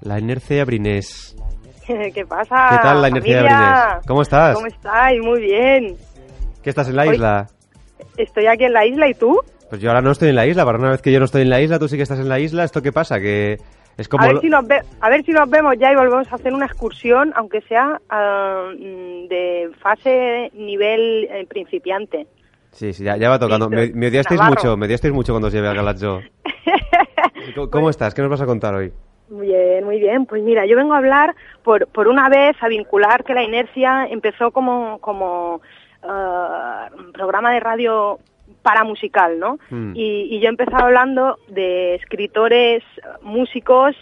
La 0.00 0.18
inercia 0.18 0.64
Brinés. 0.64 1.36
¿Qué 1.86 2.26
pasa? 2.26 2.68
¿Qué 2.70 2.76
tal 2.82 3.02
la 3.02 3.08
inercia 3.08 3.36
familia? 3.36 3.58
Brinés? 3.58 4.06
¿Cómo 4.06 4.22
estás? 4.22 4.54
¿Cómo 4.54 4.66
estáis? 4.66 5.20
Muy 5.22 5.40
bien. 5.40 5.96
¿Qué 6.64 6.70
estás 6.70 6.88
en 6.88 6.96
la 6.96 7.02
Hoy- 7.02 7.14
isla? 7.14 7.46
Estoy 8.16 8.46
aquí 8.46 8.64
en 8.64 8.72
la 8.72 8.86
isla 8.86 9.06
y 9.08 9.14
tú. 9.14 9.40
Pues 9.68 9.80
yo 9.80 9.90
ahora 9.90 10.00
no 10.02 10.10
estoy 10.10 10.30
en 10.30 10.36
la 10.36 10.46
isla, 10.46 10.64
para 10.64 10.78
una 10.78 10.90
vez 10.90 11.02
que 11.02 11.12
yo 11.12 11.18
no 11.18 11.24
estoy 11.26 11.42
en 11.42 11.50
la 11.50 11.60
isla, 11.60 11.78
tú 11.78 11.88
sí 11.88 11.96
que 11.96 12.02
estás 12.02 12.18
en 12.20 12.28
la 12.28 12.38
isla, 12.38 12.64
¿esto 12.64 12.82
qué 12.82 12.92
pasa? 12.92 13.20
Que 13.20 13.58
es 13.96 14.08
como... 14.08 14.24
A 14.24 14.26
ver, 14.26 14.34
lo- 14.36 14.40
si 14.40 14.48
nos 14.48 14.66
ve- 14.66 14.82
a 15.00 15.10
ver 15.10 15.24
si 15.24 15.32
nos 15.32 15.48
vemos 15.50 15.74
ya 15.78 15.92
y 15.92 15.96
volvemos 15.96 16.30
a 16.30 16.34
hacer 16.36 16.52
una 16.52 16.66
excursión, 16.66 17.32
aunque 17.36 17.60
sea 17.62 18.00
ah, 18.10 18.70
mm, 18.78 19.28
de 19.28 19.70
fase 19.80 20.50
nivel 20.54 21.28
eh, 21.30 21.46
principiante. 21.48 22.26
Sí, 22.72 22.92
sí, 22.92 23.04
ya, 23.04 23.16
ya 23.16 23.28
va 23.30 23.38
tocando. 23.38 23.68
Me, 23.68 23.90
me 23.94 24.08
odiasteis 24.08 24.40
Navarro. 24.40 24.56
mucho, 24.60 24.76
me 24.76 24.86
odiasteis 24.86 25.14
mucho 25.14 25.32
cuando 25.32 25.48
os 25.48 25.54
llevé 25.54 25.68
a 25.68 25.74
Galazzo. 25.74 26.20
¿Cómo, 27.54 27.70
cómo 27.70 27.90
estás? 27.90 28.14
¿Qué 28.14 28.22
nos 28.22 28.30
vas 28.30 28.40
a 28.40 28.46
contar 28.46 28.74
hoy? 28.74 28.92
Muy 29.30 29.46
bien, 29.46 29.84
muy 29.84 29.98
bien. 29.98 30.26
Pues 30.26 30.42
mira, 30.42 30.66
yo 30.66 30.76
vengo 30.76 30.92
a 30.94 30.98
hablar 30.98 31.34
por, 31.62 31.86
por 31.88 32.08
una 32.08 32.28
vez 32.28 32.56
a 32.60 32.68
vincular 32.68 33.24
que 33.24 33.32
la 33.34 33.42
inercia 33.42 34.06
empezó 34.10 34.50
como, 34.50 34.98
como 34.98 35.60
ah, 36.04 36.88
programa 37.12 37.52
de 37.52 37.60
radio 37.60 38.18
paramusical, 38.62 39.38
¿no? 39.38 39.58
Mm. 39.70 39.92
Y, 39.94 40.28
y 40.36 40.40
yo 40.40 40.46
he 40.46 40.50
empezado 40.50 40.84
hablando 40.84 41.38
de 41.48 41.94
escritores, 41.96 42.82
músicos 43.22 43.94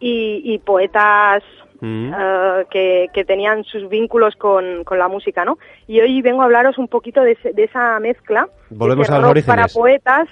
y, 0.00 0.42
y 0.44 0.58
poetas 0.58 1.42
Mm. 1.80 2.12
ah, 2.12 2.62
que, 2.70 3.06
que 3.14 3.24
tenían 3.24 3.62
sus 3.62 3.88
vínculos 3.88 4.34
con, 4.34 4.82
con 4.82 4.98
la 4.98 5.06
música, 5.06 5.44
¿no? 5.44 5.58
Y 5.86 6.00
hoy 6.00 6.20
vengo 6.22 6.42
a 6.42 6.46
hablaros 6.46 6.76
un 6.76 6.88
poquito 6.88 7.22
de, 7.22 7.38
de 7.54 7.64
esa 7.64 8.00
mezcla. 8.00 8.48
Volvemos 8.70 9.08
a 9.10 9.18
los 9.20 9.32
rock 9.32 9.46
para 9.46 9.62
orígenes. 9.62 9.74
poetas, 9.74 10.28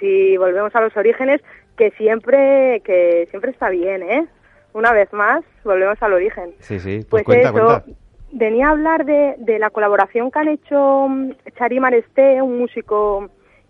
si 0.00 0.36
volvemos 0.36 0.74
a 0.74 0.80
los 0.80 0.96
orígenes, 0.96 1.42
que 1.76 1.92
siempre, 1.92 2.82
que 2.84 3.28
siempre 3.30 3.52
está 3.52 3.70
bien, 3.70 4.02
¿eh? 4.02 4.26
Una 4.72 4.92
vez 4.92 5.12
más, 5.12 5.44
volvemos 5.64 6.02
al 6.02 6.12
origen. 6.12 6.54
Sí, 6.58 6.80
sí, 6.80 7.04
Pues 7.08 7.22
pues, 7.22 7.24
cuenta, 7.24 7.50
eso, 7.50 7.66
cuenta. 7.66 7.84
Venía 8.32 8.68
a 8.68 8.70
hablar 8.70 9.04
de, 9.04 9.34
de 9.38 9.58
la 9.58 9.70
colaboración 9.70 10.30
que 10.30 10.38
han 10.38 10.48
hecho 10.48 11.06
mm, 11.08 11.30
Chari 11.58 11.80
Maresté, 11.80 12.40
un 12.42 12.58
músico, 12.58 13.28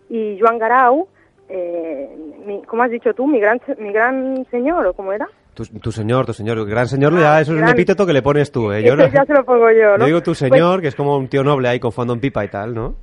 y 0.08 0.38
Joan 0.40 0.58
Garau, 0.58 1.08
eh, 1.48 2.08
mi- 2.46 2.62
¿cómo 2.64 2.82
has 2.82 2.90
dicho 2.90 3.12
tú? 3.14 3.26
¿Mi 3.26 3.40
gran, 3.40 3.60
mi 3.78 3.92
gran 3.92 4.44
señor 4.50 4.86
o 4.86 4.92
cómo 4.94 5.12
era? 5.12 5.26
Tu, 5.54 5.64
tu 5.66 5.90
señor, 5.92 6.26
tu 6.26 6.32
señor, 6.32 6.64
gran 6.66 6.86
señor, 6.86 7.12
ya 7.18 7.40
eso 7.40 7.54
es 7.54 7.60
un 7.62 7.68
epíteto 7.68 8.06
que 8.06 8.12
le 8.12 8.22
pones 8.22 8.52
tú, 8.52 8.72
¿eh? 8.72 8.82
Yo 8.84 8.94
no, 8.96 9.06
ya 9.08 9.24
se 9.24 9.32
lo 9.34 9.44
pongo 9.44 9.70
yo, 9.70 9.92
¿no? 9.92 9.98
yo 9.98 10.06
digo 10.06 10.20
tu 10.20 10.30
Pues- 10.30 10.38
señor, 10.38 10.80
que 10.80 10.88
es 10.88 10.94
como 10.94 11.16
un 11.16 11.28
tío 11.28 11.42
noble 11.42 11.68
ahí 11.68 11.80
con 11.80 11.92
fondo 11.92 12.12
en 12.14 12.20
pipa 12.20 12.44
y 12.44 12.48
tal, 12.48 12.74
¿no? 12.74 12.94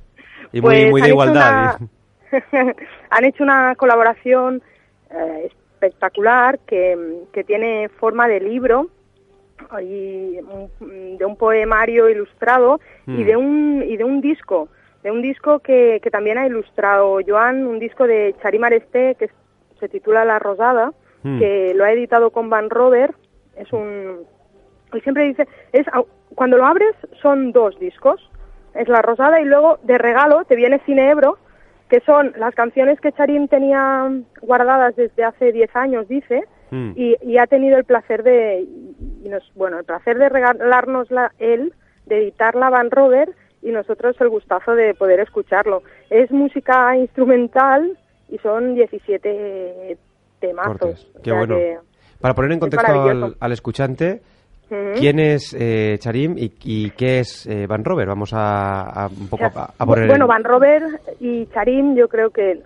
Y 0.52 0.60
Pues 0.62 0.82
muy, 0.84 0.90
muy 0.90 1.02
de 1.02 1.08
igualdad. 1.08 1.76
una- 1.78 1.88
han 3.10 3.24
hecho 3.24 3.42
una 3.44 3.74
colaboración 3.76 4.62
eh, 5.10 5.48
espectacular 5.82 6.58
que, 6.66 7.22
que 7.32 7.44
tiene 7.44 7.88
forma 7.88 8.28
de 8.28 8.40
libro 8.40 8.88
y 9.82 10.38
de 11.18 11.24
un 11.24 11.36
poemario 11.36 12.08
ilustrado 12.08 12.80
y 13.06 13.10
Mm. 13.22 13.26
de 13.26 13.36
un 13.36 13.84
y 13.86 13.96
de 13.96 14.04
un 14.04 14.20
disco 14.20 14.68
de 15.02 15.10
un 15.10 15.22
disco 15.22 15.60
que, 15.60 16.00
que 16.02 16.10
también 16.10 16.38
ha 16.38 16.46
ilustrado 16.46 17.18
Joan 17.26 17.66
un 17.66 17.78
disco 17.78 18.06
de 18.06 18.34
Charim 18.42 18.64
Aresté 18.64 19.14
que 19.18 19.30
se 19.80 19.88
titula 19.88 20.24
La 20.24 20.38
Rosada 20.38 20.92
Mm. 21.22 21.38
que 21.38 21.72
lo 21.74 21.84
ha 21.84 21.92
editado 21.92 22.30
con 22.30 22.48
Van 22.50 22.70
Robert 22.70 23.14
es 23.56 23.72
un 23.72 24.18
él 24.92 25.02
siempre 25.02 25.24
dice, 25.24 25.46
es 25.72 25.86
cuando 26.34 26.56
lo 26.56 26.64
abres 26.64 26.94
son 27.20 27.52
dos 27.52 27.78
discos, 27.78 28.30
es 28.74 28.88
La 28.88 29.02
Rosada 29.02 29.40
y 29.40 29.44
luego 29.44 29.78
de 29.82 29.98
regalo 29.98 30.44
te 30.44 30.56
viene 30.56 30.80
Cine 30.86 31.10
Ebro, 31.10 31.36
que 31.90 32.00
son 32.00 32.32
las 32.38 32.54
canciones 32.54 32.98
que 33.00 33.12
Charim 33.12 33.48
tenía 33.48 34.10
guardadas 34.40 34.96
desde 34.96 35.24
hace 35.24 35.52
10 35.52 35.74
años, 35.76 36.08
dice, 36.08 36.44
Mm. 36.70 36.92
y, 36.96 37.16
y 37.22 37.38
ha 37.38 37.46
tenido 37.46 37.78
el 37.78 37.84
placer 37.84 38.22
de, 38.22 38.60
y 39.24 39.28
nos, 39.28 39.42
bueno, 39.54 39.78
el 39.78 39.84
placer 39.84 40.18
de 40.18 40.28
regalárnosla 40.28 41.32
él, 41.38 41.72
de 42.06 42.18
editarla 42.18 42.70
Van 42.70 42.90
Robert 42.90 43.32
y 43.62 43.70
nosotros 43.70 44.16
el 44.20 44.28
gustazo 44.28 44.74
de 44.74 44.94
poder 44.94 45.20
escucharlo. 45.20 45.82
Es 46.10 46.30
música 46.30 46.96
instrumental 46.96 47.96
y 48.28 48.38
son 48.38 48.74
17 48.74 49.96
temazos. 50.40 51.10
O 51.16 51.22
Qué 51.22 51.30
sea 51.30 51.38
bueno. 51.38 51.56
que- 51.56 51.78
Para 52.20 52.34
poner 52.34 52.52
en 52.52 52.60
contexto 52.60 52.92
al, 53.40 53.52
escuchante. 53.52 54.20
¿quién 54.96 55.18
es 55.18 55.56
eh, 55.58 55.96
Charim 55.98 56.36
y, 56.36 56.52
y 56.62 56.90
qué 56.90 57.20
es 57.20 57.46
eh, 57.46 57.66
Van 57.66 57.82
Robert? 57.84 58.06
Vamos 58.08 58.32
a, 58.34 58.82
a 59.04 59.06
un 59.08 59.26
poco 59.28 59.44
a, 59.46 59.72
a 59.78 59.86
poner... 59.86 60.08
Bueno, 60.08 60.26
Van 60.26 60.44
Robert 60.44 60.84
y 61.20 61.46
Charim 61.46 61.96
yo 61.96 62.06
creo 62.08 62.28
que 62.30 62.60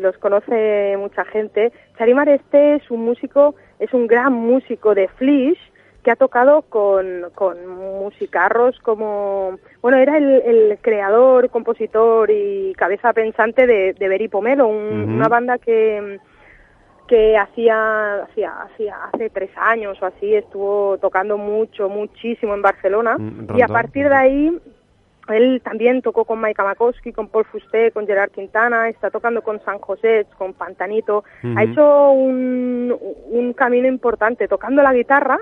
los 0.00 0.16
conoce 0.18 0.96
mucha 0.98 1.24
gente. 1.24 1.72
Charim 1.98 2.18
Areste 2.18 2.74
es 2.74 2.90
un 2.90 3.04
músico, 3.04 3.54
es 3.78 3.92
un 3.94 4.06
gran 4.06 4.32
músico 4.32 4.94
de 4.94 5.08
Flish 5.08 5.58
que 6.02 6.10
ha 6.12 6.16
tocado 6.16 6.62
con, 6.62 7.30
con 7.34 7.66
musicarros 7.66 8.78
como... 8.80 9.58
Bueno, 9.82 9.98
era 9.98 10.16
el, 10.18 10.30
el 10.44 10.78
creador, 10.80 11.50
compositor 11.50 12.30
y 12.30 12.72
cabeza 12.76 13.12
pensante 13.12 13.66
de, 13.66 13.92
de 13.94 14.08
Beri 14.08 14.28
Pomelo, 14.28 14.68
un- 14.68 15.14
una 15.16 15.28
banda 15.28 15.58
que 15.58 16.18
que 17.08 17.36
hacía, 17.36 18.22
hacía, 18.24 18.62
hacía 18.62 18.96
hace 19.12 19.30
tres 19.30 19.50
años 19.54 19.96
o 20.02 20.06
así 20.06 20.34
estuvo 20.34 20.98
tocando 20.98 21.38
mucho, 21.38 21.88
muchísimo 21.88 22.52
en 22.54 22.62
Barcelona. 22.62 23.16
Mm, 23.16 23.56
y 23.56 23.62
a 23.62 23.68
partir 23.68 24.08
de 24.08 24.14
ahí 24.16 24.58
él 25.28 25.60
también 25.62 26.02
tocó 26.02 26.24
con 26.24 26.40
Mike 26.40 26.62
Makowski, 26.62 27.12
con 27.12 27.28
Paul 27.28 27.44
Fusté, 27.46 27.90
con 27.90 28.06
Gerard 28.06 28.30
Quintana, 28.30 28.88
está 28.88 29.10
tocando 29.10 29.42
con 29.42 29.60
San 29.64 29.78
José, 29.78 30.26
con 30.38 30.52
Pantanito, 30.54 31.24
ha 31.56 31.64
hecho 31.64 32.10
un, 32.10 32.96
un 33.30 33.52
camino 33.52 33.88
importante 33.88 34.48
tocando 34.48 34.82
la 34.82 34.94
guitarra 34.94 35.38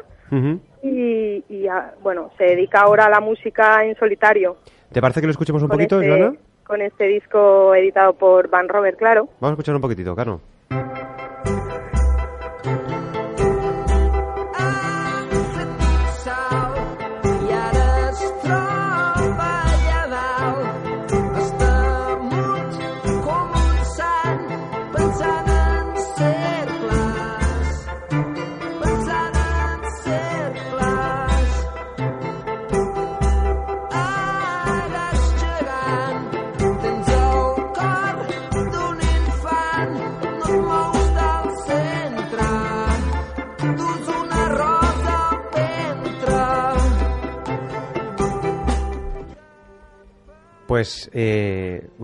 y, 0.82 1.44
y, 1.48 1.68
ah, 1.68 1.92
bueno, 2.02 2.30
se 2.36 2.44
dedica 2.44 2.80
ahora 2.80 3.06
a 3.06 3.10
la 3.10 3.20
música 3.20 3.84
en 3.84 3.94
solitario 3.96 4.56
¿Te 4.92 5.00
parece 5.00 5.20
que 5.20 5.26
lo 5.26 5.32
escuchemos 5.32 5.62
un 5.62 5.68
con 5.68 5.76
poquito, 5.76 6.00
este, 6.00 6.08
Joana? 6.08 6.36
con 6.64 6.80
este 6.80 7.06
disco 7.08 7.74
editado 7.74 8.14
por 8.14 8.48
Van 8.48 8.68
Robert, 8.68 8.96
claro. 8.96 9.28
Vamos 9.40 9.50
a 9.50 9.54
escuchar 9.54 9.74
un 9.74 9.80
poquitito, 9.80 10.14
Cano. 10.14 10.40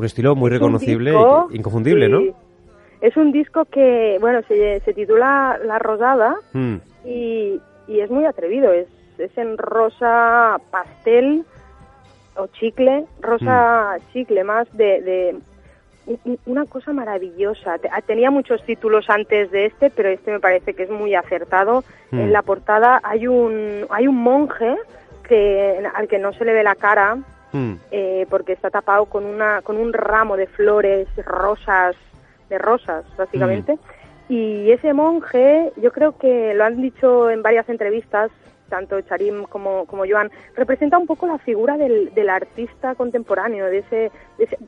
Un 0.00 0.06
estilo 0.06 0.34
muy 0.34 0.50
reconocible 0.50 1.10
disco, 1.10 1.48
e 1.52 1.56
inconfundible, 1.56 2.06
sí. 2.06 2.12
¿no? 2.12 2.20
Es 3.00 3.16
un 3.16 3.32
disco 3.32 3.64
que, 3.64 4.18
bueno, 4.20 4.40
se, 4.48 4.80
se 4.80 4.92
titula 4.92 5.58
La 5.64 5.78
Rosada 5.78 6.36
Mm. 6.52 6.76
y, 7.04 7.60
y 7.88 8.00
es 8.00 8.10
muy 8.10 8.24
atrevido. 8.26 8.72
Es, 8.72 8.88
es 9.18 9.36
en 9.38 9.56
rosa 9.58 10.58
pastel 10.70 11.44
o 12.36 12.46
chicle, 12.48 13.04
rosa 13.20 13.96
chicle 14.12 14.44
más 14.44 14.66
de, 14.76 15.00
de 15.02 15.36
una 16.46 16.64
cosa 16.66 16.92
maravillosa. 16.92 17.76
Ah, 17.92 18.00
Tenía 18.02 18.30
muchos 18.30 18.62
títulos 18.64 19.08
antes 19.10 19.50
de 19.50 19.66
este, 19.66 19.90
pero 19.90 20.08
este 20.08 20.32
me 20.32 20.40
parece 20.40 20.74
que 20.74 20.82
es 20.84 20.90
muy 20.90 21.14
acertado. 21.14 21.84
Mm. 22.10 22.18
En 22.20 22.32
la 22.32 22.42
portada 22.42 23.00
hay 23.02 23.26
un 23.26 23.86
hay 23.90 24.06
un 24.08 24.16
monje 24.16 24.74
que 25.28 25.82
al 25.94 26.08
que 26.08 26.18
no 26.18 26.32
se 26.32 26.44
le 26.44 26.52
ve 26.52 26.62
la 26.64 26.74
cara 26.74 27.18
Mm. 27.52 27.72
eh, 27.90 28.26
porque 28.30 28.52
está 28.52 28.70
tapado 28.70 29.06
con 29.06 29.24
una 29.24 29.60
con 29.62 29.76
un 29.76 29.92
ramo 29.92 30.36
de 30.36 30.46
flores 30.46 31.08
rosas 31.24 31.96
de 32.48 32.58
rosas 32.58 33.04
básicamente 33.16 33.76
y 34.28 34.70
ese 34.70 34.92
monje 34.94 35.72
yo 35.82 35.90
creo 35.90 36.16
que 36.16 36.54
lo 36.54 36.64
han 36.64 36.80
dicho 36.80 37.28
en 37.30 37.42
varias 37.42 37.68
entrevistas 37.68 38.30
tanto 38.68 39.00
Charim 39.00 39.44
como 39.44 39.84
como 39.86 40.04
Joan 40.08 40.30
representa 40.54 40.96
un 40.96 41.06
poco 41.08 41.26
la 41.26 41.38
figura 41.38 41.76
del, 41.76 42.14
del 42.14 42.28
artista 42.30 42.94
contemporáneo 42.94 43.66
de 43.66 43.78
ese, 43.78 44.12
de 44.38 44.44
ese- 44.44 44.58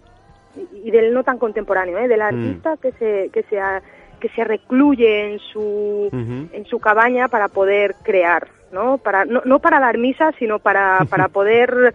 y 0.85 0.91
del 0.91 1.15
no 1.15 1.23
tan 1.23 1.39
contemporáneo 1.39 1.99
¿eh? 1.99 2.09
del 2.09 2.19
Mm. 2.21 2.23
artista 2.23 2.77
que 2.79 2.93
se 2.93 3.31
que 3.33 3.43
se 3.45 3.61
ha- 3.61 3.81
que 4.19 4.29
se 4.31 4.43
recluye 4.45 5.33
en 5.33 5.39
su 5.39 6.09
en 6.53 6.65
su 6.67 6.79
cabaña 6.81 7.29
para 7.29 7.49
poder 7.49 7.95
crear, 8.05 8.47
¿no? 8.73 8.99
Para, 8.99 9.25
no, 9.25 9.43
no 9.45 9.59
para 9.59 9.81
dar 9.81 9.99
misa, 9.99 10.31
sino 10.39 10.59
para, 10.61 11.01
para 11.11 11.27
poder 11.39 11.93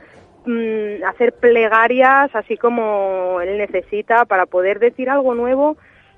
mm, 0.48 1.04
hacer 1.06 1.34
plegarias 1.34 2.34
así 2.36 2.58
como 2.58 3.40
él 3.42 3.58
necesita 3.58 4.26
para 4.26 4.46
poder 4.46 4.80
decir 4.80 5.10
algo 5.10 5.36
nuevo 5.36 5.78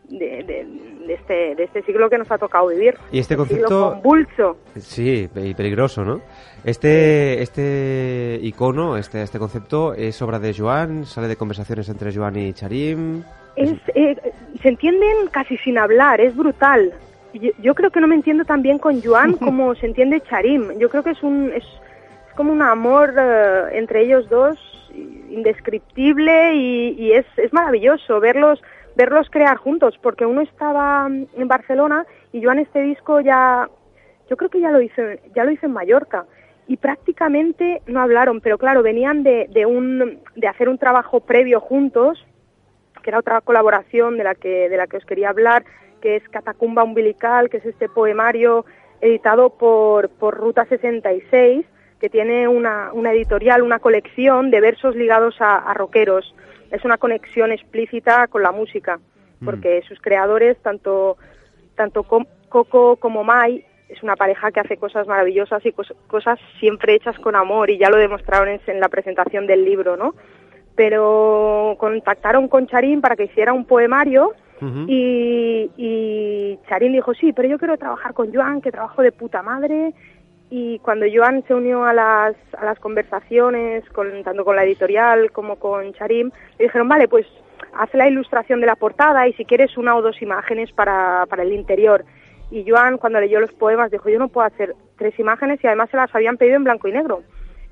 de, 0.10 0.44
de- 0.44 0.90
de 1.10 1.14
este, 1.16 1.56
de 1.56 1.64
este 1.64 1.82
siglo 1.84 2.08
que 2.08 2.20
nos 2.20 2.30
ha 2.32 2.38
tocado 2.38 2.68
vivir. 2.68 2.94
Y 3.12 3.18
este 3.20 3.36
concepto... 3.36 3.94
convulso. 3.94 4.58
Sí, 4.78 5.28
y 5.36 5.54
peligroso, 5.56 6.06
¿no? 6.06 6.22
Este, 6.64 7.42
este 7.42 8.38
icono, 8.44 8.96
este, 8.96 9.24
este 9.24 9.40
concepto, 9.40 9.96
es 9.96 10.22
obra 10.22 10.38
de 10.38 10.54
Joan, 10.54 11.06
sale 11.06 11.28
de 11.28 11.36
conversaciones 11.36 11.90
entre 11.90 12.14
Joan 12.14 12.36
y 12.38 12.54
Charim. 12.54 13.24
Es, 13.56 13.72
eh, 13.96 14.16
se 14.62 14.70
entienden 14.70 15.28
casi 15.32 15.58
sin 15.58 15.80
hablar, 15.80 16.22
es 16.22 16.36
brutal. 16.36 16.94
Yo, 17.34 17.50
yo 17.60 17.74
creo 17.74 17.90
que 17.90 18.00
no 18.02 18.08
me 18.08 18.16
entiendo 18.16 18.46
tan 18.46 18.62
bien 18.62 18.78
con 18.78 19.02
Joan 19.02 19.34
como 19.38 19.74
se 19.76 19.88
entiende 19.88 20.22
Charim. 20.22 20.78
Yo 20.78 20.90
creo 20.90 21.02
que 21.02 21.12
es 21.12 21.24
un 21.24 21.52
es 21.56 21.64
como 22.40 22.54
un 22.54 22.62
amor 22.62 23.14
eh, 23.20 23.64
entre 23.74 24.04
ellos 24.04 24.30
dos 24.30 24.58
indescriptible 25.30 26.56
y, 26.56 27.12
es, 27.12 27.26
es 27.36 27.52
maravilloso 27.52 28.22
verlos 28.22 28.62
verlos 28.96 29.30
crear 29.30 29.58
juntos 29.58 30.00
porque 30.02 30.26
uno 30.26 30.40
estaba 30.40 31.06
en 31.10 31.48
Barcelona 31.50 32.06
y 32.32 32.42
Joan 32.42 32.60
este 32.60 32.82
disco 32.82 33.20
ya 33.20 33.70
yo 34.30 34.38
creo 34.38 34.50
que 34.50 34.62
ya 34.62 34.72
lo 34.72 34.82
hizo 34.82 35.02
ya 35.36 35.44
lo 35.44 35.52
hizo 35.52 35.66
en 35.66 35.74
Mallorca 35.74 36.28
y 36.66 36.78
prácticamente 36.78 37.82
no 37.88 38.00
hablaron 38.00 38.40
pero 38.40 38.58
claro 38.58 38.84
venían 38.84 39.22
de, 39.22 39.50
de 39.52 39.66
un 39.66 40.22
de 40.38 40.48
hacer 40.48 40.70
un 40.70 40.78
trabajo 40.78 41.20
previo 41.20 41.60
juntos 41.60 42.26
que 43.04 43.10
era 43.10 43.20
otra 43.20 43.42
colaboración 43.42 44.18
de 44.18 44.24
la 44.24 44.34
que 44.34 44.70
de 44.70 44.78
la 44.78 44.88
que 44.88 44.96
os 44.96 45.06
quería 45.06 45.28
hablar, 45.28 45.66
que 46.00 46.16
es 46.16 46.30
Catacumba 46.30 46.86
umbilical, 46.86 47.50
que 47.50 47.58
es 47.58 47.66
este 47.66 47.90
poemario 47.90 48.66
editado 49.02 49.50
por 49.50 50.08
por 50.08 50.38
Ruta 50.38 50.64
66, 50.64 51.66
que 52.00 52.10
tiene 52.10 52.48
una, 52.48 52.92
una 52.94 53.12
editorial, 53.12 53.62
una 53.62 53.80
colección 53.80 54.52
de 54.52 54.62
versos 54.62 54.96
ligados 54.96 55.40
a, 55.42 55.56
a 55.58 55.74
rockeros. 55.74 56.34
Es 56.72 56.86
una 56.86 56.98
conexión 56.98 57.52
explícita 57.52 58.28
con 58.28 58.42
la 58.44 58.52
música, 58.52 59.00
porque 59.46 59.82
sus 59.88 60.00
creadores, 60.00 60.58
tanto 60.62 61.18
tanto 61.76 62.04
Coco 62.04 62.98
como 62.98 63.24
Mai, 63.24 63.64
es 63.88 64.04
una 64.04 64.16
pareja 64.16 64.52
que 64.52 64.60
hace 64.60 64.78
cosas 64.78 65.08
maravillosas 65.08 65.66
y 65.66 65.72
cos- 65.72 65.96
cosas 66.08 66.38
siempre 66.60 66.94
hechas 66.94 67.18
con 67.20 67.36
amor, 67.36 67.70
y 67.70 67.78
ya 67.78 67.90
lo 67.90 67.98
demostraron 67.98 68.50
en, 68.50 68.60
en 68.68 68.80
la 68.80 68.90
presentación 68.90 69.48
del 69.48 69.64
libro, 69.66 69.96
¿no? 69.98 70.14
pero 70.76 71.76
contactaron 71.78 72.48
con 72.48 72.66
Charín 72.68 73.02
para 73.02 73.18
que 73.18 73.26
hiciera 73.26 73.52
un 73.52 73.66
poemario. 73.66 74.34
Y, 74.88 75.70
y 75.76 76.58
Charín 76.70 76.94
dijo, 76.94 77.14
sí, 77.14 77.34
pero 77.34 77.50
yo 77.50 77.58
quiero 77.58 77.78
trabajar 77.78 78.14
con 78.14 78.34
Joan, 78.34 78.62
que 78.62 78.72
trabajo 78.72 79.02
de 79.02 79.12
puta 79.12 79.42
madre. 79.42 79.94
Y 80.52 80.80
cuando 80.80 81.06
Joan 81.14 81.44
se 81.48 81.54
unió 81.54 81.84
a 81.86 81.94
las, 81.94 82.36
a 82.58 82.66
las 82.66 82.80
conversaciones, 82.80 83.88
con, 83.90 84.24
tanto 84.24 84.44
con 84.44 84.56
la 84.56 84.64
editorial 84.64 85.32
como 85.32 85.58
con 85.58 85.94
Charim, 85.94 86.32
le 86.58 86.66
dijeron, 86.66 86.88
vale, 86.88 87.08
pues 87.08 87.28
haz 87.74 87.94
la 87.94 88.08
ilustración 88.08 88.60
de 88.60 88.66
la 88.68 88.76
portada 88.76 89.28
y 89.28 89.34
si 89.34 89.46
quieres 89.46 89.78
una 89.78 89.96
o 89.96 90.02
dos 90.02 90.22
imágenes 90.22 90.72
para, 90.72 91.26
para 91.30 91.44
el 91.44 91.54
interior. 91.54 92.04
Y 92.50 92.68
Joan, 92.68 92.98
cuando 92.98 93.20
leyó 93.20 93.40
los 93.40 93.52
poemas, 93.52 93.92
dijo, 93.92 94.10
yo 94.10 94.18
no 94.18 94.28
puedo 94.28 94.48
hacer 94.48 94.76
tres 94.98 95.18
imágenes 95.20 95.60
y 95.64 95.68
además 95.68 95.90
se 95.92 95.98
las 95.98 96.14
habían 96.16 96.38
pedido 96.38 96.56
en 96.56 96.64
blanco 96.64 96.88
y 96.88 96.94
negro. 96.94 97.22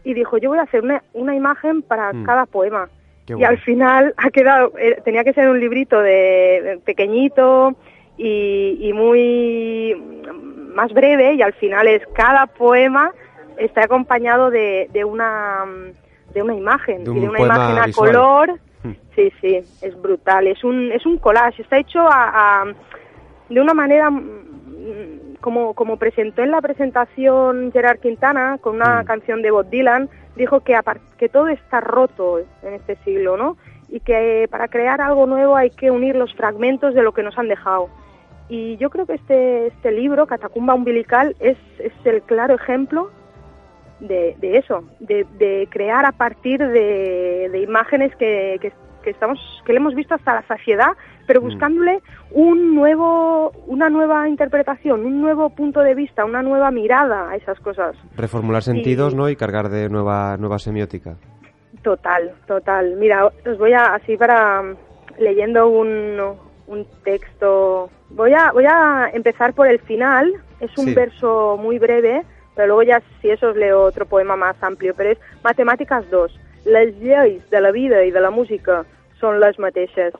Y 0.03 0.13
dijo, 0.13 0.37
yo 0.37 0.49
voy 0.49 0.59
a 0.59 0.63
hacer 0.63 0.83
una, 0.83 1.01
una 1.13 1.35
imagen 1.35 1.81
para 1.81 2.13
Mm. 2.13 2.23
cada 2.25 2.45
poema. 2.45 2.89
Qué 3.25 3.33
y 3.33 3.37
bueno. 3.37 3.49
al 3.49 3.57
final 3.57 4.13
ha 4.17 4.29
quedado, 4.29 4.71
eh, 4.77 5.01
tenía 5.03 5.23
que 5.23 5.33
ser 5.33 5.49
un 5.49 5.59
librito 5.59 5.99
de, 5.99 6.61
de 6.63 6.79
pequeñito 6.85 7.75
y, 8.17 8.77
y 8.79 8.93
muy 8.93 9.95
más 10.77 10.93
breve 10.93 11.33
y 11.33 11.41
al 11.41 11.53
final 11.53 11.85
es 11.87 12.01
cada 12.13 12.45
poema 12.47 13.11
está 13.57 13.79
acompañado 13.85 14.49
de, 14.51 14.87
de 14.93 15.03
una 15.03 15.65
mm, 15.65 16.33
de 16.33 16.41
una 16.43 16.53
imagen 16.63 17.03
De 17.03 17.11
y 17.11 17.13
de 17.15 17.19
un 17.21 17.29
una 17.29 17.39
imagen 17.41 17.77
a 17.79 17.85
visual. 17.87 18.11
color 18.11 18.47
Mm. 18.83 18.91
sí 19.15 19.25
sí 19.41 19.55
es 19.81 19.93
brutal 20.05 20.45
es 20.45 20.63
un 20.63 20.91
es 20.91 21.03
un 21.05 21.17
collage 21.17 21.63
está 21.63 21.77
hecho 21.79 22.01
a, 22.01 22.61
a- 22.61 22.65
de 23.49 23.59
una 23.59 23.73
manera 23.73 24.11
mm, 24.11 25.37
como 25.41 25.73
como 25.73 25.97
presentó 25.97 26.43
en 26.43 26.51
la 26.51 26.61
presentación 26.61 27.71
Gerard 27.73 27.99
Quintana 27.99 28.57
con 28.61 28.75
una 28.75 29.01
Mm. 29.01 29.05
canción 29.05 29.41
de 29.41 29.49
Bob 29.51 29.67
Dylan 29.69 30.09
dijo 30.35 30.59
que 30.59 30.77
que 31.17 31.27
todo 31.29 31.47
está 31.47 31.81
roto 31.81 32.39
en 32.61 32.73
este 32.75 32.95
siglo 33.03 33.35
no 33.37 33.57
y 33.89 33.99
que 34.01 34.43
eh, 34.43 34.47
para 34.47 34.67
crear 34.67 34.99
algo 35.01 35.25
nuevo 35.25 35.55
hay 35.55 35.71
que 35.71 35.89
unir 35.89 36.15
los 36.15 36.33
fragmentos 36.35 36.93
de 36.93 37.01
lo 37.01 37.11
que 37.13 37.23
nos 37.23 37.35
han 37.39 37.47
dejado 37.47 37.89
y 38.49 38.77
yo 38.77 38.89
creo 38.89 39.05
que 39.05 39.15
este 39.15 39.67
este 39.67 39.91
libro 39.91 40.27
Catacumba 40.27 40.73
umbilical 40.73 41.35
es 41.39 41.57
es 41.79 41.93
el 42.05 42.21
claro 42.23 42.55
ejemplo 42.55 43.11
de, 43.99 44.35
de 44.39 44.57
eso, 44.57 44.83
de, 44.99 45.25
de 45.37 45.67
crear 45.71 46.05
a 46.05 46.11
partir 46.11 46.59
de, 46.59 47.49
de 47.51 47.61
imágenes 47.61 48.15
que, 48.15 48.57
que, 48.61 48.71
que 49.03 49.09
estamos 49.09 49.39
que 49.65 49.73
le 49.73 49.79
hemos 49.79 49.95
visto 49.95 50.15
hasta 50.15 50.35
la 50.35 50.47
saciedad, 50.47 50.91
pero 51.25 51.41
buscándole 51.41 52.01
un 52.31 52.75
nuevo 52.75 53.51
una 53.65 53.89
nueva 53.89 54.27
interpretación, 54.29 55.05
un 55.05 55.21
nuevo 55.21 55.49
punto 55.49 55.81
de 55.81 55.95
vista, 55.95 56.25
una 56.25 56.41
nueva 56.41 56.71
mirada 56.71 57.29
a 57.29 57.35
esas 57.35 57.59
cosas. 57.59 57.95
Reformular 58.15 58.63
sentidos, 58.63 59.15
¿no? 59.15 59.29
Y 59.29 59.35
cargar 59.35 59.69
de 59.69 59.89
nueva, 59.89 60.37
nueva 60.37 60.59
semiótica. 60.59 61.15
Total, 61.81 62.33
total. 62.47 62.95
Mira, 62.97 63.25
os 63.25 63.57
voy 63.57 63.73
a 63.73 63.95
así 63.95 64.17
para 64.17 64.61
mm, 64.61 64.75
leyendo 65.19 65.69
un, 65.69 66.19
un 66.67 66.85
texto. 67.03 67.89
Voy 68.09 68.33
a 68.33 68.51
voy 68.51 68.65
a 68.65 69.09
empezar 69.13 69.53
por 69.53 69.67
el 69.67 69.79
final. 69.79 70.33
Es 70.59 70.75
un 70.77 70.85
Sí. 70.85 70.93
verso 70.93 71.57
muy 71.57 71.79
breve, 71.79 72.23
pero 72.55 72.67
luego 72.67 72.83
ya 72.83 73.01
si 73.21 73.29
eso 73.29 73.49
os 73.49 73.55
leo 73.55 73.81
otro 73.83 74.05
poema 74.05 74.35
más 74.35 74.55
amplio. 74.61 74.93
Pero 74.95 75.11
es 75.11 75.17
Matemàtiques 75.43 76.09
2. 76.09 76.39
Les 76.65 76.95
lleis 76.99 77.47
de 77.49 77.61
la 77.61 77.71
vida 77.71 78.03
y 78.03 78.11
de 78.11 78.19
la 78.21 78.29
música 78.31 78.85
son 79.19 79.39
las 79.39 79.57
mateixes. 79.59 80.13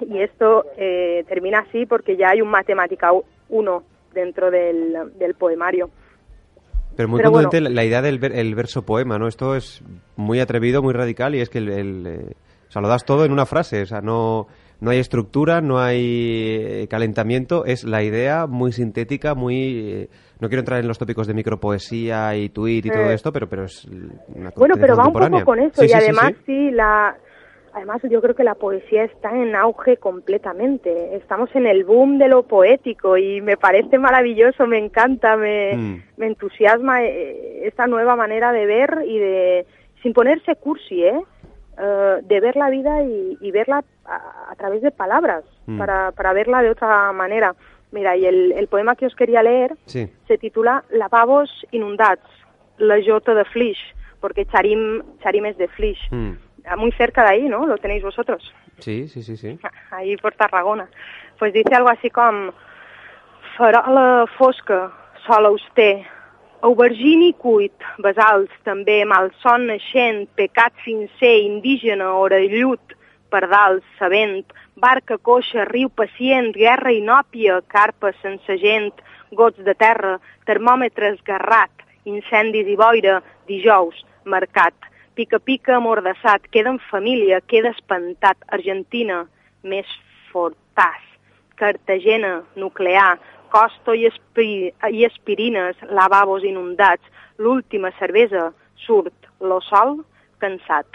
Y 0.00 0.22
esto 0.22 0.64
eh, 0.78 1.24
termina 1.28 1.58
así 1.60 1.84
porque 1.86 2.16
ya 2.16 2.30
hay 2.30 2.40
un 2.40 2.48
Matemática 2.48 3.10
1 3.48 3.82
dentro 4.14 4.50
del, 4.50 4.96
del 5.18 5.34
poemario. 5.34 5.90
Pero 6.96 7.08
muy 7.08 7.18
Pero 7.18 7.30
bueno. 7.30 7.50
la 7.52 7.84
idea 7.84 8.02
del 8.02 8.18
ver- 8.18 8.36
el 8.36 8.54
verso 8.54 8.82
poema, 8.82 9.18
¿no? 9.18 9.28
Esto 9.28 9.54
es 9.54 9.82
muy 10.16 10.40
atrevido, 10.40 10.82
muy 10.82 10.92
radical 10.92 11.34
y 11.34 11.40
es 11.40 11.48
que 11.48 11.58
el, 11.58 11.68
el, 11.70 12.06
eh, 12.06 12.32
o 12.68 12.72
sea, 12.72 12.82
lo 12.82 12.88
das 12.88 13.04
todo 13.04 13.24
en 13.24 13.32
una 13.32 13.46
frase, 13.46 13.82
o 13.82 13.86
sea, 13.86 14.00
no, 14.00 14.46
no 14.80 14.90
hay 14.90 14.98
estructura, 14.98 15.60
no 15.60 15.78
hay 15.78 16.56
eh, 16.82 16.86
calentamiento, 16.88 17.64
es 17.64 17.84
la 17.84 18.02
idea 18.02 18.46
muy 18.46 18.72
sintética, 18.72 19.34
muy... 19.34 19.78
eh, 19.92 20.08
no 20.40 20.48
quiero 20.48 20.60
entrar 20.60 20.80
en 20.80 20.88
los 20.88 20.98
tópicos 20.98 21.26
de 21.26 21.34
micropoesía 21.34 22.34
y 22.36 22.48
tweet 22.48 22.78
y 22.84 22.90
todo 22.90 23.10
Eh. 23.10 23.14
esto, 23.14 23.30
pero, 23.32 23.46
pero 23.48 23.64
es 23.64 23.84
una 24.34 24.50
Bueno, 24.56 24.76
pero 24.80 24.96
va 24.96 25.06
un 25.06 25.12
poco 25.12 25.44
con 25.44 25.58
eso 25.60 25.82
Sí, 25.82 25.86
y 25.86 25.88
sí, 25.88 25.94
además 25.94 26.32
sí. 26.38 26.42
sí, 26.46 26.70
la 26.70 27.14
además 27.72 28.00
yo 28.10 28.20
creo 28.20 28.34
que 28.34 28.42
la 28.42 28.56
poesía 28.56 29.04
está 29.04 29.30
en 29.30 29.54
auge 29.54 29.96
completamente. 29.98 31.14
Estamos 31.14 31.54
en 31.54 31.66
el 31.68 31.84
boom 31.84 32.18
de 32.18 32.26
lo 32.26 32.42
poético 32.42 33.16
y 33.16 33.40
me 33.42 33.56
parece 33.56 33.96
maravilloso, 33.96 34.66
me 34.66 34.78
encanta, 34.78 35.36
me, 35.36 35.76
Mm. 35.76 36.02
me 36.16 36.26
entusiasma 36.26 37.04
esta 37.04 37.86
nueva 37.86 38.16
manera 38.16 38.50
de 38.52 38.66
ver 38.66 39.04
y 39.06 39.18
de 39.18 39.66
sin 40.02 40.12
ponerse 40.14 40.56
cursi, 40.56 41.04
¿eh? 41.04 41.20
Eh, 41.82 42.18
de 42.24 42.40
ver 42.40 42.56
la 42.56 42.68
vida 42.68 43.02
y, 43.02 43.38
y 43.40 43.50
verla 43.52 43.82
a, 44.04 44.50
a 44.50 44.54
través 44.56 44.82
de 44.82 44.90
palabras 44.90 45.44
Mm. 45.66 45.78
para, 45.78 46.10
para 46.12 46.32
verla 46.32 46.62
de 46.62 46.70
otra 46.70 47.12
manera. 47.12 47.54
Mira, 47.92 48.16
y 48.16 48.26
el, 48.26 48.52
el 48.52 48.66
poema 48.66 48.96
que 48.96 49.06
os 49.06 49.14
quería 49.14 49.42
leer 49.42 49.76
Sí. 49.86 50.10
se 50.26 50.36
titula 50.36 50.84
Lavabos 50.90 51.48
inundats, 51.70 52.26
la 52.78 52.96
Jota 53.06 53.34
de 53.34 53.44
Flix, 53.44 53.78
porque 54.20 54.46
Charim, 54.46 55.02
Charim 55.22 55.46
es 55.46 55.56
de 55.58 55.68
Flix, 55.68 55.98
Mm. 56.10 56.32
muy 56.76 56.92
cerca 56.92 57.22
de 57.22 57.28
ahí, 57.30 57.48
¿no? 57.48 57.66
Lo 57.66 57.78
tenéis 57.78 58.02
vosotros, 58.02 58.42
Sí, 58.78 59.06
sí, 59.08 59.22
sí, 59.22 59.36
sí. 59.36 59.58
ahí 59.90 60.16
por 60.16 60.34
Tarragona. 60.34 60.88
Pues 61.38 61.52
dice 61.52 61.74
algo 61.74 61.88
así 61.88 62.10
como 62.10 62.52
Farola 63.56 64.26
fosca, 64.38 64.92
sol 65.26 65.46
auster, 65.46 66.04
aubergini 66.66 67.32
cuit, 67.38 67.74
basals 68.04 68.52
també, 68.66 69.00
malson 69.08 69.66
naixent, 69.70 70.26
pecat 70.36 70.74
sincer, 70.84 71.36
indígena, 71.46 72.10
orellut, 72.20 72.96
pardals, 73.32 73.86
sabent, 73.98 74.44
barca 74.80 75.16
coixa, 75.18 75.64
riu 75.70 75.88
pacient, 75.88 76.52
guerra 76.56 76.92
inòpia, 76.92 77.60
carpa 77.70 78.12
sense 78.20 78.58
gent, 78.60 78.92
gots 79.36 79.60
de 79.64 79.74
terra, 79.78 80.18
termòmetre 80.48 81.14
esgarrat, 81.14 81.86
incendis 82.04 82.68
i 82.68 82.76
boira, 82.76 83.20
dijous, 83.48 84.04
mercat, 84.24 84.74
pica-pica 85.14 85.76
amordassat, 85.78 86.48
queda 86.52 86.74
en 86.74 86.80
família, 86.90 87.40
queda 87.40 87.72
espantat, 87.76 88.40
Argentina, 88.48 89.24
més 89.62 89.88
fortàs, 90.32 91.06
Cartagena, 91.60 92.40
nuclear, 92.56 93.18
costo 93.50 93.94
i, 93.94 94.06
espri 94.06 94.72
i 94.90 95.04
aspirines, 95.04 95.76
lavabos 95.90 96.44
inundats, 96.44 97.04
l'última 97.38 97.90
cervesa, 97.98 98.52
surt, 98.86 99.28
lo 99.40 99.60
sol, 99.60 100.04
cansat. 100.38 100.86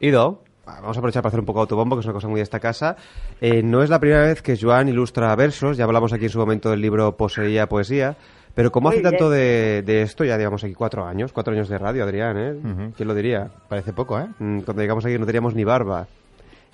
Ido, 0.00 0.40
vamos 0.66 0.96
a 0.96 1.00
aprovechar 1.00 1.22
para 1.22 1.28
hacer 1.28 1.40
un 1.40 1.46
poco 1.46 1.60
autobombo, 1.60 1.96
que 1.96 2.00
es 2.00 2.06
una 2.06 2.14
cosa 2.14 2.28
muy 2.28 2.38
de 2.40 2.44
esta 2.44 2.58
casa. 2.60 2.96
Eh, 3.40 3.62
no 3.62 3.82
es 3.82 3.90
la 3.90 4.00
primera 4.00 4.22
vez 4.22 4.42
que 4.42 4.56
Joan 4.60 4.88
ilustra 4.88 5.34
versos, 5.36 5.76
ya 5.76 5.84
hablamos 5.84 6.12
aquí 6.12 6.24
en 6.24 6.30
su 6.30 6.38
momento 6.38 6.70
del 6.70 6.80
libro 6.80 7.16
Poseía 7.16 7.68
Poesía, 7.68 8.16
pero 8.54 8.70
como 8.70 8.90
hace 8.90 9.00
tanto 9.00 9.30
de, 9.30 9.82
de 9.82 10.02
esto, 10.02 10.24
ya 10.24 10.36
digamos 10.36 10.62
aquí 10.62 10.74
cuatro 10.74 11.06
años, 11.06 11.32
cuatro 11.32 11.54
años 11.54 11.68
de 11.68 11.78
radio, 11.78 12.04
Adrián, 12.04 12.36
¿eh? 12.36 12.90
¿Quién 12.96 13.08
lo 13.08 13.14
diría? 13.14 13.48
Parece 13.68 13.92
poco, 13.92 14.18
¿eh? 14.20 14.26
Mm, 14.38 14.60
Cuando 14.60 14.82
llegamos 14.82 15.04
aquí 15.06 15.18
no 15.18 15.26
teníamos 15.26 15.54
ni 15.54 15.64
barba. 15.64 16.06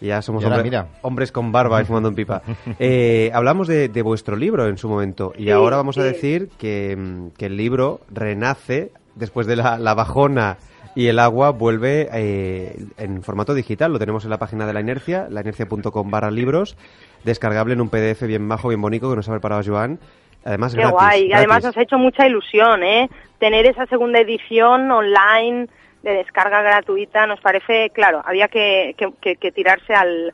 Ya 0.01 0.23
somos 0.23 0.43
Y 0.43 0.45
ahora, 0.45 0.57
hombre- 0.59 0.71
mira. 0.71 0.87
hombres 1.03 1.33
con 1.33 1.51
barba 1.51 1.81
y 1.83 1.85
fumando 1.85 2.09
en 2.09 2.15
pipa. 2.15 2.43
Eh, 2.79 3.31
hablamos 3.35 3.67
de, 3.69 3.89
de 3.89 4.03
vuestro 4.03 4.37
libro 4.37 4.67
en 4.69 4.79
su 4.79 4.89
momento 4.89 5.33
y 5.37 5.45
Sí, 5.45 5.51
ahora 5.51 5.77
vamos 5.77 5.99
a 5.99 6.03
decir 6.05 6.49
que, 6.59 6.97
que 7.37 7.47
el 7.47 7.57
libro 7.57 8.01
renace 8.11 8.93
después 9.17 9.47
de 9.47 9.57
la, 9.57 9.79
la 9.79 9.95
bajona 9.95 10.59
y 10.95 11.07
el 11.09 11.19
agua 11.19 11.51
vuelve 11.51 12.09
eh, 12.13 12.77
en 12.97 13.23
formato 13.23 13.55
digital. 13.55 13.93
Lo 13.93 13.99
tenemos 13.99 14.25
en 14.25 14.31
la 14.31 14.39
página 14.39 14.67
de 14.67 14.73
la 14.73 14.81
inercia, 14.81 15.27
lainercia.com 15.31 16.11
barra 16.11 16.31
libros, 16.31 16.77
descargable 17.25 17.75
en 17.75 17.81
un 17.81 17.89
PDF 17.89 18.23
bien 18.23 18.47
majo, 18.47 18.69
bien 18.69 18.81
bonito 18.81 19.11
que 19.11 19.17
nos 19.17 19.29
ha 19.29 19.33
preparado 19.33 19.63
Joan. 19.65 19.99
Además, 20.45 20.73
Qué 20.75 20.81
gratis, 20.81 20.95
guay, 20.99 21.27
y 21.27 21.33
además 21.33 21.65
nos 21.65 21.77
ha 21.77 21.83
hecho 21.83 21.99
mucha 21.99 22.27
ilusión, 22.27 22.83
¿eh? 22.85 23.09
Tener 23.39 23.67
esa 23.67 23.87
segunda 23.87 24.21
edición 24.21 24.91
online 24.91 25.69
de 26.03 26.13
descarga 26.15 26.63
gratuita 26.63 27.27
nos 27.27 27.41
parece, 27.41 27.91
claro, 27.91 28.23
había 28.25 28.49
que, 28.49 28.95
que, 28.97 29.09
que- 29.21 29.37
que 29.37 29.53
tirarse 29.53 29.95
al, 29.95 30.33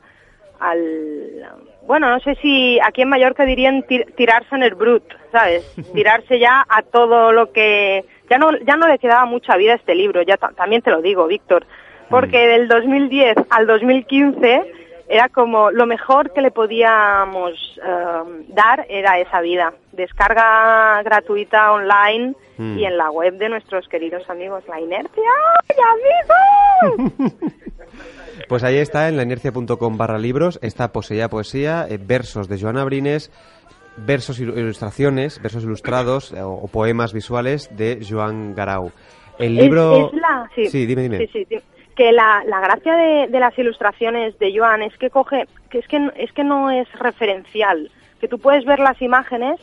al... 0.59 1.45
Bueno, 1.87 2.09
no 2.09 2.19
sé 2.19 2.35
si 2.41 2.79
aquí 2.83 3.01
en 3.03 3.09
Mallorca 3.09 3.45
dirían 3.45 3.83
tir- 3.83 4.13
tirarse 4.15 4.55
en 4.55 4.63
el 4.63 4.75
brut, 4.75 5.03
¿sabes? 5.31 5.63
Tirarse 5.93 6.39
ya 6.39 6.65
a 6.67 6.81
todo 6.81 7.31
lo 7.31 7.51
que... 7.51 8.05
Ya 8.29 8.37
no, 8.39 8.57
ya 8.59 8.75
no 8.75 8.87
le 8.87 8.97
quedaba 8.97 9.25
mucha 9.25 9.55
vida 9.55 9.73
a 9.73 9.75
este 9.75 9.93
libro, 9.95 10.21
ya 10.23 10.37
ta- 10.37 10.51
también 10.55 10.81
te 10.81 10.89
lo 10.91 11.01
digo, 11.01 11.27
Víctor, 11.27 11.65
porque 12.09 12.47
del 12.47 12.67
2010 12.67 13.35
al 13.51 13.67
2015 13.67 14.61
era 15.07 15.29
como 15.29 15.71
lo 15.71 15.85
mejor 15.85 16.33
que 16.33 16.41
le 16.41 16.51
podíamos 16.51 17.53
eh, 17.83 18.43
dar 18.49 18.85
era 18.89 19.19
esa 19.19 19.41
vida. 19.41 19.73
Descarga 19.91 21.01
gratuita 21.03 21.71
online 21.71 22.33
Mm. 22.57 22.77
y 22.77 22.85
en 22.85 22.95
la 22.97 23.11
web 23.11 23.33
de 23.37 23.49
nuestros 23.49 23.85
queridos 23.89 24.29
amigos 24.29 24.63
La 24.69 24.79
Inercia. 24.79 25.29
¡Ay, 25.67 25.75
amigos! 26.87 27.33
Pues 28.49 28.63
ahí 28.63 28.77
está, 28.77 29.07
en 29.09 29.15
la 29.17 29.23
inercia.com 29.23 29.97
barra 29.97 30.17
libros, 30.17 30.59
está 30.61 30.91
Poseía 30.91 31.29
Poesía, 31.29 31.85
eh, 31.89 31.97
versos 32.01 32.47
de 32.49 32.59
Joana 32.59 32.83
Brines, 32.83 33.31
versos 33.97 34.41
ilu- 34.41 34.57
ilustraciones, 34.57 35.41
versos 35.41 35.63
ilustrados 35.63 36.31
eh, 36.33 36.41
o, 36.41 36.51
o 36.51 36.67
poemas 36.67 37.13
visuales 37.13 37.69
de 37.75 38.05
Joan 38.07 38.53
Garau. 38.53 38.91
El 39.39 39.55
libro... 39.55 40.07
Es, 40.07 40.13
la, 40.19 40.49
sí, 40.69 40.85
dime, 40.85 41.03
dime. 41.03 41.27
Sí, 41.27 41.45
sí, 41.49 41.57
que 41.95 42.11
la, 42.11 42.43
la 42.45 42.59
gracia 42.59 42.95
de, 42.95 43.27
de 43.27 43.39
las 43.39 43.57
ilustraciones 43.57 44.37
de 44.39 44.57
Joan 44.57 44.81
es 44.81 44.97
que 44.97 45.09
coge, 45.09 45.47
que 45.69 45.79
es 45.79 45.87
que 45.87 46.11
es 46.17 46.31
que 46.33 46.43
no 46.43 46.69
es 46.71 46.91
referencial, 46.99 47.89
que 48.19 48.27
tú 48.27 48.39
puedes 48.39 48.65
ver 48.65 48.79
las 48.79 49.01
imágenes 49.01 49.59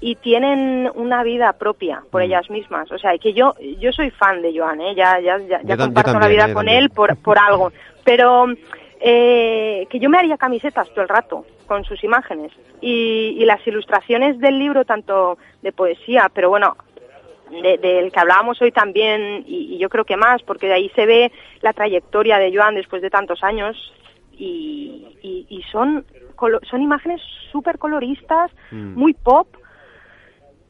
y 0.00 0.14
tienen 0.16 0.90
una 0.94 1.22
vida 1.22 1.52
propia 1.54 2.02
por 2.10 2.22
ellas 2.22 2.50
mismas. 2.50 2.90
O 2.92 2.98
sea, 2.98 3.16
que 3.18 3.32
yo 3.32 3.54
yo 3.78 3.92
soy 3.92 4.10
fan 4.10 4.42
de 4.42 4.56
Joan, 4.56 4.80
¿eh? 4.80 4.94
ya 4.94 5.20
ya 5.20 5.38
ya, 5.38 5.60
ya 5.62 5.76
comparto 5.76 6.14
la 6.14 6.20
también, 6.20 6.30
vida 6.30 6.48
yo 6.48 6.54
con 6.54 6.66
también. 6.66 6.82
él 6.84 6.90
por 6.90 7.16
por 7.16 7.38
algo, 7.38 7.72
pero 8.04 8.46
eh, 9.00 9.86
que 9.90 9.98
yo 9.98 10.08
me 10.10 10.18
haría 10.18 10.36
camisetas 10.36 10.88
todo 10.90 11.02
el 11.02 11.08
rato 11.08 11.44
con 11.66 11.84
sus 11.84 12.02
imágenes 12.02 12.50
y, 12.80 13.36
y 13.38 13.44
las 13.44 13.64
ilustraciones 13.66 14.38
del 14.40 14.58
libro 14.58 14.84
tanto 14.84 15.38
de 15.62 15.70
poesía, 15.72 16.30
pero 16.32 16.48
bueno 16.48 16.76
de- 17.50 17.78
del 17.78 18.12
que 18.12 18.20
hablábamos 18.20 18.60
hoy 18.62 18.72
también 18.72 19.44
y, 19.46 19.74
y 19.74 19.78
yo 19.78 19.88
creo 19.88 20.04
que 20.04 20.16
más 20.16 20.42
porque 20.42 20.66
de 20.66 20.74
ahí 20.74 20.90
se 20.94 21.06
ve 21.06 21.32
la 21.62 21.72
trayectoria 21.72 22.38
de 22.38 22.54
Joan 22.54 22.74
después 22.74 23.02
de 23.02 23.10
tantos 23.10 23.42
años 23.42 23.76
y, 24.32 25.06
y- 25.22 25.46
y 25.48 25.62
son 25.72 26.04
son 26.70 26.82
imágenes 26.82 27.20
súper 27.50 27.78
coloristas 27.78 28.50
Mm. 28.70 28.94
muy 28.98 29.12
pop 29.14 29.48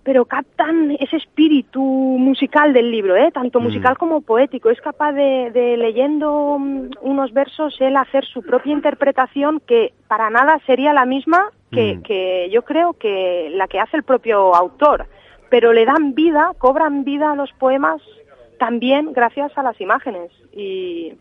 pero 0.05 0.25
captan 0.25 0.97
ese 1.01 1.17
espíritu 1.17 1.83
musical 1.83 2.73
del 2.73 2.91
libro, 2.91 3.15
¿eh? 3.15 3.31
tanto 3.31 3.61
Mm. 3.61 3.65
musical 3.65 3.99
como 3.99 4.23
poético. 4.23 4.71
Es 4.71 4.81
capaz 4.81 5.13
de, 5.13 5.51
de 5.51 5.77
leyendo 5.77 6.57
mm, 6.59 6.91
unos 7.03 7.31
versos, 7.35 7.77
él 7.81 7.95
hacer 7.95 8.25
su 8.25 8.41
propia 8.43 8.73
interpretación 8.73 9.61
que 9.67 9.93
para 10.07 10.31
nada 10.31 10.59
sería 10.65 10.95
la 10.95 11.05
misma 11.05 11.51
que, 11.71 11.97
Mm. 11.97 12.03
que 12.05 12.49
yo 12.51 12.63
creo 12.63 12.95
que 12.95 13.51
la 13.53 13.69
que 13.69 13.81
hace 13.81 13.99
el 13.99 14.03
propio 14.03 14.55
autor. 14.55 15.05
Pero 15.51 15.73
le 15.73 15.85
dan 15.85 16.15
vida, 16.15 16.53
cobran 16.59 17.05
vida 17.05 17.33
a 17.33 17.37
los 17.37 17.53
poemas 17.55 18.01
también 18.59 19.13
gracias 19.13 19.57
a 19.57 19.63
las 19.63 19.81
imágenes. 19.81 20.31
Y, 20.53 21.15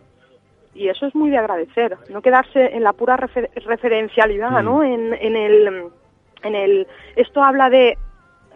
y 0.75 0.89
eso 0.89 1.05
es 1.07 1.15
muy 1.15 1.29
de 1.29 1.37
agradecer, 1.37 1.97
no 2.09 2.21
quedarse 2.21 2.75
en 2.75 2.83
la 2.83 2.93
pura 2.93 3.17
refer- 3.17 3.49
referencialidad, 3.65 4.61
Mm. 4.61 4.65
¿no? 4.65 4.83
En, 4.83 5.13
en 5.13 5.35
el, 5.35 5.83
en 6.43 6.55
el, 6.55 6.87
esto 7.15 7.43
habla 7.43 7.69
de 7.69 7.97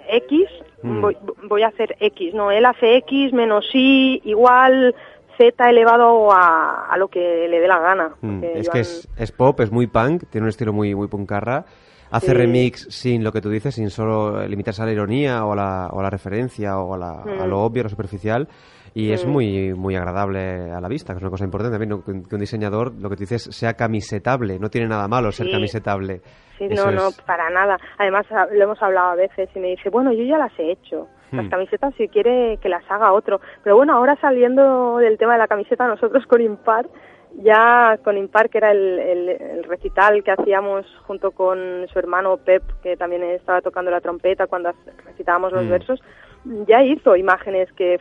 X, 0.09 0.45
Mm. 0.83 1.01
voy, 1.01 1.17
voy 1.47 1.61
a 1.63 1.67
hacer 1.67 1.95
X, 1.99 2.33
no, 2.33 2.49
él 2.51 2.65
hace 2.65 2.95
X 2.97 3.33
menos 3.33 3.69
Y 3.73 4.21
igual 4.25 4.95
Z 5.37 5.69
elevado 5.69 6.31
a, 6.31 6.87
a 6.87 6.97
lo 6.97 7.07
que 7.07 7.47
le 7.47 7.59
dé 7.59 7.67
la 7.67 7.79
gana. 7.79 8.11
Mm, 8.21 8.43
Es 8.43 8.67
Joan- 8.67 8.73
que 8.73 8.79
es, 8.79 9.07
es 9.17 9.31
pop, 9.31 9.59
es 9.61 9.71
muy 9.71 9.85
punk, 9.87 10.23
tiene 10.29 10.45
un 10.45 10.49
estilo 10.49 10.73
muy, 10.73 10.93
muy 10.95 11.07
puncarra. 11.07 11.65
Hace 12.11 12.33
remix 12.33 12.87
sin 12.89 13.23
lo 13.23 13.31
que 13.31 13.41
tú 13.41 13.49
dices, 13.49 13.73
sin 13.75 13.89
solo 13.89 14.45
limitarse 14.45 14.81
a 14.81 14.85
la 14.85 14.91
ironía 14.91 15.45
o 15.45 15.53
a 15.53 15.55
la, 15.55 15.87
o 15.91 15.99
a 15.99 16.03
la 16.03 16.09
referencia 16.09 16.77
o 16.77 16.93
a, 16.93 16.97
la- 16.97 17.21
a 17.21 17.45
Mm. 17.45 17.49
lo 17.49 17.59
obvio, 17.61 17.81
a 17.81 17.83
lo 17.83 17.89
superficial. 17.89 18.47
Y 18.93 19.13
es 19.13 19.25
Mm. 19.25 19.29
muy, 19.29 19.73
muy 19.73 19.95
agradable 19.95 20.69
a 20.71 20.81
la 20.81 20.89
vista, 20.89 21.13
que 21.13 21.17
es 21.17 21.23
una 21.23 21.31
cosa 21.31 21.45
importante 21.45 21.77
también, 21.79 22.01
que, 22.03 22.27
que 22.27 22.35
un 22.35 22.41
diseñador, 22.41 22.93
lo 22.99 23.09
que 23.09 23.15
tú 23.15 23.21
dices, 23.21 23.43
sea 23.43 23.73
camisetable. 23.75 24.59
No 24.59 24.69
tiene 24.69 24.87
nada 24.89 25.07
malo 25.07 25.31
ser 25.31 25.49
camisetable. 25.49 26.19
Sí, 26.57 26.65
Eso 26.69 26.91
no, 26.91 26.91
no, 26.91 27.07
es- 27.07 27.21
para 27.21 27.49
nada. 27.49 27.77
Además, 27.97 28.25
lo 28.51 28.63
hemos 28.63 28.81
hablado 28.83 29.11
a 29.11 29.15
veces 29.15 29.49
y 29.55 29.59
me 29.59 29.67
dice, 29.69 29.89
bueno, 29.89 30.11
yo 30.11 30.23
ya 30.25 30.37
las 30.37 30.51
he 30.59 30.71
hecho. 30.73 31.07
Las 31.31 31.45
Hmm. 31.45 31.49
camisetas, 31.49 31.93
si 31.95 32.09
quiere 32.09 32.57
que 32.61 32.67
las 32.67 32.83
haga 32.91 33.13
otro. 33.13 33.39
Pero 33.63 33.77
bueno, 33.77 33.95
ahora 33.95 34.17
saliendo 34.19 34.97
del 34.97 35.17
tema 35.17 35.33
de 35.33 35.39
la 35.39 35.47
camiseta, 35.47 35.87
nosotros 35.87 36.25
con 36.27 36.41
Impar, 36.41 36.85
ya 37.35 37.97
con 38.03 38.17
Impar, 38.17 38.49
que 38.49 38.57
era 38.57 38.71
el, 38.71 38.99
el- 38.99 39.29
el 39.29 39.63
recital 39.63 40.23
que 40.23 40.31
hacíamos 40.31 40.85
junto 41.07 41.31
con 41.31 41.87
su 41.91 41.97
hermano 41.99 42.37
Pep, 42.37 42.63
que 42.83 42.97
también 42.97 43.23
estaba 43.23 43.61
tocando 43.61 43.89
la 43.91 44.01
trompeta 44.01 44.47
cuando 44.47 44.71
recitábamos 45.05 45.51
los 45.51 45.63
Mm. 45.65 45.69
versos, 45.69 46.01
ya 46.67 46.83
hizo 46.83 47.15
imágenes 47.15 47.71
que 47.73 47.99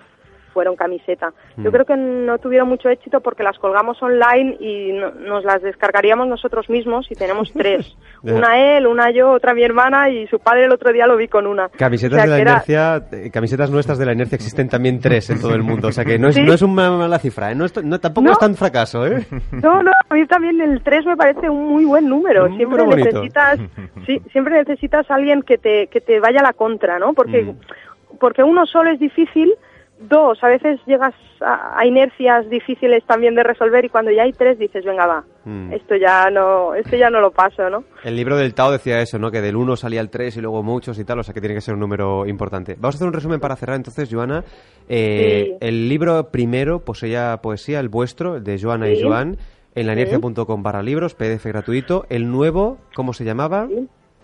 fueron 0.53 0.77
camiseta. 0.77 1.33
Yo 1.57 1.71
Mm. 1.71 1.73
creo 1.73 1.85
que 1.85 1.97
no 1.97 2.39
tuvieron 2.39 2.69
mucho 2.69 2.89
éxito 2.89 3.21
porque 3.21 3.43
las 3.43 3.59
colgamos 3.59 4.03
online 4.03 4.57
y 4.61 4.93
no- 4.93 5.11
nos 5.13 5.45
las 5.45 5.63
descargaríamos 5.63 6.29
nosotros 6.29 6.69
mismos 6.69 7.07
y 7.11 7.15
tenemos 7.15 7.53
tres. 7.57 7.97
Una 8.23 8.77
él, 8.77 8.87
una 8.87 9.11
yo, 9.11 9.31
otra 9.31 9.55
mi 9.55 9.63
hermana 9.63 10.11
y 10.11 10.27
su 10.27 10.39
padre 10.41 10.67
el 10.67 10.73
otro 10.73 10.93
día 10.93 11.07
lo 11.07 11.17
vi 11.17 11.29
con 11.29 11.47
una. 11.47 11.69
Camisetas 11.71 12.19
O 12.19 12.21
sea, 12.21 12.25
de 12.25 12.31
la 12.31 12.39
era- 12.41 12.51
inercia, 12.53 13.03
eh, 13.13 13.31
camisetas 13.31 13.71
nuestras 13.71 13.99
de 13.99 14.05
la 14.07 14.13
inercia 14.13 14.37
existen 14.37 14.69
también 14.69 15.01
tres 15.01 15.31
en 15.31 15.41
todo 15.41 15.55
el 15.55 15.63
mundo. 15.63 15.89
O 15.89 15.93
sea 15.93 16.05
que 16.05 16.19
no 16.19 16.29
es, 16.29 16.35
Sí. 16.41 16.43
no 16.43 16.53
es 16.53 16.63
una 16.63 16.91
mala 16.91 17.19
cifra, 17.19 17.51
¿eh? 17.51 17.55
no 17.55 17.65
es- 17.65 17.83
no- 17.83 17.99
tampoco 17.99 18.27
No. 18.27 18.33
es 18.33 18.39
tan 18.39 18.55
fracaso, 18.55 19.07
¿eh? 19.07 19.25
No, 19.53 19.83
no, 19.83 19.91
a 20.09 20.15
mí 20.15 20.27
también 20.27 20.61
el 20.61 20.83
3 20.83 21.07
me 21.07 21.17
parece 21.17 21.49
un 21.49 21.69
muy 21.69 21.85
buen 21.85 22.09
número. 22.09 22.45
Un 22.47 22.57
Siempre 22.57 22.79
número 22.85 23.05
necesitas, 23.05 23.59
sí, 24.07 24.21
siempre 24.33 24.55
necesitas 24.55 25.11
a 25.11 25.15
alguien 25.15 25.43
que 25.43 25.57
te, 25.59 25.87
que 25.87 26.01
te 26.01 26.21
vaya 26.21 26.41
a 26.41 26.43
la 26.43 26.53
contra, 26.53 26.99
¿no? 26.99 27.15
Porque, 27.15 27.43
Mm. 27.45 28.17
porque 28.19 28.43
uno 28.43 28.67
solo 28.67 28.91
es 28.91 28.99
difícil, 29.01 29.55
dos, 30.01 30.43
a 30.43 30.49
veces 30.49 30.81
llegas 30.87 31.15
a, 31.41 31.79
a 31.79 31.87
inercias 31.87 32.49
difíciles 32.49 33.05
también 33.07 33.35
de 33.35 33.43
resolver 33.43 33.85
y 33.85 33.89
cuando 33.89 34.11
ya 34.11 34.23
hay 34.23 34.33
tres 34.33 34.59
dices, 34.59 34.85
venga, 34.85 35.07
va, 35.07 35.25
Mm. 35.45 35.73
esto 35.73 35.97
ya 35.97 36.29
no, 36.31 36.75
esto 36.75 36.97
ya 36.97 37.09
no 37.09 37.21
lo 37.21 37.31
paso, 37.31 37.71
¿no? 37.71 37.85
El 38.05 38.15
libro 38.17 38.37
del 38.37 38.53
Tao 38.55 38.71
decía 38.73 39.01
eso, 39.01 39.19
¿no? 39.19 39.31
Que 39.31 39.41
del 39.41 39.57
1 39.57 39.75
salía 39.77 40.01
el 40.03 40.11
3 40.11 40.37
y 40.37 40.41
luego 40.43 40.63
muchos 40.63 40.99
y 40.99 41.05
tal, 41.05 41.19
o 41.19 41.23
sea 41.23 41.33
que 41.33 41.41
tiene 41.41 41.55
que 41.55 41.63
ser 41.63 41.73
un 41.75 41.81
número 41.81 42.27
importante. 42.27 42.75
Vamos 42.79 42.95
a 42.95 42.99
hacer 42.99 43.09
un 43.09 43.15
resumen 43.15 43.41
para 43.41 43.57
cerrar 43.57 43.77
entonces, 43.77 44.09
Joana. 44.13 44.45
Eh, 44.89 45.45
Sí. 45.47 45.57
El 45.61 45.89
libro 45.89 46.29
primero, 46.31 46.81
Poseía 46.81 47.39
Poesía, 47.43 47.81
el 47.81 47.89
vuestro, 47.89 48.37
el 48.37 48.45
de 48.45 48.59
Joana 48.61 48.91
y. 48.91 49.03
Joan, 49.03 49.37
en 49.75 49.83
Sí. 49.83 49.83
lainercia.com 49.85 50.63
barra 50.63 50.83
libros, 50.83 51.15
PDF 51.15 51.47
gratuito. 51.49 52.05
El 52.11 52.31
nuevo, 52.31 52.79
¿cómo 52.95 53.13
se 53.13 53.25
llamaba? 53.25 53.67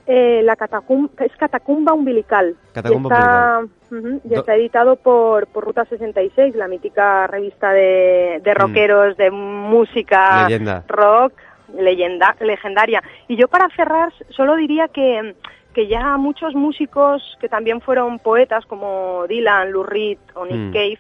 Eh, 0.07 0.41
la 0.45 0.55
catacumba, 0.55 1.11
es 1.25 1.33
Catacumba 1.37 1.93
Umbilical. 1.93 2.55
Catacumba 2.73 3.63
y 3.91 3.95
está, 3.97 4.29
y 4.29 4.35
está 4.35 4.55
editado 4.55 4.97
por, 4.97 5.49
por 5.49 5.65
Ruta 5.65 5.85
66, 5.85 6.55
la 6.55 6.69
mítica 6.69 7.27
revista 7.27 7.73
de, 7.73 8.41
de 8.45 8.55
rockeros, 8.55 9.17
de 9.17 9.31
música 9.33 10.45
Mm. 10.45 10.49
Leyenda. 10.49 10.85
rock, 10.89 11.33
leyenda, 11.77 12.37
legendaria. 12.41 13.03
Y 13.27 13.37
yo 13.37 13.49
para 13.49 13.69
cerrar 13.75 14.13
solo 14.31 14.55
diría 14.57 14.87
que, 14.89 15.35
que 15.75 15.89
ya 15.89 16.17
muchos 16.17 16.55
músicos 16.55 17.37
que 17.41 17.49
también 17.49 17.81
fueron 17.81 18.19
poetas 18.21 18.65
como 18.67 19.25
Dylan, 19.29 19.73
Lou 19.73 19.83
Reed 19.83 20.19
o 20.35 20.45
Nick 20.47 20.57
Mm. 20.57 20.73
Cave 20.73 20.99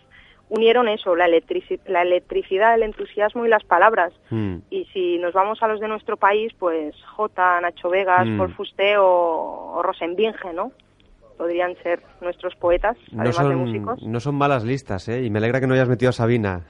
unieron 0.48 0.88
eso, 0.88 1.16
la, 1.16 1.26
electrici- 1.26 1.80
la 1.86 2.02
electricidad, 2.02 2.74
el 2.74 2.82
entusiasmo 2.84 3.44
y 3.44 3.48
las 3.48 3.64
palabras. 3.64 4.12
Mm. 4.30 4.56
Y 4.70 4.84
si 4.92 5.18
nos 5.18 5.32
vamos 5.34 5.62
a 5.62 5.68
los 5.68 5.80
de 5.80 5.88
nuestro 5.88 6.16
país, 6.16 6.52
pues 6.58 6.94
J, 7.16 7.60
Nacho 7.60 7.90
Vegas, 7.90 8.26
Mm. 8.26 8.38
Paul 8.38 8.54
Fusté 8.54 8.96
o, 8.96 9.72
o 9.76 9.82
Rosenbinge, 9.82 10.52
¿no? 10.54 10.70
Podrían 11.36 11.74
ser 11.82 12.00
nuestros 12.20 12.54
poetas, 12.56 12.96
No 13.12 13.22
además 13.22 13.38
de 13.38 13.44
son, 13.44 13.56
músicos. 13.56 14.02
no 14.02 14.20
son 14.20 14.34
malas 14.36 14.64
listas, 14.64 15.08
¿eh? 15.08 15.22
Y 15.24 15.30
me 15.30 15.38
alegra 15.38 15.60
que 15.60 15.66
no 15.66 15.74
hayas 15.74 15.88
metido 15.88 16.10
a 16.10 16.12
Sabina. 16.12 16.62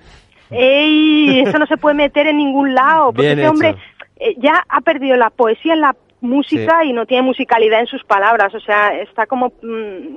¡Ey! 0.50 1.40
Eso 1.46 1.58
no 1.58 1.66
se 1.66 1.76
puede 1.76 1.94
meter 1.96 2.26
en 2.26 2.36
ningún 2.38 2.74
lado, 2.74 3.06
porque 3.12 3.22
Bien 3.34 3.38
ese 3.40 3.48
hombre 3.48 3.74
eh, 4.16 4.34
ya 4.38 4.64
ha 4.68 4.80
perdido 4.80 5.16
la 5.16 5.30
poesía 5.30 5.74
en 5.74 5.80
la 5.80 5.94
música 6.20 6.84
y 6.84 6.92
no 6.92 7.04
tiene 7.06 7.22
musicalidad 7.22 7.80
en 7.80 7.86
sus 7.86 8.02
palabras. 8.04 8.54
O 8.54 8.60
sea, 8.60 8.98
está 9.00 9.26
como, 9.26 9.52
mm, 9.62 10.16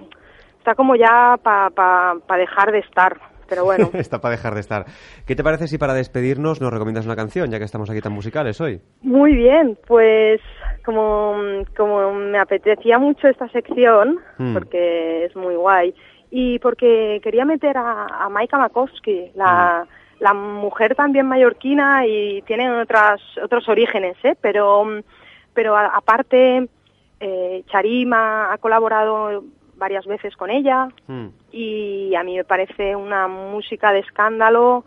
está 0.59 0.75
como 0.75 0.95
ya 0.95 1.37
para 1.43 1.69
pa, 1.71 2.15
pa 2.25 2.37
dejar 2.37 2.71
de 2.71 2.79
estar. 2.79 3.17
Pero 3.49 3.65
bueno. 3.65 3.89
Está 3.93 4.19
para 4.19 4.35
dejar 4.35 4.53
de 4.53 4.59
estar. 4.61 4.85
¿Qué 5.25 5.35
te 5.35 5.43
parece 5.43 5.67
si 5.67 5.77
para 5.77 5.93
despedirnos 5.93 6.61
nos 6.61 6.71
recomiendas 6.71 7.05
una 7.05 7.15
canción, 7.15 7.49
ya 7.51 7.57
que 7.57 7.65
estamos 7.65 7.89
aquí 7.89 7.99
tan 8.01 8.13
musicales 8.13 8.61
hoy? 8.61 8.79
Muy 9.01 9.35
bien, 9.35 9.77
pues 9.87 10.39
como, 10.85 11.35
como 11.75 12.13
me 12.13 12.37
apetecía 12.39 12.97
mucho 12.99 13.27
esta 13.27 13.47
sección, 13.49 14.19
Mm. 14.37 14.53
porque 14.53 15.25
es 15.25 15.35
muy 15.35 15.55
guay, 15.55 15.93
y 16.31 16.59
porque 16.59 17.19
quería 17.23 17.43
meter 17.45 17.77
a, 17.77 18.05
a 18.25 18.29
Maika 18.29 18.57
Makowski, 18.57 19.31
la, 19.35 19.85
la 20.19 20.33
mujer 20.33 20.95
también 20.95 21.25
mallorquina 21.27 22.05
y 22.05 22.41
tiene 22.43 22.69
otras, 22.81 23.19
otros 23.43 23.67
orígenes, 23.67 24.15
¿eh? 24.23 24.35
pero, 24.39 24.83
pero 25.53 25.75
a- 25.75 25.87
aparte 25.95 26.69
eh, 27.19 27.63
Charima 27.71 28.53
ha 28.53 28.57
colaborado 28.59 29.43
varias 29.79 30.05
veces 30.05 30.35
con 30.35 30.49
ella, 30.51 30.89
Mm. 31.07 31.27
y 31.51 32.13
a 32.15 32.23
mí 32.23 32.35
me 32.37 32.43
parece 32.43 32.95
una 32.95 33.27
música 33.27 33.91
de 33.91 33.99
escándalo. 33.99 34.85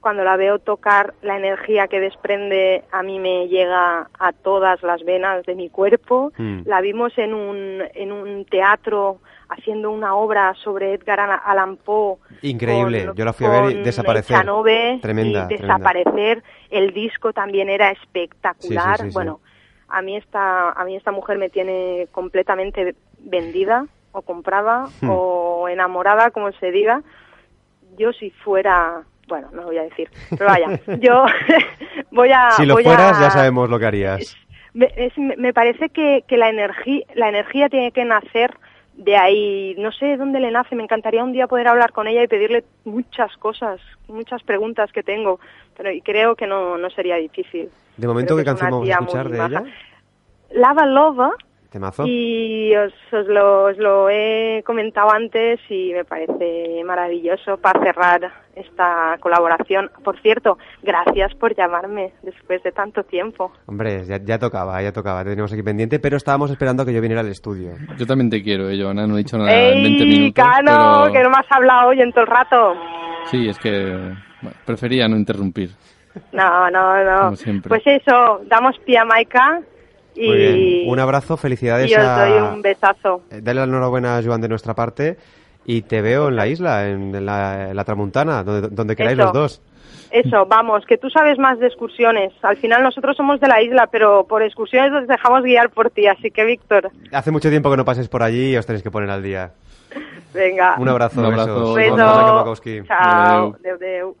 Cuando 0.00 0.22
la 0.22 0.36
veo 0.36 0.58
tocar, 0.58 1.14
la 1.22 1.38
energía 1.38 1.88
que 1.88 1.98
desprende 1.98 2.84
a 2.92 3.02
mí 3.02 3.18
me 3.18 3.48
llega 3.48 4.10
a 4.18 4.32
todas 4.32 4.82
las 4.82 5.02
venas 5.02 5.46
de 5.46 5.54
mi 5.54 5.70
cuerpo. 5.70 6.30
Mm. 6.36 6.60
La 6.66 6.82
vimos 6.82 7.16
en 7.16 7.32
un, 7.32 7.82
en 7.94 8.12
un 8.12 8.44
teatro 8.44 9.20
haciendo 9.48 9.90
una 9.90 10.14
obra 10.14 10.54
sobre 10.62 10.92
Edgar 10.92 11.20
Allan- 11.46 11.78
Poe. 11.78 12.16
Increíble. 12.42 13.06
con- 13.06 13.14
Yo 13.16 13.24
la 13.24 13.32
fui 13.32 13.46
a 13.46 13.50
ver 13.50 13.70
y 13.70 13.82
desaparecer. 13.82 14.36
Tremenda, 14.36 14.94
y 14.96 15.00
tremenda. 15.00 15.46
desaparecer. 15.46 16.42
El 16.68 16.92
disco 16.92 17.32
también 17.32 17.70
era 17.70 17.90
espectacular. 17.90 18.96
Sí, 18.98 19.02
sí, 19.04 19.04
sí, 19.04 19.08
sí. 19.10 19.14
bueno, 19.14 19.40
a 19.88 20.02
mí 20.02 20.16
esta 20.18 20.70
a 20.70 20.84
mí 20.84 20.96
esta 20.96 21.12
mujer 21.12 21.38
me 21.38 21.48
tiene 21.48 22.08
completamente 22.12 22.94
vendida 23.20 23.86
o 24.14 24.22
comprada 24.22 24.84
Hmm. 25.00 25.10
o 25.10 25.68
enamorada 25.68 26.30
como 26.30 26.50
se 26.52 26.70
diga 26.70 27.02
yo 27.98 28.12
si 28.12 28.30
fuera 28.30 29.02
bueno 29.28 29.48
no 29.52 29.62
voy 29.64 29.78
a 29.78 29.82
decir 29.82 30.08
pero 30.30 30.46
vaya 30.46 30.68
yo 31.00 31.24
voy 32.10 32.30
a 32.32 32.52
si 32.52 32.64
lo 32.64 32.74
fueras, 32.78 33.18
a- 33.18 33.22
ya 33.22 33.30
sabemos 33.30 33.68
lo 33.68 33.78
que 33.78 33.86
harías. 33.86 34.36
me, 34.72 34.88
es- 34.96 35.18
me- 35.18 35.36
me 35.36 35.52
parece 35.52 35.88
que, 35.90 36.24
que 36.26 36.36
la 36.36 36.48
energía 36.48 37.04
la 37.14 37.28
energía 37.28 37.68
tiene 37.68 37.90
que 37.92 38.04
nacer 38.04 38.56
de 38.96 39.16
ahí, 39.16 39.74
no 39.76 39.90
sé 39.90 40.16
dónde 40.16 40.38
le 40.38 40.52
nace, 40.52 40.76
me 40.76 40.84
encantaría 40.84 41.24
un 41.24 41.32
día 41.32 41.48
poder 41.48 41.66
hablar 41.66 41.90
con 41.90 42.06
ella 42.06 42.22
y 42.22 42.28
pedirle 42.28 42.62
muchas 42.84 43.36
cosas, 43.38 43.80
muchas 44.06 44.40
preguntas 44.44 44.92
que 44.92 45.02
tengo, 45.02 45.40
pero 45.76 45.90
y 45.90 46.00
creo 46.00 46.36
que 46.36 46.46
no, 46.46 46.78
no 46.78 46.88
sería 46.90 47.16
difícil. 47.16 47.70
De 47.96 48.06
momento, 48.06 48.34
Creo 48.34 48.44
¿qué 48.44 48.44
canción 48.44 48.70
vamos 48.70 48.88
a 48.88 48.92
escuchar 48.92 49.28
de 49.30 49.44
ella? 49.44 49.62
Lava 50.52 50.86
Lova 50.86 51.32
Temazo. 51.74 52.04
y 52.06 52.72
os, 52.76 52.92
os 53.12 53.26
lo, 53.26 53.64
os 53.64 53.76
lo 53.78 54.08
he 54.08 54.62
comentado 54.64 55.10
antes 55.12 55.58
y 55.68 55.92
me 55.92 56.04
parece 56.04 56.84
maravilloso 56.84 57.56
para 57.56 57.80
cerrar 57.82 58.20
esta 58.54 59.16
colaboración. 59.18 59.90
Por 60.04 60.16
cierto, 60.22 60.56
gracias 60.84 61.34
por 61.34 61.56
llamarme 61.56 62.12
después 62.22 62.62
de 62.62 62.70
tanto 62.70 63.02
tiempo. 63.02 63.50
Hombre, 63.66 64.04
ya, 64.04 64.18
ya 64.24 64.38
tocaba, 64.38 64.80
ya 64.80 64.92
tocaba. 64.92 65.24
Te 65.24 65.30
teníamos 65.30 65.52
aquí 65.52 65.64
pendiente, 65.64 65.98
pero 65.98 66.16
estábamos 66.16 66.48
esperando 66.52 66.84
a 66.84 66.86
que 66.86 66.92
yo 66.94 67.00
viniera 67.00 67.22
al 67.22 67.28
estudio. 67.28 67.70
Yo 67.98 68.06
también 68.06 68.30
te 68.30 68.40
quiero, 68.40 68.70
eh, 68.70 68.80
Joana. 68.80 69.08
No 69.08 69.16
he 69.16 69.18
dicho 69.24 69.36
nada 69.36 69.52
en 69.52 69.82
20 69.82 70.02
¡Ey, 70.04 70.08
minutos. 70.08 70.44
Cano! 70.44 71.00
pero- 71.02 71.12
Que 71.12 71.22
no 71.24 71.30
me 71.30 71.36
has 71.38 71.50
hablado 71.50 71.88
hoy 71.88 72.00
en 72.00 72.12
todo 72.12 72.20
el 72.22 72.30
rato. 72.30 72.74
Sí, 73.32 73.48
es 73.48 73.58
que 73.58 73.72
bueno, 74.42 74.56
prefería 74.64 75.08
no 75.08 75.16
interrumpir. 75.16 75.70
No, 76.30 76.70
no, 76.70 77.02
no. 77.02 77.18
Como 77.24 77.36
siempre. 77.36 77.68
Pues 77.68 77.82
eso, 77.84 78.42
damos 78.46 78.78
pie 78.86 78.98
a 78.98 79.04
Maika 79.04 79.60
y, 80.14 80.26
Muy 80.28 80.36
bien. 80.36 80.88
Un 80.90 80.98
abrazo, 81.00 81.36
felicidades 81.36 81.90
y 81.90 81.94
os 81.94 82.00
a... 82.04 82.26
doy 82.26 82.38
un 82.54 82.62
besazo. 82.62 83.22
Eh, 83.30 83.40
Dale 83.42 83.60
la 83.60 83.64
enhorabuena 83.66 84.18
a 84.18 84.22
Joan 84.22 84.40
de 84.40 84.48
nuestra 84.48 84.74
parte 84.74 85.16
y 85.64 85.82
te 85.82 86.02
veo 86.02 86.28
en 86.28 86.36
la 86.36 86.46
isla, 86.46 86.88
en, 86.88 87.24
la, 87.24 87.70
en 87.70 87.76
la 87.76 87.84
Tramuntana, 87.84 88.42
donde, 88.44 88.68
donde 88.68 88.96
queráis 88.96 89.18
Eso. 89.18 89.24
los 89.24 89.32
dos. 89.32 89.62
Eso, 90.10 90.46
vamos, 90.46 90.84
que 90.86 90.96
tú 90.96 91.10
sabes 91.10 91.38
más 91.40 91.58
de 91.58 91.66
excursiones. 91.66 92.32
Al 92.42 92.56
final 92.56 92.84
nosotros 92.84 93.16
somos 93.16 93.40
de 93.40 93.48
la 93.48 93.60
isla, 93.60 93.88
pero 93.90 94.24
por 94.28 94.42
excursiones 94.44 94.92
nos 94.92 95.08
dejamos 95.08 95.42
guiar 95.42 95.70
por 95.70 95.90
ti. 95.90 96.06
Así 96.06 96.30
que, 96.30 96.44
Víctor, 96.44 96.90
Hace 97.10 97.32
mucho 97.32 97.50
tiempo 97.50 97.68
que 97.68 97.76
no 97.76 97.84
pases 97.84 98.08
por 98.08 98.22
allí 98.22 98.52
y 98.52 98.56
os 98.56 98.64
tenéis 98.64 98.84
que 98.84 98.92
poner 98.92 99.10
al 99.10 99.24
día. 99.24 99.50
venga. 100.32 100.76
Un 100.78 100.88
abrazo, 100.88 101.18
Un 101.18 101.26
abrazo. 101.26 101.74
besos. 101.74 102.62
Chao. 102.86 103.56
Deu, 103.60 103.78
deu. 103.78 104.16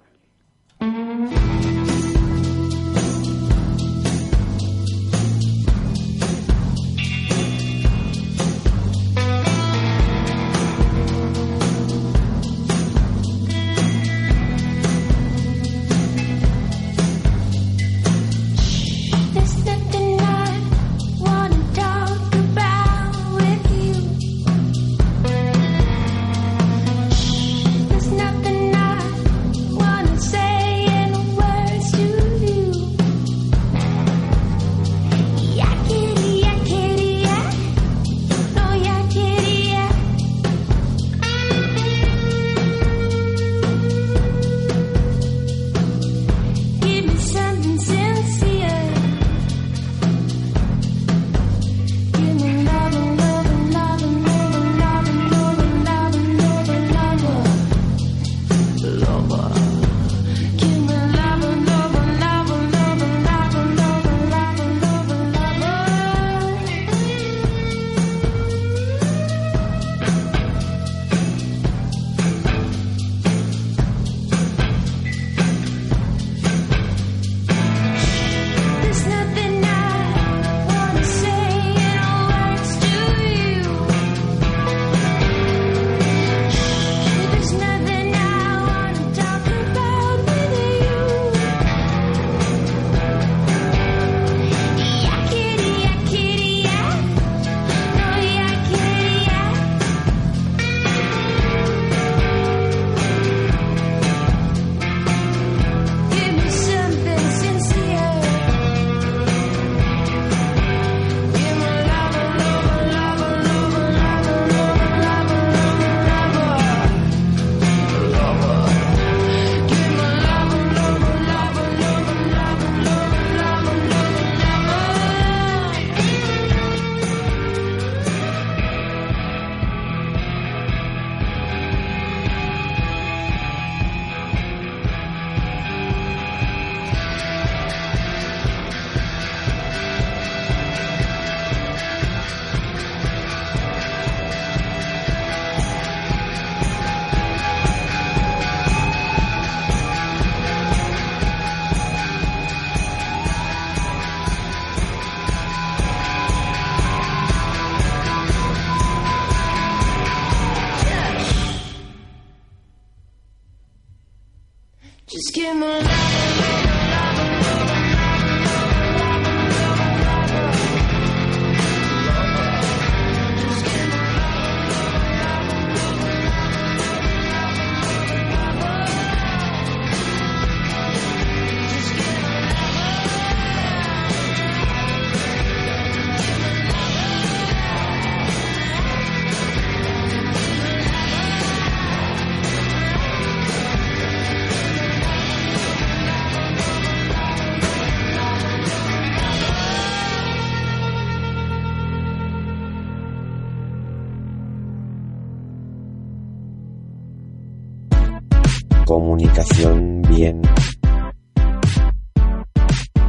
Comunicación 209.44 210.02
bien. 210.08 210.42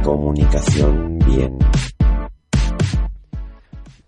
Comunicación 0.04 1.18
bien. 1.20 1.58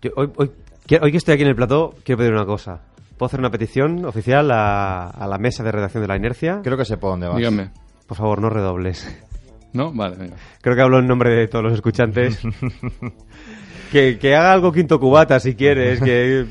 Yo 0.01 0.11
hoy, 0.15 0.29
hoy, 0.37 0.51
quiero- 0.85 1.05
hoy 1.05 1.11
que 1.11 1.17
estoy 1.17 1.33
aquí 1.33 1.41
en 1.43 1.49
el 1.49 1.55
plató, 1.55 1.95
quiero 2.03 2.19
pedir 2.19 2.33
una 2.33 2.45
cosa. 2.45 2.81
¿Puedo 3.17 3.27
hacer 3.27 3.39
una 3.39 3.49
petición 3.49 4.05
oficial 4.05 4.51
a, 4.51 5.07
a 5.09 5.27
la 5.27 5.39
mesa 5.39 5.63
de 5.63 5.71
redacción 5.71 6.03
de 6.03 6.07
la 6.07 6.17
inercia? 6.17 6.61
Creo 6.63 6.77
que 6.77 6.85
sé 6.85 6.97
por 6.97 7.09
dónde 7.11 7.27
vas. 7.29 7.37
Dígame. 7.37 7.71
Por 8.05 8.15
favor, 8.15 8.39
no 8.41 8.51
redobles. 8.51 9.07
¿No? 9.73 9.91
Vale, 9.91 10.15
venga. 10.17 10.35
Creo 10.61 10.75
que 10.75 10.81
hablo 10.83 10.99
en 10.99 11.07
nombre 11.07 11.31
de 11.31 11.47
todos 11.47 11.63
los 11.65 11.73
escuchantes. 11.73 12.39
que, 13.91 14.19
que 14.19 14.35
haga 14.35 14.53
algo 14.53 14.71
quinto 14.71 14.99
cubata 14.99 15.39
si 15.39 15.55
quieres, 15.55 15.99
que 15.99 16.45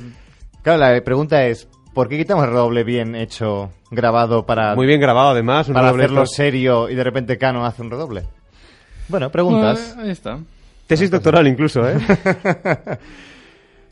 Claro, 0.62 0.80
la 0.92 1.00
pregunta 1.04 1.46
es, 1.46 1.68
¿por 1.98 2.08
qué 2.08 2.16
quitamos 2.16 2.44
el 2.44 2.52
redoble 2.52 2.84
bien 2.84 3.16
hecho, 3.16 3.72
grabado 3.90 4.46
para, 4.46 4.76
Muy 4.76 4.86
bien 4.86 5.00
grabado, 5.00 5.30
además. 5.30 5.66
Un 5.66 5.74
para 5.74 5.86
redoble 5.86 6.04
hacerlo 6.04 6.26
serio 6.26 6.88
y 6.88 6.94
de 6.94 7.02
repente 7.02 7.36
Cano 7.38 7.66
hace 7.66 7.82
un 7.82 7.90
redoble? 7.90 8.22
Bueno, 9.08 9.30
preguntas. 9.30 9.96
Ah, 9.98 10.02
ahí 10.02 10.10
está. 10.10 10.38
Tesis 10.86 11.10
doctoral 11.10 11.48
incluso, 11.48 11.88
¿eh? 11.88 11.98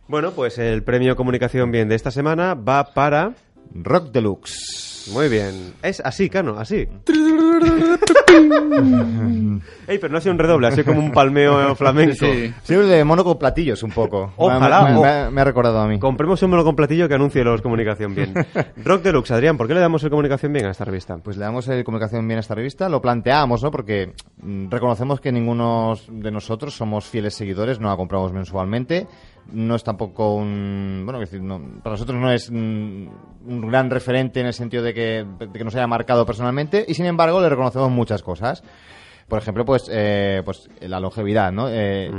bueno, 0.06 0.30
pues 0.30 0.56
el 0.58 0.84
premio 0.84 1.16
Comunicación 1.16 1.72
Bien 1.72 1.88
de 1.88 1.96
esta 1.96 2.12
semana 2.12 2.54
va 2.54 2.94
para... 2.94 3.32
Rock 3.74 4.12
Deluxe. 4.12 4.95
Muy 5.12 5.28
bien. 5.28 5.74
Es 5.82 6.00
así, 6.00 6.28
Cano, 6.28 6.58
así. 6.58 6.86
Ey, 9.88 9.98
pero 9.98 10.10
no 10.12 10.18
ha 10.18 10.20
sido 10.20 10.32
un 10.32 10.38
redoble, 10.38 10.66
ha 10.66 10.72
sido 10.72 10.84
como 10.86 11.00
un 11.00 11.12
palmeo 11.12 11.74
flamenco. 11.76 12.14
Sí. 12.26 12.52
Sí, 12.64 12.74
de 12.74 13.04
mono 13.04 13.22
con 13.24 13.38
platillos 13.38 13.82
un 13.82 13.90
poco. 13.92 14.32
Ojalá, 14.36 14.82
Me, 14.84 14.90
me- 14.92 14.98
o- 14.98 15.02
me 15.02 15.08
ha- 15.08 15.30
me 15.30 15.40
ha 15.40 15.44
recordado 15.44 15.78
a 15.80 15.86
mí. 15.86 15.98
Compremos 15.98 16.42
un 16.42 16.50
mono 16.50 16.64
con 16.64 16.74
platillo 16.76 17.08
que 17.08 17.14
anuncie 17.14 17.44
los 17.44 17.62
Comunicación 17.62 18.14
Bien. 18.14 18.34
Rock 18.84 19.02
Deluxe, 19.02 19.30
Adrián, 19.32 19.56
¿por 19.56 19.68
qué 19.68 19.74
le 19.74 19.80
damos 19.80 20.02
el 20.04 20.10
Comunicación 20.10 20.52
Bien 20.52 20.66
a 20.66 20.70
esta 20.70 20.84
revista? 20.84 21.16
Pues 21.18 21.36
le 21.36 21.44
damos 21.44 21.68
el 21.68 21.84
comunicación 21.84 22.26
bien 22.26 22.38
a 22.38 22.40
esta 22.40 22.54
revista, 22.54 22.88
lo 22.88 23.00
planteamos, 23.00 23.62
¿no? 23.62 23.70
Porque 23.70 24.12
mm, 24.42 24.68
reconocemos 24.70 25.20
que 25.20 25.30
ninguno 25.32 25.94
de 26.08 26.30
nosotros 26.30 26.74
somos 26.74 27.04
fieles 27.06 27.34
seguidores, 27.34 27.78
no 27.80 27.88
la 27.88 27.96
compramos 27.96 28.32
mensualmente, 28.32 29.06
no 29.52 29.74
es 29.76 29.84
tampoco 29.84 30.34
un... 30.34 31.02
Bueno, 31.04 31.20
decir, 31.20 31.40
no- 31.42 31.60
para 31.82 31.94
nosotros 31.94 32.18
no 32.20 32.30
es 32.32 32.50
mm, 32.50 33.06
un 33.46 33.68
gran 33.68 33.90
referente 33.90 34.40
en 34.40 34.46
el 34.46 34.52
sentido 34.52 34.82
de 34.82 34.92
que, 34.94 35.24
de 35.38 35.48
que 35.52 35.64
nos 35.64 35.74
haya 35.74 35.86
marcado 35.86 36.24
personalmente 36.26 36.84
y 36.86 36.94
sin 36.94 37.06
embargo 37.06 37.40
le 37.40 37.48
reconocemos 37.48 37.90
muchas 37.90 38.22
cosas. 38.22 38.62
Por 39.28 39.38
ejemplo, 39.38 39.64
pues, 39.64 39.88
eh, 39.92 40.42
pues 40.44 40.68
la 40.80 41.00
longevidad, 41.00 41.50
¿no? 41.52 41.68
Eh, 41.68 42.10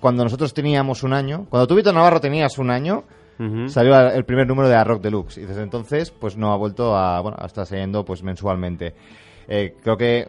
Cuando 0.00 0.22
nosotros 0.24 0.54
teníamos 0.54 1.02
un 1.02 1.12
año, 1.12 1.46
cuando 1.50 1.66
tú, 1.66 1.74
Víctor 1.74 1.92
Navarro, 1.94 2.20
tenías 2.20 2.58
un 2.58 2.70
año, 2.70 3.04
salió 3.68 3.96
el 4.10 4.24
primer 4.24 4.46
número 4.48 4.68
de 4.68 4.74
la 4.74 4.82
Rock 4.84 5.00
Deluxe 5.02 5.38
y 5.38 5.44
desde 5.46 5.62
entonces 5.62 6.10
pues 6.10 6.36
no 6.36 6.52
ha 6.52 6.56
vuelto 6.56 6.96
a 6.96 7.20
bueno 7.20 7.36
a 7.40 7.46
estar 7.46 7.64
saliendo 7.66 8.04
pues 8.04 8.22
mensualmente 8.24 8.94
Eh, 9.46 9.76
creo 9.80 9.96
que 9.96 10.28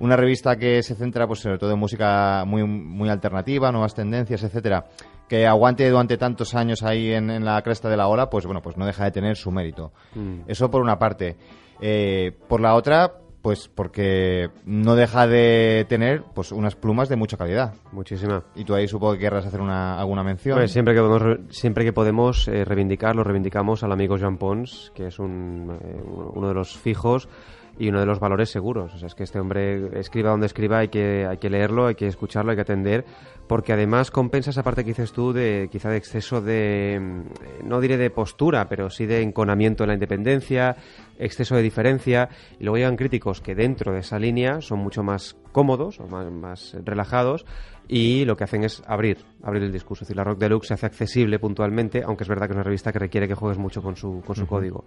una 0.00 0.16
revista 0.16 0.56
que 0.56 0.82
se 0.82 0.94
centra 0.94 1.26
pues 1.26 1.40
sobre 1.40 1.58
todo 1.58 1.72
en 1.72 1.78
música 1.78 2.44
muy 2.46 2.64
muy 2.64 3.08
alternativa 3.08 3.70
nuevas 3.72 3.94
tendencias 3.94 4.42
etcétera 4.42 4.86
que 5.28 5.46
aguante 5.46 5.88
durante 5.90 6.16
tantos 6.18 6.54
años 6.54 6.82
ahí 6.82 7.12
en, 7.12 7.30
en 7.30 7.44
la 7.44 7.60
cresta 7.62 7.88
de 7.88 7.96
la 7.96 8.06
ola 8.08 8.28
pues 8.30 8.44
bueno 8.46 8.60
pues 8.62 8.76
no 8.76 8.86
deja 8.86 9.04
de 9.04 9.10
tener 9.10 9.36
su 9.36 9.50
mérito 9.50 9.92
Mm. 10.14 10.40
eso 10.46 10.70
por 10.70 10.82
una 10.82 10.98
parte 10.98 11.36
Eh, 11.80 12.32
por 12.48 12.60
la 12.62 12.74
otra 12.74 13.12
pues 13.42 13.68
porque 13.68 14.48
no 14.64 14.96
deja 14.96 15.26
de 15.28 15.84
tener 15.88 16.24
pues 16.34 16.50
unas 16.52 16.74
plumas 16.74 17.08
de 17.08 17.16
mucha 17.16 17.36
calidad 17.36 17.74
Muchísima. 17.92 18.42
y 18.56 18.64
tú 18.64 18.74
ahí 18.74 18.88
supongo 18.88 19.12
que 19.12 19.20
querrás 19.20 19.46
hacer 19.46 19.60
una, 19.60 19.98
alguna 20.00 20.24
mención 20.24 20.54
Hombre, 20.54 20.68
siempre 20.68 20.94
que 20.94 21.00
podemos, 21.00 21.22
re- 21.22 21.40
siempre 21.50 21.84
que 21.84 21.92
podemos 21.92 22.48
eh, 22.48 22.64
reivindicar, 22.64 23.14
lo 23.14 23.22
reivindicamos 23.22 23.82
al 23.84 23.92
amigo 23.92 24.16
Jean 24.16 24.36
Pons, 24.38 24.90
que 24.94 25.06
es 25.08 25.18
un, 25.20 25.78
eh, 25.80 26.00
uno 26.34 26.48
de 26.48 26.54
los 26.54 26.76
fijos 26.76 27.28
y 27.78 27.88
uno 27.88 28.00
de 28.00 28.06
los 28.06 28.20
valores 28.20 28.50
seguros. 28.50 28.94
O 28.94 28.98
sea, 28.98 29.06
es 29.06 29.14
que 29.14 29.24
este 29.24 29.38
hombre 29.38 29.98
escriba 29.98 30.30
donde 30.30 30.46
escriba, 30.46 30.78
hay 30.78 30.88
que, 30.88 31.26
hay 31.26 31.38
que 31.38 31.50
leerlo, 31.50 31.86
hay 31.86 31.94
que 31.94 32.06
escucharlo, 32.06 32.50
hay 32.50 32.56
que 32.56 32.62
atender, 32.62 33.04
porque 33.46 33.72
además 33.72 34.10
compensa 34.10 34.50
esa 34.50 34.62
parte 34.62 34.82
que 34.82 34.90
dices 34.90 35.12
tú 35.12 35.32
de 35.32 35.68
quizá 35.70 35.90
de 35.90 35.96
exceso 35.96 36.40
de, 36.40 36.98
mm, 37.00 37.68
no 37.68 37.80
diré 37.80 37.96
de 37.96 38.10
postura, 38.10 38.68
pero 38.68 38.90
sí 38.90 39.06
de 39.06 39.22
enconamiento 39.22 39.84
en 39.84 39.88
la 39.88 39.94
independencia, 39.94 40.76
exceso 41.18 41.54
de 41.56 41.62
diferencia, 41.62 42.28
y 42.58 42.64
luego 42.64 42.78
llegan 42.78 42.96
críticos 42.96 43.40
que 43.40 43.54
dentro 43.54 43.92
de 43.92 44.00
esa 44.00 44.18
línea 44.18 44.60
son 44.60 44.78
mucho 44.80 45.02
más 45.02 45.36
cómodos 45.52 46.00
o 46.00 46.06
más, 46.06 46.30
más 46.30 46.76
relajados 46.84 47.44
y 47.88 48.24
lo 48.24 48.36
que 48.36 48.44
hacen 48.44 48.64
es 48.64 48.82
abrir, 48.86 49.18
abrir 49.42 49.62
el 49.62 49.72
discurso. 49.72 50.02
Es 50.02 50.08
decir, 50.08 50.16
la 50.16 50.24
Rock 50.24 50.38
Deluxe 50.38 50.68
se 50.68 50.74
hace 50.74 50.86
accesible 50.86 51.38
puntualmente, 51.38 52.02
aunque 52.04 52.24
es 52.24 52.28
verdad 52.28 52.46
que 52.46 52.52
es 52.52 52.56
una 52.56 52.64
revista 52.64 52.92
que 52.92 52.98
requiere 52.98 53.28
que 53.28 53.34
juegues 53.34 53.58
mucho 53.58 53.80
con 53.82 53.96
su, 53.96 54.22
con 54.26 54.34
su 54.34 54.46
código. 54.46 54.84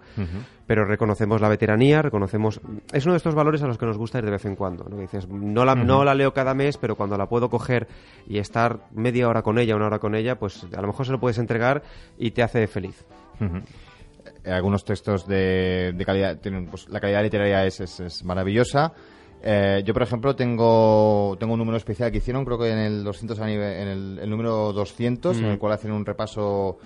Pero 0.66 0.84
reconocemos 0.84 1.40
la 1.40 1.48
veteranía, 1.48 2.02
reconocemos... 2.02 2.60
Es 2.92 3.04
uno 3.06 3.14
de 3.14 3.18
estos 3.18 3.34
valores 3.34 3.62
a 3.62 3.66
los 3.66 3.78
que 3.78 3.86
nos 3.86 3.96
gusta 3.96 4.18
ir 4.18 4.24
de 4.24 4.30
vez 4.30 4.44
en 4.44 4.56
cuando. 4.56 4.84
¿no? 4.84 4.96
Que 4.96 5.02
dices, 5.02 5.28
no 5.28 5.64
la, 5.64 5.74
no 5.74 6.04
la 6.04 6.14
leo 6.14 6.32
cada 6.34 6.54
mes, 6.54 6.76
pero 6.76 6.96
cuando 6.96 7.16
la 7.16 7.26
puedo 7.26 7.48
coger 7.48 7.88
y 8.28 8.38
estar 8.38 8.80
media 8.92 9.28
hora 9.28 9.42
con 9.42 9.58
ella, 9.58 9.76
una 9.76 9.86
hora 9.86 9.98
con 9.98 10.14
ella, 10.14 10.38
pues 10.38 10.66
a 10.76 10.80
lo 10.80 10.88
mejor 10.88 11.06
se 11.06 11.12
lo 11.12 11.20
puedes 11.20 11.38
entregar 11.38 11.82
y 12.18 12.32
te 12.32 12.42
hace 12.42 12.66
feliz. 12.66 13.04
Eh, 14.44 14.52
algunos 14.52 14.84
textos 14.84 15.26
de, 15.26 15.92
de 15.94 16.04
calidad, 16.04 16.38
tienen, 16.38 16.66
pues, 16.66 16.88
la 16.88 17.00
calidad 17.00 17.22
literaria 17.22 17.64
es, 17.64 17.80
es, 17.80 18.00
es 18.00 18.24
maravillosa. 18.24 18.92
Eh, 19.42 19.82
yo, 19.86 19.94
por 19.94 20.02
ejemplo, 20.02 20.36
tengo, 20.36 21.36
tengo 21.40 21.54
un 21.54 21.58
número 21.58 21.76
especial 21.76 22.10
que 22.12 22.18
hicieron, 22.18 22.44
creo 22.44 22.58
que 22.58 22.70
en 22.70 22.78
el 22.78 23.04
200 23.04 23.38
anive- 23.40 23.80
en 23.80 23.88
el, 23.88 24.18
el 24.22 24.30
número 24.30 24.72
200, 24.72 25.38
en 25.38 25.44
el 25.46 25.58
cual 25.58 25.72
hacen 25.72 25.92
un 25.92 26.04
repaso 26.04 26.78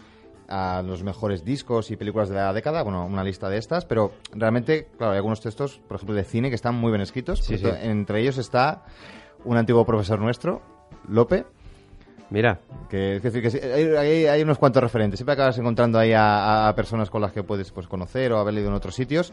a 0.48 0.82
los 0.86 1.02
mejores 1.02 1.44
discos 1.44 1.90
y 1.90 1.96
películas 1.96 2.28
de 2.28 2.36
la 2.36 2.52
década, 2.52 2.82
bueno, 2.82 3.06
una 3.06 3.24
lista 3.24 3.48
de 3.48 3.56
estas, 3.58 3.86
pero 3.86 4.12
realmente, 4.32 4.88
claro, 4.98 5.12
hay 5.12 5.16
algunos 5.16 5.40
textos, 5.40 5.80
por 5.88 5.96
ejemplo, 5.96 6.14
de 6.14 6.22
cine 6.24 6.48
que 6.50 6.54
están 6.54 6.74
muy 6.74 6.90
bien 6.90 7.00
escritos. 7.00 7.40
Sí, 7.42 7.56
sí. 7.58 7.64
Entre 7.82 8.20
ellos 8.20 8.36
está 8.38 8.84
un 9.44 9.56
antiguo 9.56 9.84
profesor 9.86 10.20
nuestro, 10.20 10.60
Lope, 11.08 11.44
Mira, 12.30 12.60
que, 12.88 13.16
es 13.16 13.22
decir, 13.22 13.42
que 13.42 14.28
hay, 14.28 14.42
unos 14.42 14.58
cuantos 14.58 14.82
referentes. 14.82 15.18
Siempre 15.18 15.34
acabas 15.34 15.58
encontrando 15.58 15.98
ahí 15.98 16.12
a, 16.12 16.68
a 16.68 16.74
personas 16.74 17.10
con 17.10 17.20
las 17.20 17.32
que 17.32 17.42
puedes 17.42 17.70
pues, 17.70 17.86
conocer 17.86 18.32
o 18.32 18.38
haber 18.38 18.54
leído 18.54 18.70
en 18.70 18.74
otros 18.74 18.94
sitios. 18.94 19.32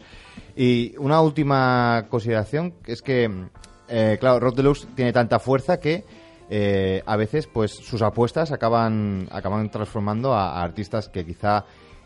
Y 0.54 0.94
una 0.98 1.20
última 1.20 2.06
consideración 2.08 2.74
es 2.86 3.02
que, 3.02 3.30
eh, 3.88 4.16
claro, 4.20 4.40
Rock 4.40 4.56
Deluxe 4.56 4.86
tiene 4.94 5.12
tanta 5.12 5.38
fuerza 5.38 5.80
que 5.80 6.04
eh, 6.50 7.02
a 7.06 7.16
veces 7.16 7.46
pues 7.46 7.72
sus 7.72 8.02
apuestas 8.02 8.52
acaban, 8.52 9.26
acaban 9.30 9.70
transformando 9.70 10.34
a, 10.34 10.60
a 10.60 10.62
artistas 10.62 11.08
que 11.08 11.24
quizá 11.24 11.64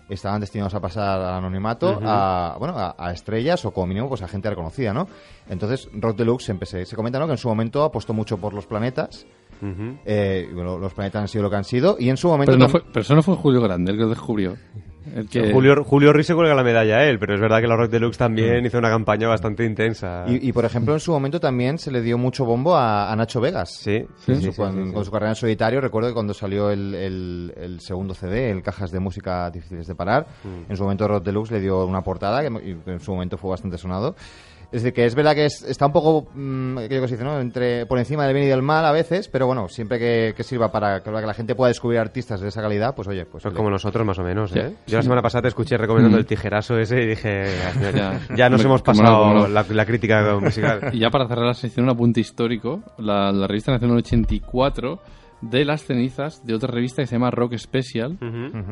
estaban 0.09 0.41
destinados 0.41 0.74
a 0.74 0.80
pasar 0.80 1.20
al 1.20 1.34
anonimato 1.34 1.99
a, 2.03 2.57
bueno, 2.59 2.78
a, 2.78 2.95
a 2.97 3.12
estrellas 3.12 3.64
o 3.64 3.72
como 3.72 3.89
mínimo 3.89 4.09
pues 4.09 4.22
a 4.22 4.28
gente 4.28 4.49
reconocida, 4.49 4.93
¿no? 4.93 5.09
Entonces 5.49 5.89
Rock 5.93 6.18
Deluxe 6.18 6.55
se, 6.64 6.87
se 6.87 6.97
comenta 6.97 7.18
¿no? 7.18 7.26
que 7.26 7.32
en 7.32 7.39
su 7.39 7.49
momento 7.49 7.82
apostó 7.82 8.14
mucho 8.14 8.39
por 8.39 8.55
los 8.55 8.66
planetas 8.66 9.26
ujú. 9.62 9.96
eh, 10.04 10.48
y 10.50 10.54
bueno, 10.54 10.78
los 10.78 10.92
planetas 10.94 11.22
han 11.22 11.28
sido 11.28 11.44
lo 11.44 11.50
que 11.50 11.57
han 11.57 11.64
sido 11.64 11.96
y 11.98 12.09
en 12.11 12.16
su 12.16 12.28
momento 12.28 12.52
Pero, 12.52 12.62
no 12.64 12.68
fue, 12.68 12.82
pero 12.92 13.00
eso 13.02 13.14
no 13.14 13.22
fue 13.22 13.34
Julio 13.36 13.61
Grande 13.62 13.92
el 13.92 13.96
que 13.98 14.02
lo 14.04 14.11
descubrió. 14.11 14.57
El 15.14 15.28
que- 15.28 15.52
Julio, 15.52 15.84
Julio 15.84 16.12
Ruiz 16.12 16.26
se 16.26 16.34
cuelga 16.34 16.52
la 16.57 16.64
medalla 16.64 16.96
a 16.96 17.04
él, 17.04 17.20
pero 17.20 17.34
es 17.36 17.40
verdad 17.40 17.61
que 17.61 17.68
la 17.68 17.76
Rock 17.76 17.90
Deluxe 17.92 18.18
también 18.18 18.66
hizo 18.66 18.76
una 18.76 18.90
campaña 18.90 19.28
bastante 19.28 19.64
intensa. 19.64 20.24
y, 20.26 20.48
y, 20.48 20.52
por 20.52 20.64
ejemplo 20.64 20.94
en 20.94 21.00
su 21.00 21.12
momento 21.12 21.38
también 21.38 21.78
se 21.78 21.92
le 21.92 22.02
dio 22.02 22.18
mucho 22.18 22.44
bombo 22.44 22.74
a, 22.74 23.11
a 23.12 23.14
Nacho 23.16 23.40
Vegas 23.40 23.70
Sí, 23.72 24.00
Con 24.26 24.36
sí, 24.36 24.42
su- 24.46 24.50
sí, 24.52 24.57
con, 24.57 24.72
sí, 24.74 24.84
sí. 24.88 24.92
con 24.92 25.04
su 25.04 25.11
carrera 25.12 25.30
en 25.30 25.36
solitario 25.36 25.80
recuerdo 25.80 26.09
que 26.09 26.14
cuando 26.14 26.34
salió 26.34 26.70
el, 26.72 26.92
el- 26.96 27.54
el 27.57 27.80
segundo 27.80 28.14
CD 28.14 28.50
el 28.50 28.62
Cajas 28.64 28.90
de 28.90 28.98
Música 28.98 29.48
Difíciles 29.50 29.86
de 29.86 29.94
Parar 29.94 30.26
Mm. 30.42 30.70
en 30.72 30.76
su 30.76 30.82
momento 30.82 31.07
Rod 31.07 31.22
Deluxe 31.22 31.52
le 31.52 31.61
dio 31.61 31.86
una 31.86 32.02
portada 32.02 32.42
que 32.42 32.48
y 32.68 32.90
en 32.90 32.98
su 33.00 33.12
momento 33.12 33.38
fue 33.38 33.50
bastante 33.50 33.78
sonado 33.78 34.16
es 34.72 34.82
decir, 34.82 34.92
que 34.92 35.04
es 35.06 35.14
verdad 35.14 35.34
que 35.34 35.46
es- 35.46 35.62
está 35.62 35.86
un 35.86 35.92
poco, 35.92 36.28
mm, 36.34 36.78
aquello 36.78 37.02
que 37.02 37.08
se 37.08 37.14
dice, 37.14 37.24
¿no? 37.24 37.40
Entre, 37.40 37.86
por 37.86 37.98
encima 37.98 38.24
del 38.24 38.34
bien 38.34 38.46
y 38.46 38.48
del 38.50 38.62
mal 38.62 38.84
a 38.84 38.92
veces, 38.92 39.28
pero 39.28 39.46
bueno, 39.46 39.68
siempre 39.68 39.98
que, 39.98 40.34
que 40.36 40.42
sirva 40.42 40.70
para 40.72 41.00
que, 41.02 41.10
para 41.10 41.20
que 41.20 41.26
la 41.26 41.34
gente 41.34 41.54
pueda 41.54 41.68
descubrir 41.68 41.98
artistas 42.00 42.40
de 42.40 42.48
esa 42.48 42.60
calidad, 42.62 42.94
pues 42.94 43.08
oye, 43.08 43.24
pues... 43.26 43.42
Pues 43.42 43.52
le- 43.54 43.56
como 43.58 43.70
nosotros 43.70 44.04
más 44.06 44.18
o 44.18 44.22
menos, 44.22 44.50
Sí. 44.50 44.58
¿eh? 44.58 44.74
Yo 44.86 44.96
la 44.98 45.02
semana 45.02 45.22
pasada 45.22 45.42
te 45.42 45.48
escuché 45.48 45.76
recomendando 45.76 46.18
el 46.18 46.26
tijerazo 46.26 46.78
ese 46.78 47.02
y 47.02 47.06
dije, 47.06 47.44
ya, 47.80 47.90
Ya. 47.90 48.20
ya 48.36 48.48
nos 48.50 48.64
hemos 48.64 48.80
no, 48.80 48.84
pasado 48.84 49.18
cómo 49.18 49.34
no. 49.34 49.48
La, 49.48 49.64
la 49.68 49.86
crítica 49.86 50.36
musical. 50.40 50.90
Y 50.92 50.98
ya 50.98 51.10
para 51.10 51.26
cerrar 51.28 51.46
la 51.46 51.54
sección, 51.54 51.84
un 51.84 51.90
apunte 51.90 52.20
histórico. 52.20 52.82
La, 52.98 53.30
la 53.32 53.46
revista 53.46 53.72
nació 53.72 53.86
en 53.88 53.92
el 53.94 53.98
84 53.98 54.98
de 55.42 55.64
las 55.66 55.84
cenizas 55.84 56.44
de 56.46 56.54
otra 56.54 56.70
revista 56.72 57.02
que 57.02 57.06
se 57.06 57.14
llama 57.14 57.30
Rock 57.30 57.56
Special, 57.58 58.16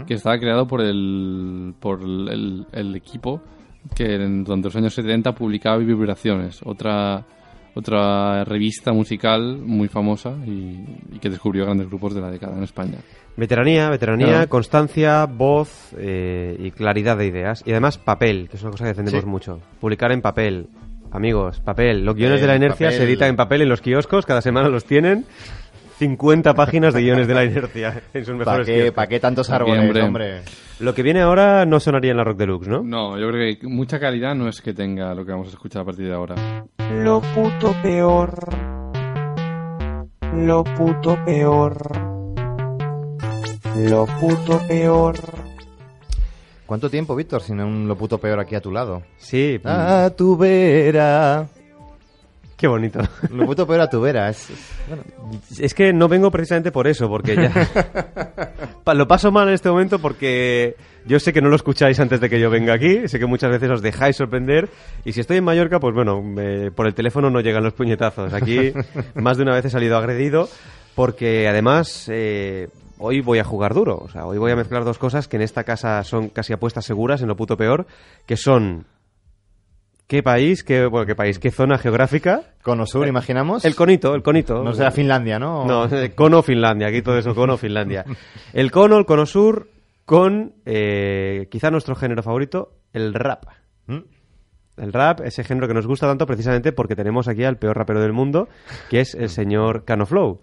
que 0.06 0.14
estaba 0.14 0.38
creado 0.38 0.66
por 0.66 0.80
el, 0.80 1.74
por 1.78 2.00
el, 2.02 2.66
el 2.72 2.96
equipo 2.96 3.42
que 3.94 4.14
en- 4.14 4.44
durante 4.44 4.68
los 4.68 4.76
años 4.76 4.94
70 4.94 5.32
publicaba 5.34 5.76
Vibraciones, 5.78 6.60
otra, 6.64 7.24
otra 7.74 8.44
revista 8.44 8.92
musical 8.92 9.58
muy 9.58 9.88
famosa 9.88 10.34
y, 10.46 10.84
y 11.12 11.18
que 11.20 11.30
descubrió 11.30 11.64
grandes 11.64 11.88
grupos 11.88 12.14
de 12.14 12.20
la 12.20 12.30
década 12.30 12.56
en 12.56 12.62
España. 12.64 12.98
Veteranía, 13.36 13.90
veteranía, 13.90 14.26
Claro. 14.28 14.48
constancia, 14.48 15.26
voz 15.26 15.92
eh, 15.98 16.56
y 16.58 16.70
claridad 16.70 17.16
de 17.16 17.26
ideas. 17.26 17.62
Y 17.66 17.72
además 17.72 17.98
papel, 17.98 18.48
que 18.48 18.56
es 18.56 18.62
una 18.62 18.70
cosa 18.70 18.84
que 18.84 18.90
defendemos 18.90 19.22
Sí. 19.24 19.28
mucho. 19.28 19.60
Publicar 19.80 20.12
en 20.12 20.22
papel. 20.22 20.68
Amigos, 21.10 21.60
papel. 21.60 22.04
Los 22.04 22.14
guiones 22.16 22.40
Papel, 22.40 22.40
de 22.42 22.46
la 22.46 22.56
inercia 22.66 22.86
papel. 22.88 22.98
se 22.98 23.04
editan 23.04 23.28
en 23.30 23.36
papel 23.36 23.62
en 23.62 23.68
los 23.68 23.80
kioscos, 23.80 24.24
cada 24.26 24.40
semana 24.40 24.68
los 24.68 24.84
tienen. 24.84 25.24
50 25.98 26.54
páginas 26.54 26.92
de 26.94 27.02
guiones 27.02 27.28
de 27.28 27.34
la 27.34 27.44
inercia 27.44 28.02
en 28.12 28.24
sus 28.24 28.36
¿Para 28.38 28.58
mejores 28.58 28.66
qué, 28.66 28.74
kioscos. 28.74 28.94
pa' 28.94 29.06
qué 29.06 29.20
tantos 29.20 29.48
¿Pa' 29.48 29.52
qué, 29.58 29.62
árboles, 29.72 29.84
hombre? 29.84 30.02
hombre? 30.02 30.42
Lo 30.80 30.92
que 30.94 31.02
viene 31.04 31.20
ahora 31.20 31.64
no 31.66 31.78
sonaría 31.78 32.10
en 32.10 32.16
la 32.16 32.24
Rock 32.24 32.38
Deluxe, 32.38 32.66
¿no? 32.68 32.82
No, 32.82 33.16
yo 33.18 33.28
creo 33.30 33.56
que 33.60 33.66
mucha 33.68 34.00
calidad 34.00 34.34
no 34.34 34.48
es 34.48 34.60
que 34.60 34.74
tenga 34.74 35.14
lo 35.14 35.24
que 35.24 35.30
vamos 35.30 35.46
a 35.48 35.50
escuchar 35.50 35.82
a 35.82 35.84
partir 35.84 36.06
de 36.08 36.14
ahora. 36.14 36.34
Lo 37.02 37.20
puto 37.20 37.74
peor. 37.82 38.34
Lo 40.34 40.64
puto 40.64 41.16
peor. 41.24 41.76
Lo 43.76 44.06
puto 44.06 44.60
peor. 44.66 45.14
¿Cuánto 46.66 46.90
tiempo, 46.90 47.14
Víctor, 47.14 47.42
sin 47.42 47.60
un 47.60 47.86
lo 47.86 47.96
puto 47.96 48.18
peor 48.18 48.40
aquí 48.40 48.54
a 48.56 48.60
tu 48.60 48.72
lado? 48.72 49.02
Sí. 49.16 49.60
A 49.64 50.10
tu 50.16 50.36
vera. 50.36 51.46
Qué 52.56 52.66
bonito. 52.68 53.00
Lo 53.30 53.46
puto 53.46 53.66
peor 53.66 53.80
a 53.80 53.88
tu 53.90 54.00
vera. 54.00 54.28
Es, 54.28 54.48
es- 54.50 54.72
bueno, 54.88 55.02
Es 55.58 55.74
que 55.74 55.92
no 55.92 56.08
vengo 56.08 56.30
precisamente 56.30 56.70
por 56.70 56.86
eso, 56.86 57.08
porque 57.08 57.34
ya... 57.36 57.52
Lo 58.94 59.08
paso 59.08 59.32
mal 59.32 59.48
en 59.48 59.54
este 59.54 59.68
momento 59.70 59.98
porque 59.98 60.76
Yo 61.06 61.18
sé 61.18 61.32
que 61.32 61.40
no 61.42 61.48
lo 61.48 61.56
escucháis 61.56 61.98
antes 62.00 62.20
de 62.20 62.30
que 62.30 62.38
yo 62.38 62.48
venga 62.50 62.74
aquí, 62.74 63.08
sé 63.08 63.18
que 63.18 63.26
muchas 63.26 63.50
veces 63.50 63.68
os 63.70 63.82
dejáis 63.82 64.16
sorprender 64.16 64.68
y 65.04 65.12
si 65.12 65.20
estoy 65.20 65.38
en 65.38 65.44
Mallorca, 65.44 65.80
pues 65.80 65.94
bueno, 65.94 66.22
me- 66.22 66.70
por 66.70 66.86
el 66.86 66.94
teléfono 66.94 67.28
no 67.28 67.40
llegan 67.40 67.64
los 67.64 67.72
puñetazos. 67.74 68.32
Aquí 68.32 68.72
más 69.14 69.36
de 69.36 69.42
una 69.42 69.54
vez 69.54 69.64
he 69.64 69.70
salido 69.70 69.96
agredido 69.96 70.48
porque 70.94 71.48
además 71.48 72.08
eh, 72.12 72.68
hoy 72.98 73.20
voy 73.20 73.38
a 73.40 73.44
jugar 73.44 73.74
duro, 73.74 73.96
o 73.98 74.08
sea, 74.08 74.26
hoy 74.26 74.38
voy 74.38 74.52
a 74.52 74.56
mezclar 74.56 74.84
dos 74.84 74.98
cosas 74.98 75.26
que 75.28 75.36
en 75.36 75.42
esta 75.42 75.64
casa 75.64 76.02
son 76.04 76.28
casi 76.28 76.52
apuestas 76.52 76.84
seguras, 76.84 77.20
en 77.20 77.28
lo 77.28 77.36
puto 77.36 77.56
peor, 77.56 77.86
que 78.26 78.36
son 78.36 78.86
qué 80.06 80.22
país, 80.22 80.64
qué, 80.64 80.86
bueno, 80.86 81.06
qué 81.06 81.14
país, 81.14 81.38
qué 81.38 81.50
zona 81.50 81.78
geográfica. 81.78 82.42
Cono 82.62 82.86
Sur, 82.86 83.06
imaginamos. 83.08 83.64
El 83.64 83.74
conito, 83.74 84.14
el 84.14 84.22
conito. 84.22 84.62
No 84.62 84.72
será 84.72 84.90
Finlandia, 84.90 85.38
¿no? 85.38 85.64
No, 85.66 85.84
eh, 85.86 86.14
cono 86.14 86.42
Finlandia, 86.42 86.88
aquí 86.88 87.02
todo 87.02 87.18
eso, 87.18 87.34
cono 87.34 87.56
Finlandia. 87.56 88.04
El 88.52 88.70
cono, 88.70 88.98
el 88.98 89.04
cono 89.04 89.26
sur, 89.26 89.68
con 90.04 90.54
eh, 90.64 91.48
quizá 91.50 91.70
nuestro 91.70 91.94
género 91.94 92.22
favorito, 92.22 92.72
el 92.92 93.12
rap. 93.14 93.44
¿Mm? 93.86 93.98
El 94.76 94.92
rap, 94.92 95.20
ese 95.20 95.44
género 95.44 95.68
que 95.68 95.74
nos 95.74 95.86
gusta 95.86 96.06
tanto 96.06 96.26
precisamente 96.26 96.72
porque 96.72 96.96
tenemos 96.96 97.28
aquí 97.28 97.44
al 97.44 97.58
peor 97.58 97.76
rapero 97.76 98.00
del 98.00 98.12
mundo, 98.12 98.48
que 98.90 99.00
es 99.00 99.14
el 99.14 99.28
señor 99.28 99.84
Cano 99.84 100.04
Flow. 100.06 100.40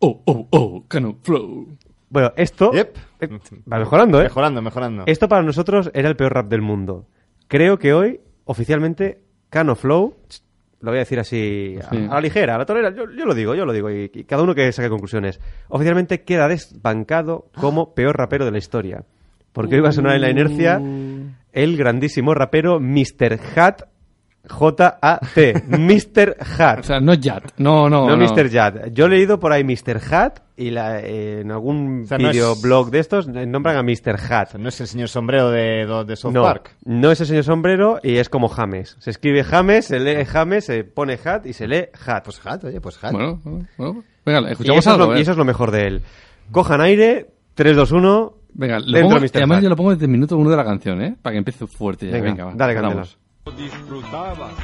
Oh, 0.00 0.20
oh, 0.24 0.48
oh, 0.50 0.84
Cano 0.88 1.16
Flow. 1.22 1.76
Bueno, 2.08 2.32
esto 2.36 2.72
Yep. 2.72 2.96
eh, 3.20 3.28
va 3.72 3.78
mejorando, 3.78 4.20
¿eh? 4.20 4.24
Mejorando, 4.24 4.60
mejorando. 4.62 5.04
Esto 5.06 5.28
para 5.28 5.42
nosotros 5.42 5.90
era 5.94 6.08
el 6.08 6.16
peor 6.16 6.34
rap 6.34 6.48
del 6.48 6.60
mundo. 6.60 7.06
Creo 7.48 7.78
que 7.78 7.92
hoy, 7.94 8.20
oficialmente, 8.44 9.20
Cano 9.50 9.74
Flow, 9.74 10.16
lo 10.80 10.90
voy 10.90 10.98
a 10.98 11.00
decir 11.00 11.20
así 11.20 11.76
a, 11.80 11.88
Sí. 11.90 11.96
a 12.10 12.14
la 12.14 12.20
ligera, 12.20 12.54
a 12.54 12.58
la 12.58 12.66
torera, 12.66 12.90
yo, 12.94 13.04
yo 13.10 13.24
lo 13.24 13.34
digo, 13.34 13.54
yo 13.54 13.64
lo 13.64 13.72
digo, 13.72 13.90
y, 13.90 14.10
y 14.12 14.24
cada 14.24 14.42
uno 14.42 14.54
que 14.54 14.72
saque 14.72 14.88
conclusiones. 14.88 15.40
Oficialmente 15.68 16.22
queda 16.22 16.48
desbancado 16.48 17.46
como 17.54 17.94
peor 17.94 18.16
rapero 18.16 18.44
de 18.44 18.50
la 18.50 18.58
historia. 18.58 19.04
Porque 19.52 19.74
hoy 19.76 19.80
va 19.82 19.90
a 19.90 19.92
sonar 19.92 20.14
en 20.16 20.22
la 20.22 20.30
inercia 20.30 20.80
el 21.52 21.76
grandísimo 21.76 22.32
rapero 22.34 22.80
Mr. 22.80 23.38
Hat, 23.54 23.82
J-A-T, 24.48 25.62
Mr. 25.68 26.36
Hat. 26.58 26.80
O 26.80 26.82
sea, 26.82 27.00
no 27.00 27.14
Yat. 27.14 27.52
No, 27.58 27.88
no. 27.88 28.06
No, 28.08 28.16
no. 28.16 28.24
Mr. 28.34 28.50
Jad. 28.50 28.86
Yo 28.92 29.06
he 29.06 29.08
leído 29.08 29.38
por 29.38 29.52
ahí 29.52 29.64
Mr. 29.64 30.00
Hat 30.12 30.40
y 30.56 30.70
la- 30.70 31.00
eh, 31.00 31.40
en 31.40 31.50
algún 31.52 32.02
O 32.04 32.06
sea, 32.06 32.18
no 32.18 32.28
es- 32.28 32.32
videoblog 32.36 32.90
de 32.90 32.98
estos 32.98 33.28
nombran 33.28 33.76
a 33.76 33.82
Mr. 33.82 34.18
Hat. 34.30 34.54
No 34.54 34.68
es 34.68 34.80
el 34.80 34.86
señor 34.88 35.08
sombrero 35.08 35.50
de, 35.50 35.86
de, 36.06 36.16
South 36.16 36.32
No, 36.32 36.42
Park. 36.42 36.74
no 36.84 37.10
es 37.10 37.20
el 37.20 37.26
señor 37.26 37.44
sombrero 37.44 38.00
y 38.02 38.16
es 38.16 38.28
como 38.28 38.48
James. 38.48 38.96
Se 38.98 39.10
escribe 39.10 39.44
James, 39.44 39.86
se 39.86 40.00
lee 40.00 40.24
James, 40.24 40.64
se 40.64 40.84
pone 40.84 41.18
Hat 41.24 41.46
y 41.46 41.52
se 41.52 41.66
lee 41.68 41.86
Hat. 42.06 42.24
Pues 42.24 42.40
hat, 42.44 42.64
oye, 42.64 42.80
pues 42.80 43.02
hat. 43.02 43.12
Bueno, 43.12 43.40
bueno. 43.44 44.02
Venga, 44.26 44.40
y, 44.48 44.52
escuchamos 44.52 44.78
es 44.80 44.86
algo. 44.86 45.06
lo, 45.06 45.14
eh. 45.14 45.18
y 45.18 45.22
eso 45.22 45.32
es 45.32 45.36
lo 45.36 45.44
mejor 45.44 45.70
de 45.70 45.86
él. 45.86 46.02
Cojan 46.50 46.80
aire, 46.80 47.28
3, 47.54 47.74
2, 47.76 47.92
1. 47.92 48.34
Venga, 48.54 48.78
lo 48.80 48.84
dentro 48.86 49.02
pongo, 49.16 49.20
Mr. 49.20 49.30
y 49.34 49.38
además 49.38 49.58
Hat. 49.58 49.62
yo 49.64 49.68
lo 49.70 49.76
pongo 49.76 49.90
desde 49.92 50.04
el 50.04 50.10
minuto 50.10 50.36
uno 50.36 50.50
de 50.50 50.56
la 50.56 50.64
canción, 50.64 51.00
¿eh? 51.00 51.16
Para 51.22 51.32
que 51.32 51.38
empiece 51.38 51.66
fuerte 51.66 52.06
ya. 52.06 52.12
Venga, 52.12 52.26
Venga, 52.30 52.44
va. 52.46 52.52
dale, 52.54 52.74
Vamos. 52.80 53.18
Disfrutabas. 53.50 54.54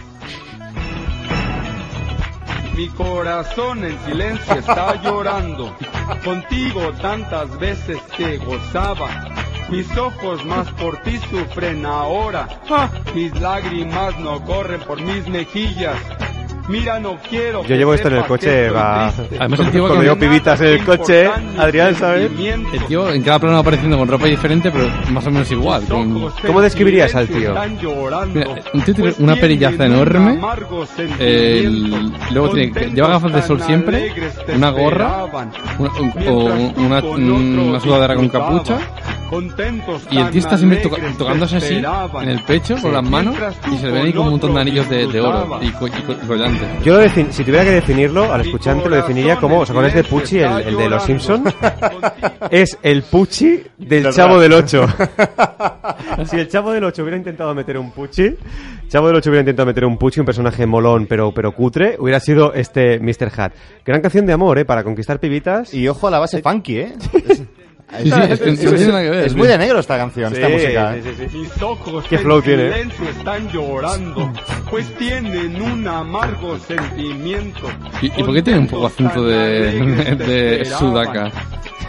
Mi 2.77 2.89
corazón 2.91 3.85
en 3.85 3.99
silencio 4.07 4.55
está 4.55 4.95
llorando. 5.03 5.75
Contigo 6.25 6.93
tantas 7.03 7.59
veces 7.59 7.99
que 8.17 8.39
gozaba. 8.39 9.09
Mis 9.69 9.95
ojos 9.99 10.45
más 10.47 10.71
por 10.73 10.97
ti 11.03 11.19
sufren 11.29 11.85
ahora. 11.85 12.49
¡Ah! 12.71 12.89
Mis 13.17 13.39
lágrimas 13.41 14.17
no 14.21 14.45
corren 14.45 14.81
por 14.83 15.01
mis 15.03 15.27
mejillas. 15.27 15.99
Mira, 16.69 16.99
no 17.01 17.17
quiero. 17.29 17.65
Yo 17.65 17.77
llevo 17.77 17.95
esto 17.95 18.09
en 18.09 18.17
el 18.17 18.25
coche, 18.27 18.69
va. 18.71 19.09
Además, 19.39 19.61
el 19.61 19.71
tío 19.71 19.83
va 19.83 19.89
Cuando 19.89 20.05
llevo 20.05 20.17
pibitas 20.19 20.61
en 20.61 20.67
el 20.67 20.85
coche, 20.85 21.27
Adrián, 21.59 21.95
¿sabes? 21.95 22.31
El 22.75 22.85
tío 22.87 23.11
en 23.11 23.23
cada 23.23 23.39
plano 23.39 23.55
va 23.55 23.61
apareciendo 23.61 23.97
con 23.97 24.07
ropa 24.09 24.27
diferente, 24.27 24.71
pero 24.71 24.87
más 25.11 25.27
o 25.27 25.31
menos 25.31 25.51
igual. 25.51 25.83
con- 25.85 26.31
¿Cómo 26.47 26.61
describirías 26.61 27.15
al 27.15 27.27
tío? 27.29 27.55
Mira, 28.35 28.49
un 28.75 28.83
tío 28.83 28.95
tiene 28.95 29.15
una 29.19 29.35
perillaza 29.37 29.87
enorme. 29.87 30.39
el- 31.19 32.13
luego 32.33 32.51
tiene, 32.51 32.73
lleva 32.95 33.09
gafas 33.09 33.33
de 33.33 33.43
sol 33.43 33.61
siempre, 33.63 34.13
una 34.55 34.71
gorra, 34.71 35.25
una, 35.79 35.91
un- 36.01 36.13
o 36.29 36.45
una, 36.77 37.01
una 37.71 37.81
sudadera 37.81 38.15
con 38.15 38.29
capucha. 38.29 38.79
Y 40.11 40.19
el 40.19 40.31
tío 40.31 40.41
está 40.41 40.57
siempre 40.57 40.79
toca- 40.81 40.97
tocándose 41.19 41.57
así 41.57 41.75
en 42.23 42.29
el 42.29 42.43
pecho 42.45 42.77
con 42.81 42.93
las 42.93 43.03
manos 43.09 43.37
y 43.73 43.77
se 43.79 43.87
le 43.87 43.93
ven 43.93 44.07
ahí 44.07 44.13
con 44.13 44.25
un 44.27 44.31
montón 44.33 44.55
de 44.55 44.61
anillos 44.61 44.89
de, 44.89 45.07
de 45.07 45.21
oro 45.21 45.59
y, 45.63 45.71
co- 45.73 45.87
y 45.87 45.91
co- 45.91 46.13
y 46.13 46.27
collantes. 46.27 46.69
Yo 46.83 46.95
lo 46.99 47.05
defin- 47.05 47.31
si 47.31 47.45
tuviera 47.45 47.65
que 47.65 47.71
definirlo, 47.73 48.33
al 48.33 48.41
escuchante 48.43 48.89
lo 48.89 48.97
definiría 48.97 49.37
como, 49.37 49.61
¿os 49.61 49.71
acordáis 49.71 49.95
de 49.95 50.05
Pucci, 50.05 50.39
el, 50.39 50.61
el 50.69 50.77
de 50.77 50.89
los 50.89 51.03
Simpsons? 51.03 51.55
es 52.51 52.79
el 52.83 53.03
Pucci 53.03 53.63
del 53.77 54.11
Chavo 54.13 54.39
del 54.41 54.53
8. 54.53 54.87
si 56.27 56.37
el 56.39 56.49
Chavo 56.49 56.73
del 56.73 56.85
8 56.85 57.03
hubiera 57.03 57.17
intentado 57.17 57.55
meter 57.55 57.77
un 57.79 57.91
Pucci, 57.93 58.35
Chavo 58.89 59.09
del 59.09 59.17
8 59.17 59.31
hubiera 59.31 59.41
intentado 59.43 59.67
meter 59.67 59.85
un 59.85 59.99
Pucci, 59.99 60.21
un 60.21 60.27
personaje 60.27 60.67
molón 60.67 61.07
pero, 61.07 61.33
pero 61.33 61.53
cutre, 61.53 61.97
hubiera 61.99 62.21
sido 62.21 62.53
este 62.55 62.99
Mr. 62.99 63.31
Hat. 63.37 63.53
Gran 63.85 64.01
canción 64.01 64.25
de 64.27 64.33
amor, 64.33 64.59
¿eh? 64.59 64.65
Para 64.65 64.83
conquistar 64.85 65.21
pibitas. 65.21 65.75
Y 65.75 65.87
ojo 65.89 66.09
a 66.09 66.11
la 66.11 66.19
base 66.19 66.41
funky, 66.43 66.79
¿eh? 66.79 66.93
Sí, 67.91 68.11
sí, 68.11 68.21
es 68.31 68.41
que 68.41 68.51
no 68.51 68.73
tiene 68.75 68.87
nada 68.89 69.03
que 69.03 69.11
ver. 69.11 69.27
Es 69.27 69.35
muy 69.35 69.49
de 69.49 69.59
negro 69.59 69.79
esta 69.79 69.97
canción, 69.97 70.33
esta 70.33 70.49
música. 70.49 70.93
sí, 70.95 70.99
¿eh? 71.09 71.15
sí, 71.17 71.27
sí. 71.31 71.39
Mis 71.39 71.63
ojos 71.63 72.05
¿Qué 72.09 72.19
flow 72.19 72.43
tiene, 72.43 72.71
silencio 72.71 73.09
están 73.09 73.49
llorando, 73.51 74.33
pues 74.71 74.95
tienen 74.97 75.61
un 75.61 75.89
amargo 75.89 76.59
sentimiento. 76.59 77.63
¿Y, 78.03 78.07
y 78.07 78.23
por 78.23 78.35
qué 78.35 78.43
tiene 78.43 78.59
un 78.61 78.69
poco 78.69 78.87
acento 78.87 79.25
de, 79.25 80.17
de 80.17 80.65
sudaca? 80.67 81.33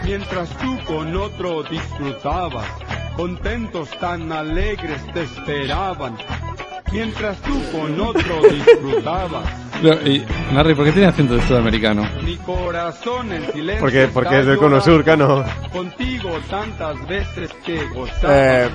Mientras 0.04 0.50
tú 0.58 0.78
con 0.86 1.16
otro 1.18 1.64
disfrutabas, 1.64 2.66
contentos 3.24 3.90
tan 4.00 4.32
alegres 4.32 5.02
te 5.14 5.24
esperaban. 5.24 6.16
Mientras 6.94 7.38
tú 7.42 7.52
con 7.74 8.00
otro 8.00 8.42
disfrutabas, 8.50 9.44
No, 9.84 9.92
y, 10.08 10.26
Narri, 10.54 10.74
¿por 10.74 10.86
qué 10.86 10.94
tiene 10.94 11.08
acento 11.10 11.36
de 11.36 11.42
sudamericano? 11.46 12.08
mi 12.24 12.38
corazón 12.38 13.34
en 13.34 13.46
silencio. 13.52 13.82
Porque, 13.82 14.08
porque 14.14 14.40
es 14.40 14.46
del 14.46 14.58
Cono 14.58 14.80
Sur. 14.80 15.04
Cano. 15.04 15.44
Contigo 15.74 16.30
tantas 16.50 17.06
veces 17.10 17.52
que 17.66 17.86
gozaba. 17.94 18.34
Eh, 18.34 18.70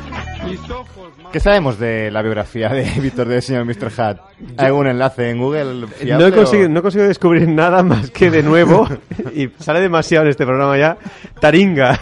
Mis 0.47 0.61
ojos 0.70 1.11
más 1.22 1.32
¿Qué 1.32 1.40
sabemos 1.40 1.78
de 1.78 2.11
la 2.11 2.20
biografía 2.20 2.68
de 2.68 2.84
Víctor 3.01 3.26
del 3.26 3.40
señor 3.40 3.64
Mr. 3.64 3.90
Hat? 3.99 4.18
¿Hay 4.59 4.66
algún 4.66 4.86
enlace 4.88 5.30
en 5.30 5.38
Google? 5.38 5.74
No 5.80 5.86
fiable 5.88 6.28
he, 6.28 6.32
conseguido, 6.32 6.68
o- 6.68 6.70
no 6.72 6.78
he 6.80 6.82
conseguido 6.82 7.09
descubrir 7.09 7.49
nada 7.49 7.82
más 7.82 8.11
que 8.11 8.30
de 8.30 8.42
nuevo, 8.42 8.86
y 9.34 9.49
sale 9.59 9.80
demasiado 9.80 10.26
en 10.26 10.30
este 10.32 10.45
programa 10.45 10.76
ya, 10.76 10.99
Taringa. 11.40 11.99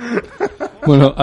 Bueno, 0.86 1.14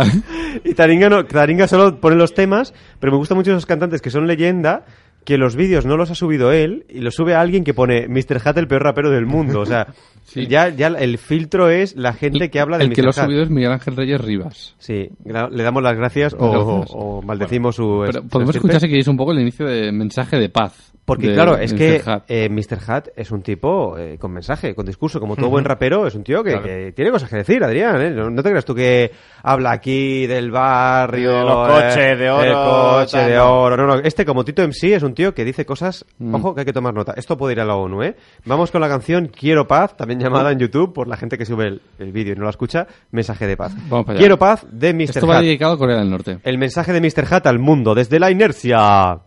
Y 0.63 0.73
Taringa, 0.75 1.09
no, 1.09 1.25
Taringa 1.25 1.67
solo 1.67 1.99
pone 1.99 2.15
los 2.15 2.33
temas, 2.35 2.73
pero 2.99 3.11
me 3.11 3.17
gustan 3.17 3.37
mucho 3.37 3.51
esos 3.51 3.65
cantantes 3.65 4.01
que 4.01 4.11
son 4.11 4.27
leyenda, 4.27 4.85
que 5.25 5.37
los 5.37 5.55
vídeos 5.55 5.85
no 5.85 5.97
los 5.97 6.11
ha 6.11 6.15
subido 6.15 6.51
él, 6.51 6.85
y 6.89 6.99
los 6.99 7.15
sube 7.15 7.33
a 7.33 7.41
alguien 7.41 7.63
que 7.63 7.73
pone 7.73 8.07
Mr. 8.07 8.39
Hat 8.45 8.57
el 8.57 8.67
peor 8.67 8.83
rapero 8.83 9.09
del 9.09 9.25
mundo. 9.25 9.61
O 9.61 9.65
sea, 9.65 9.87
Sí. 10.27 10.45
ya, 10.47 10.67
ya 10.69 10.87
el 10.87 11.17
filtro 11.17 11.69
es 11.69 11.95
la 11.95 12.11
gente 12.13 12.49
que 12.51 12.59
habla 12.59 12.77
de 12.77 12.83
el 12.85 12.93
que 12.93 13.01
lo 13.01 13.09
ha 13.11 13.13
subido 13.13 13.41
es 13.43 13.49
Miguel 13.49 13.71
Ángel 13.71 13.95
Reyes 13.95 14.19
Rivas. 14.19 14.75
Sí, 14.77 15.09
le 15.23 15.63
damos 15.63 15.81
las 15.81 15.95
gracias 15.95 16.35
o, 16.37 16.51
Gracias. 16.51 16.91
o 16.93 17.21
maldecimos 17.21 17.77
su... 17.77 18.03
Pero 18.05 18.23
podemos 18.27 18.53
escuchar 18.53 18.81
si 18.81 18.87
queréis 18.87 19.07
un 19.07 19.15
poco 19.15 19.31
el 19.31 19.39
inicio 19.39 19.65
de 19.65 19.89
mensaje 19.93 20.35
de 20.37 20.49
paz. 20.49 20.93
Porque 21.07 21.29
de 21.29 21.33
claro, 21.35 21.57
es 21.57 21.71
Mr. 21.71 21.77
que 21.79 22.01
Hat. 22.05 22.23
eh, 22.27 22.49
Mr. 22.49 22.79
Hat 22.85 23.07
es 23.15 23.31
un 23.31 23.41
tipo 23.41 23.97
eh, 23.97 24.17
con 24.19 24.33
mensaje, 24.33 24.75
con 24.75 24.85
discurso, 24.85 25.21
como 25.21 25.37
todo 25.37 25.49
buen 25.49 25.63
rapero, 25.63 26.05
es 26.05 26.15
un 26.15 26.23
tío 26.25 26.43
que, 26.43 26.59
que 26.61 26.91
tiene 26.93 27.11
cosas 27.11 27.29
que 27.29 27.37
decir, 27.37 27.63
Adrián. 27.63 28.01
¿eh? 28.01 28.09
No, 28.11 28.29
no 28.29 28.43
te 28.43 28.49
creas 28.49 28.65
tú 28.65 28.75
que 28.75 29.11
habla 29.41 29.71
aquí 29.71 30.27
del 30.27 30.51
barrio, 30.51 31.31
De 31.31 31.43
los 31.45 31.69
eh, 31.69 31.71
coches 31.71 32.19
de 32.19 32.29
oro, 32.29 32.43
del 32.43 32.53
coche 32.53 33.17
tal, 33.19 33.29
de 33.29 33.39
oro. 33.39 33.77
No, 33.77 33.87
no, 33.87 33.95
este 34.03 34.25
como 34.25 34.43
Tito 34.43 34.61
MC 34.67 34.95
es 34.95 35.03
un 35.03 35.13
tío 35.13 35.33
que 35.33 35.45
dice 35.45 35.65
cosas, 35.65 36.05
Mm. 36.19 36.35
ojo, 36.35 36.53
que 36.53 36.61
hay 36.61 36.65
que 36.65 36.73
tomar 36.73 36.93
nota. 36.93 37.13
Esto 37.15 37.37
puede 37.37 37.53
ir 37.53 37.61
a 37.61 37.65
la 37.65 37.75
ONU, 37.75 38.03
¿eh? 38.03 38.15
Vamos 38.43 38.69
con 38.71 38.81
la 38.81 38.89
canción 38.89 39.27
Quiero 39.29 39.65
Paz, 39.65 39.95
también 39.95 40.19
llamada 40.19 40.51
en 40.51 40.59
YouTube 40.59 40.91
por 40.93 41.07
la 41.07 41.15
gente 41.15 41.37
que 41.37 41.45
sube 41.45 41.67
el, 41.67 41.81
el 41.99 42.11
vídeo 42.11 42.33
y 42.33 42.35
no 42.35 42.43
la 42.43 42.49
escucha, 42.49 42.85
mensaje 43.11 43.47
de 43.47 43.55
paz. 43.55 43.73
Vamos 43.89 44.05
para 44.05 44.15
allá. 44.15 44.19
Quiero 44.19 44.37
Paz 44.37 44.65
de 44.69 44.93
Mr. 44.93 45.01
Esto 45.03 45.27
va 45.27 45.41
dedicado 45.41 45.73
a 45.73 45.77
Corea 45.77 45.97
del 45.99 46.09
Norte. 46.09 46.39
El 46.43 46.57
mensaje 46.57 46.91
de 46.91 46.99
Mr. 46.99 47.33
Hat 47.33 47.47
al 47.47 47.59
mundo 47.59 47.95
desde 47.95 48.19
la 48.19 48.29
inercia. 48.29 49.19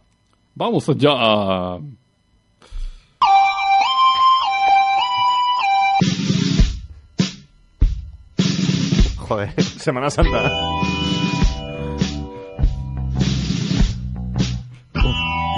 Vamos 0.54 0.88
allá. 0.88 1.78
Joder. 9.16 9.52
Semana 9.78 10.10
Santa. 10.10 10.50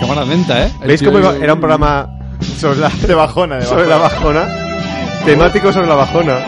Cámara 0.01 0.25
lenta, 0.25 0.67
¿eh? 0.67 0.73
El 0.83 0.89
¿Veis 0.89 1.01
tío 1.01 1.09
cómo 1.11 1.21
iba? 1.21 1.37
era 1.37 1.55
un 1.55 1.61
programa 1.61 2.19
sobre 2.59 2.81
la, 2.81 2.89
De 2.89 3.15
bajona, 3.15 3.57
de 3.57 3.67
sobre 3.67 3.87
la 3.87 3.99
bajona? 3.99 4.49
Temático 5.25 5.73
sobre 5.73 5.87
la 5.87 5.95
bajona. 5.95 6.39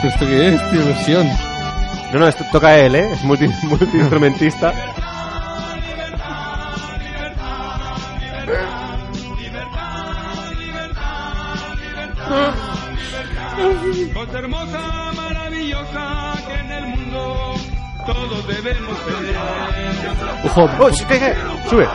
¿Pero 0.00 0.14
esto 0.14 0.26
qué 0.26 0.48
es, 0.54 0.70
tío? 0.70 0.84
Versión. 0.84 1.28
No, 2.12 2.20
no, 2.20 2.28
esto 2.28 2.44
toca 2.52 2.78
él, 2.78 2.94
¿eh? 2.94 3.12
Es 3.12 3.24
multi, 3.24 3.48
multiinstrumentista. 3.64 4.72
Cosa 14.14 14.38
hermosa, 14.38 15.12
maravillosa, 15.16 16.34
que 16.46 16.76
el 16.76 16.86
mundo 16.86 17.54
todos 18.06 18.46
debemos 18.46 18.98
tener. 19.06 19.36
Ojo, 20.44 20.70
¡Oh, 20.78 20.92
¡Sube! 21.68 21.88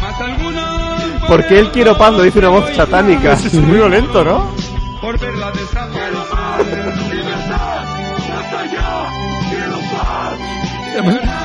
Más 0.00 0.20
algunos 0.20 1.02
¿Por 1.28 1.46
qué 1.46 1.58
el 1.60 1.70
quiero 1.70 1.96
paz 1.96 2.12
lo 2.12 2.22
dice 2.22 2.38
una 2.40 2.48
voz 2.48 2.74
satánica? 2.74 3.32
Es 3.44 3.54
muy 3.54 3.76
violento, 3.76 4.24
¿no? 4.24 4.62
por 5.02 5.18
verla 5.18 5.50
desaparecer. 5.50 6.12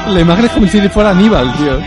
la 0.07 0.19
imagen 0.19 0.45
es 0.45 0.51
como 0.51 0.67
si 0.67 0.89
fuera 0.89 1.09
Aníbal, 1.09 1.51
tío. 1.57 1.79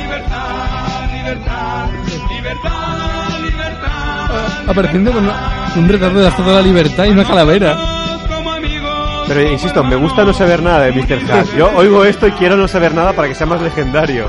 Apareciendo 4.70 5.10
con 5.10 5.28
un 5.76 5.88
retrato 5.88 6.14
de 6.14 6.22
la 6.22 6.28
Estatua 6.28 6.52
de 6.52 6.58
la 6.60 6.66
Libertad 6.66 7.04
y 7.04 7.10
una 7.10 7.24
calavera. 7.24 7.76
Pero 9.26 9.42
insisto, 9.42 9.82
me 9.82 9.96
gusta 9.96 10.24
no 10.24 10.32
saber 10.32 10.62
nada 10.62 10.84
de 10.84 10.92
Mr. 10.92 11.32
Hat. 11.32 11.46
Yo 11.56 11.72
oigo 11.74 12.04
esto 12.04 12.28
y 12.28 12.32
quiero 12.32 12.56
no 12.56 12.68
saber 12.68 12.94
nada 12.94 13.12
para 13.12 13.26
que 13.26 13.34
sea 13.34 13.46
más 13.46 13.60
legendario. 13.60 14.28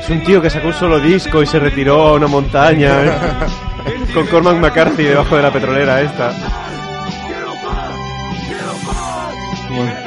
Es 0.00 0.08
un 0.08 0.22
tío 0.22 0.40
que 0.40 0.50
sacó 0.50 0.68
un 0.68 0.74
solo 0.74 1.00
disco 1.00 1.42
y 1.42 1.46
se 1.46 1.58
retiró 1.58 2.08
a 2.08 2.12
una 2.12 2.28
montaña 2.28 3.04
¿eh? 3.04 3.12
con 4.12 4.26
Cormac 4.26 4.58
McCarthy 4.58 5.02
debajo 5.02 5.36
de 5.36 5.42
la 5.42 5.50
petrolera 5.50 6.00
esta. 6.00 6.30
Es 9.74 10.03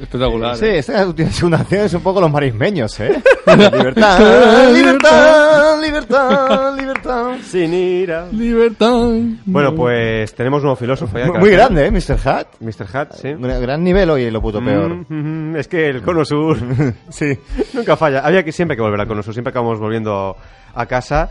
espectacular. 0.00 0.56
Sí, 0.56 0.66
¿eh? 0.66 0.78
esta 0.78 1.06
última 1.06 1.30
segunda 1.30 1.60
acción 1.60 1.82
es 1.84 1.94
un 1.94 2.02
poco 2.02 2.20
los 2.20 2.30
marismeños, 2.30 2.98
¿eh? 3.00 3.22
libertad, 3.46 4.72
libertad, 4.72 5.82
libertad, 5.82 6.76
libertad. 6.78 7.32
Sin 7.42 7.74
ira. 7.74 8.28
Libertad. 8.32 9.10
Bueno, 9.44 9.74
pues 9.74 10.34
tenemos 10.34 10.58
un 10.58 10.64
nuevo 10.64 10.76
filósofo 10.76 11.18
ya. 11.18 11.26
Muy, 11.26 11.50
vez. 11.50 11.52
grande, 11.52 11.86
¿eh? 11.86 11.90
Mr. 11.90 12.28
Hat. 12.28 12.46
Mr. 12.60 12.96
Hat, 12.96 13.12
sí. 13.14 13.28
Gran 13.38 13.62
gran 13.62 13.84
nivel 13.84 14.10
hoy, 14.10 14.30
lo 14.30 14.40
puto 14.40 14.62
peor. 14.62 15.06
Mm, 15.08 15.52
mm, 15.52 15.56
es 15.56 15.68
que 15.68 15.88
el 15.88 16.02
cono 16.02 16.24
sur 16.24 16.56
sí. 17.08 17.38
nunca 17.74 17.96
falla. 17.96 18.20
Había 18.20 18.42
que 18.42 18.52
siempre 18.52 18.76
que 18.76 18.82
volver 18.82 19.00
al 19.00 19.08
cono 19.08 19.22
sur, 19.22 19.32
siempre 19.32 19.50
acabamos 19.50 19.78
volviendo 19.78 20.36
a 20.74 20.86
casa. 20.86 21.30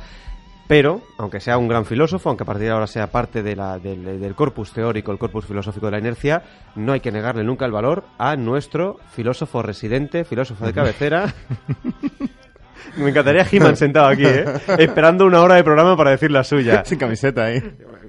Pero, 0.68 1.02
aunque 1.18 1.40
sea 1.40 1.58
un 1.58 1.68
gran 1.70 1.86
filósofo, 1.86 2.28
aunque 2.30 2.44
a 2.44 2.46
partir 2.46 2.66
de 2.66 2.72
ahora 2.72 2.88
sea 2.88 3.08
parte 3.08 3.42
de 3.42 3.56
la- 3.56 3.80
del, 3.80 4.20
del 4.20 4.36
corpus 4.36 4.74
teórico, 4.74 5.12
el 5.14 5.18
corpus 5.18 5.46
filosófico 5.46 5.86
de 5.88 5.94
la 5.94 6.00
inercia, 6.00 6.44
no 6.76 6.92
hay 6.92 7.00
que 7.00 7.12
negarle 7.12 7.44
nunca 7.46 7.66
el 7.66 7.72
valor 7.72 8.04
a 8.18 8.36
nuestro 8.36 9.00
filósofo 9.14 9.62
residente, 9.62 10.26
filósofo 10.26 10.66
de 10.66 10.74
cabecera. 10.74 11.34
Me 12.98 13.10
encantaría 13.10 13.46
He-Man 13.50 13.76
sentado 13.76 14.08
aquí, 14.08 14.26
¿eh? 14.26 14.46
esperando 14.80 15.26
una 15.26 15.42
hora 15.42 15.56
de 15.56 15.64
programa 15.64 15.96
para 15.96 16.12
decir 16.12 16.32
la 16.32 16.44
suya. 16.44 16.84
Sin 16.86 16.98
camiseta 16.98 17.46
ahí. 17.46 17.62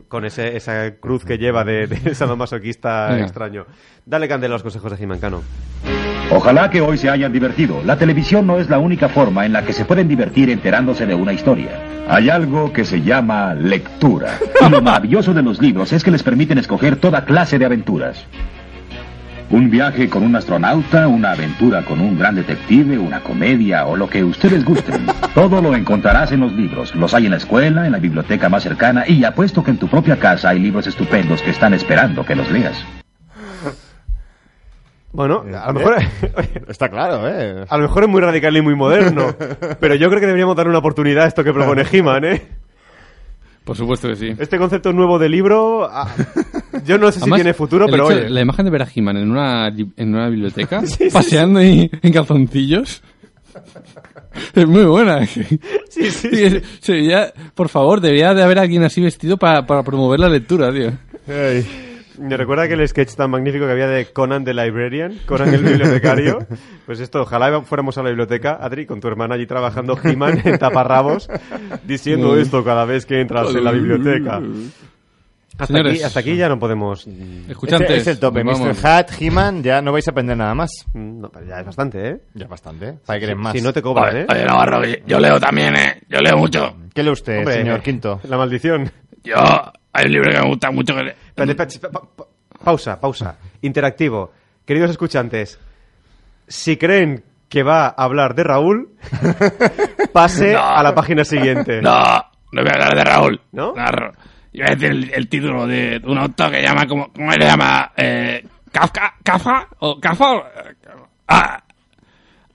Con 0.08 0.24
ese, 0.24 0.56
esa 0.56 0.94
cruz 0.96 1.24
que 1.24 1.36
lleva 1.36 1.62
de, 1.64 1.86
de 1.86 2.14
sadomasoquista 2.14 3.18
extraño. 3.20 3.66
Dale 4.06 4.26
candela 4.28 4.54
a 4.54 4.56
los 4.56 4.62
consejos 4.62 4.96
de 4.96 5.04
He-Man, 5.04 5.18
Cano. 5.20 5.42
Ojalá 6.30 6.68
que 6.68 6.82
hoy 6.82 6.98
se 6.98 7.08
hayan 7.08 7.32
divertido. 7.32 7.82
La 7.86 7.96
televisión 7.96 8.46
no 8.46 8.58
es 8.58 8.68
la 8.68 8.78
única 8.78 9.08
forma 9.08 9.46
en 9.46 9.54
la 9.54 9.62
que 9.62 9.72
se 9.72 9.86
pueden 9.86 10.08
divertir 10.08 10.50
enterándose 10.50 11.06
de 11.06 11.14
una 11.14 11.32
historia. 11.32 11.70
Hay 12.06 12.28
algo 12.28 12.70
que 12.70 12.84
se 12.84 13.00
llama 13.00 13.54
lectura. 13.54 14.38
Y 14.66 14.70
lo 14.70 14.82
maravilloso 14.82 15.32
de 15.32 15.42
los 15.42 15.62
libros 15.62 15.92
es 15.92 16.04
que 16.04 16.10
les 16.10 16.22
permiten 16.22 16.58
escoger 16.58 16.96
toda 16.96 17.24
clase 17.24 17.58
de 17.58 17.64
aventuras. 17.64 18.26
Un 19.50 19.70
viaje 19.70 20.10
con 20.10 20.22
un 20.22 20.36
astronauta, 20.36 21.08
una 21.08 21.30
aventura 21.30 21.82
con 21.82 22.00
un 22.00 22.18
gran 22.18 22.34
detective, 22.34 22.98
una 22.98 23.20
comedia 23.20 23.86
o 23.86 23.96
lo 23.96 24.10
que 24.10 24.22
ustedes 24.22 24.64
gusten. 24.66 25.06
Todo 25.34 25.62
lo 25.62 25.74
encontrarás 25.74 26.32
en 26.32 26.40
los 26.40 26.52
libros. 26.52 26.94
Los 26.94 27.14
hay 27.14 27.24
en 27.24 27.30
la 27.30 27.38
escuela, 27.38 27.86
en 27.86 27.92
la 27.92 27.98
biblioteca 27.98 28.50
más 28.50 28.64
cercana 28.64 29.08
y 29.08 29.24
apuesto 29.24 29.64
que 29.64 29.70
en 29.70 29.78
tu 29.78 29.88
propia 29.88 30.18
casa 30.18 30.50
hay 30.50 30.58
libros 30.58 30.86
estupendos 30.86 31.40
que 31.40 31.50
están 31.50 31.72
esperando 31.72 32.26
que 32.26 32.36
los 32.36 32.50
leas. 32.50 32.84
Bueno, 35.12 35.42
a 35.54 35.72
lo 35.72 35.78
mejor... 35.78 35.96
Está 36.68 36.88
claro, 36.88 37.26
¿eh? 37.28 37.64
A 37.68 37.76
lo 37.78 37.82
mejor 37.84 38.04
es 38.04 38.08
muy 38.10 38.20
radical 38.20 38.56
y 38.56 38.60
muy 38.62 38.74
moderno, 38.74 39.34
pero 39.80 39.94
yo 39.94 40.08
creo 40.08 40.20
que 40.20 40.26
deberíamos 40.26 40.54
dar 40.56 40.68
una 40.68 40.78
oportunidad 40.78 41.24
a 41.24 41.28
esto 41.28 41.42
que 41.42 41.52
propone 41.52 41.84
He-Man, 41.90 42.24
¿eh? 42.24 42.42
Por 43.64 43.76
supuesto 43.76 44.08
que 44.08 44.16
sí. 44.16 44.34
Este 44.38 44.56
concepto 44.58 44.92
nuevo 44.92 45.18
de 45.18 45.28
libro, 45.28 45.86
ah, 45.90 46.14
yo 46.86 46.96
no 46.98 47.06
sé 47.12 47.18
si 47.18 47.22
Además, 47.24 47.36
tiene 47.38 47.52
futuro, 47.54 47.86
pero 47.90 48.10
hecho- 48.10 48.18
oye, 48.20 48.30
La 48.30 48.40
imagen 48.40 48.64
de 48.64 48.70
ver 48.70 48.82
a 48.82 48.88
He-Man 48.94 49.16
en 49.18 49.30
una, 49.30 49.68
en 49.68 50.14
una 50.14 50.28
biblioteca, 50.28 50.80
Sí, 50.86 50.94
sí, 51.04 51.08
paseando 51.12 51.58
ahí 51.58 51.90
en 52.02 52.12
calzoncillos. 52.12 53.02
Es 54.54 54.66
muy 54.68 54.84
buena. 54.84 55.26
sí, 55.26 55.42
sí, 55.88 56.10
Sí, 56.10 56.50
sí. 56.50 56.60
sería- 56.80 57.32
por 57.54 57.68
favor, 57.68 58.00
debería 58.00 58.32
de 58.34 58.42
haber 58.42 58.58
alguien 58.58 58.84
así 58.84 59.00
vestido 59.02 59.36
para, 59.36 59.66
para 59.66 59.82
promover 59.82 60.20
la 60.20 60.28
lectura, 60.28 60.72
tío. 60.72 60.92
Me 62.18 62.36
recuerda 62.36 62.64
aquel 62.64 62.86
sketch 62.88 63.14
tan 63.14 63.30
magnífico 63.30 63.66
que 63.66 63.72
había 63.72 63.86
de 63.88 64.06
Conan 64.12 64.44
the 64.44 64.52
Librarian, 64.54 65.18
Conan 65.26 65.52
el 65.54 65.62
bibliotecario. 65.62 66.38
Pues 66.86 67.00
esto, 67.00 67.20
ojalá 67.20 67.60
fuéramos 67.62 67.98
a 67.98 68.02
la 68.02 68.08
biblioteca, 68.08 68.56
Adri, 68.60 68.86
con 68.86 68.98
tu 68.98 69.08
hermana 69.08 69.34
allí 69.34 69.46
trabajando 69.46 69.98
He-Man 70.02 70.40
en 70.42 70.58
taparrabos, 70.58 71.28
diciendo 71.84 72.38
esto 72.38 72.64
cada 72.64 72.86
vez 72.86 73.04
que 73.04 73.20
entras 73.20 73.54
en 73.54 73.62
la 73.62 73.72
biblioteca. 73.72 74.40
Hasta 75.52 75.66
Señores. 75.66 75.92
aquí, 75.94 76.02
hasta 76.04 76.20
aquí 76.20 76.36
ya 76.36 76.48
no 76.48 76.58
podemos... 76.58 77.06
Escuchantes, 77.48 77.90
Este 77.90 78.00
es 78.00 78.06
el 78.06 78.18
tope. 78.20 78.44
nos 78.44 78.58
Mr. 78.60 78.62
vamos. 78.68 78.84
Hat, 78.84 79.10
He-Man, 79.20 79.62
ya 79.62 79.82
no 79.82 79.90
vais 79.92 80.06
a 80.06 80.12
aprender 80.12 80.36
nada 80.36 80.54
más. 80.54 80.70
Mm, 80.94 81.20
No, 81.20 81.28
pero 81.30 81.46
ya 81.46 81.58
es 81.60 81.66
bastante, 81.66 82.08
¿eh? 82.10 82.20
Ya 82.34 82.46
bastante. 82.46 82.92
¿Para 83.04 83.18
que 83.18 83.26
quieres 83.26 83.42
más? 83.42 83.52
Si 83.54 83.60
no 83.60 83.72
te 83.72 83.82
cobran, 83.82 84.16
¿eh? 84.18 84.26
Oye, 84.30 84.44
Navarro, 84.44 84.78
oye, 84.78 85.02
yo 85.06 85.18
leo 85.18 85.40
también, 85.40 85.74
¿eh? 85.76 86.00
Yo 86.08 86.20
leo 86.20 86.36
mucho. 86.38 86.74
¿Qué 86.94 87.02
lee 87.02 87.10
usted, 87.10 87.38
Hombre, 87.40 87.54
señor 87.54 87.82
Quinto? 87.82 88.20
La 88.28 88.36
maldición. 88.38 88.90
Yo, 89.24 89.34
hay 89.98 90.06
un 90.06 90.12
libro 90.12 90.30
que 90.32 90.38
me 90.40 90.48
gusta 90.48 90.70
mucho 90.70 90.94
que... 90.94 91.02
le- 91.02 91.10
Espérate, 91.28 91.62
espérate, 91.74 91.88
pa- 91.90 92.00
pa- 92.16 92.26
pausa, 92.64 93.00
pausa. 93.00 93.36
Interactivo. 93.62 94.32
Queridos 94.64 94.90
escuchantes, 94.90 95.58
si 96.46 96.76
creen 96.76 97.24
que 97.48 97.62
va 97.62 97.86
a 97.86 97.94
hablar 98.04 98.34
de 98.34 98.44
Raúl, 98.44 98.90
pase 100.12 100.52
No. 100.52 100.60
a 100.62 100.82
la 100.82 100.94
página 100.94 101.24
siguiente. 101.24 101.80
No, 101.80 101.92
no 102.52 102.62
voy 102.62 102.68
a 102.70 102.74
hablar 102.74 102.94
de 102.94 103.04
Raúl. 103.04 103.40
¿No? 103.52 103.72
Narro. 103.74 104.12
Iba 104.52 104.66
a 104.66 104.70
decir 104.70 104.90
el, 104.90 105.10
el 105.14 105.28
título 105.28 105.66
de 105.66 106.00
un 106.04 106.18
autor 106.18 106.50
que 106.50 106.62
llama, 106.62 106.86
¿cómo, 106.86 107.12
cómo 107.12 107.32
se 107.32 107.38
llama? 107.38 107.92
Eh, 107.96 108.44
¿Kafka? 108.72 109.14
¿Kafka? 109.22 109.68
¿O 109.80 109.98
Kafka? 110.00 110.32
o- 110.32 110.44
Ah, 111.28 111.62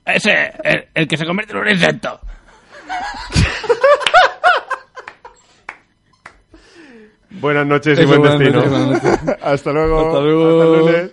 ese, 0.04 0.52
el, 0.62 0.88
el 0.94 1.08
que 1.08 1.16
se 1.16 1.24
convierte 1.24 1.52
en 1.54 1.58
un 1.60 1.68
insecto. 1.68 2.20
Buenas 7.40 7.66
noches 7.66 7.98
y 7.98 8.02
Eso, 8.02 8.08
buen 8.08 8.20
buenas 8.20 8.38
destino. 8.38 8.86
noches. 8.86 9.36
Hasta 9.42 9.72
luego. 9.72 10.06
Hasta 10.06 10.20
luego. 10.20 10.62
Hasta 10.62 10.92
lunes. 10.92 11.10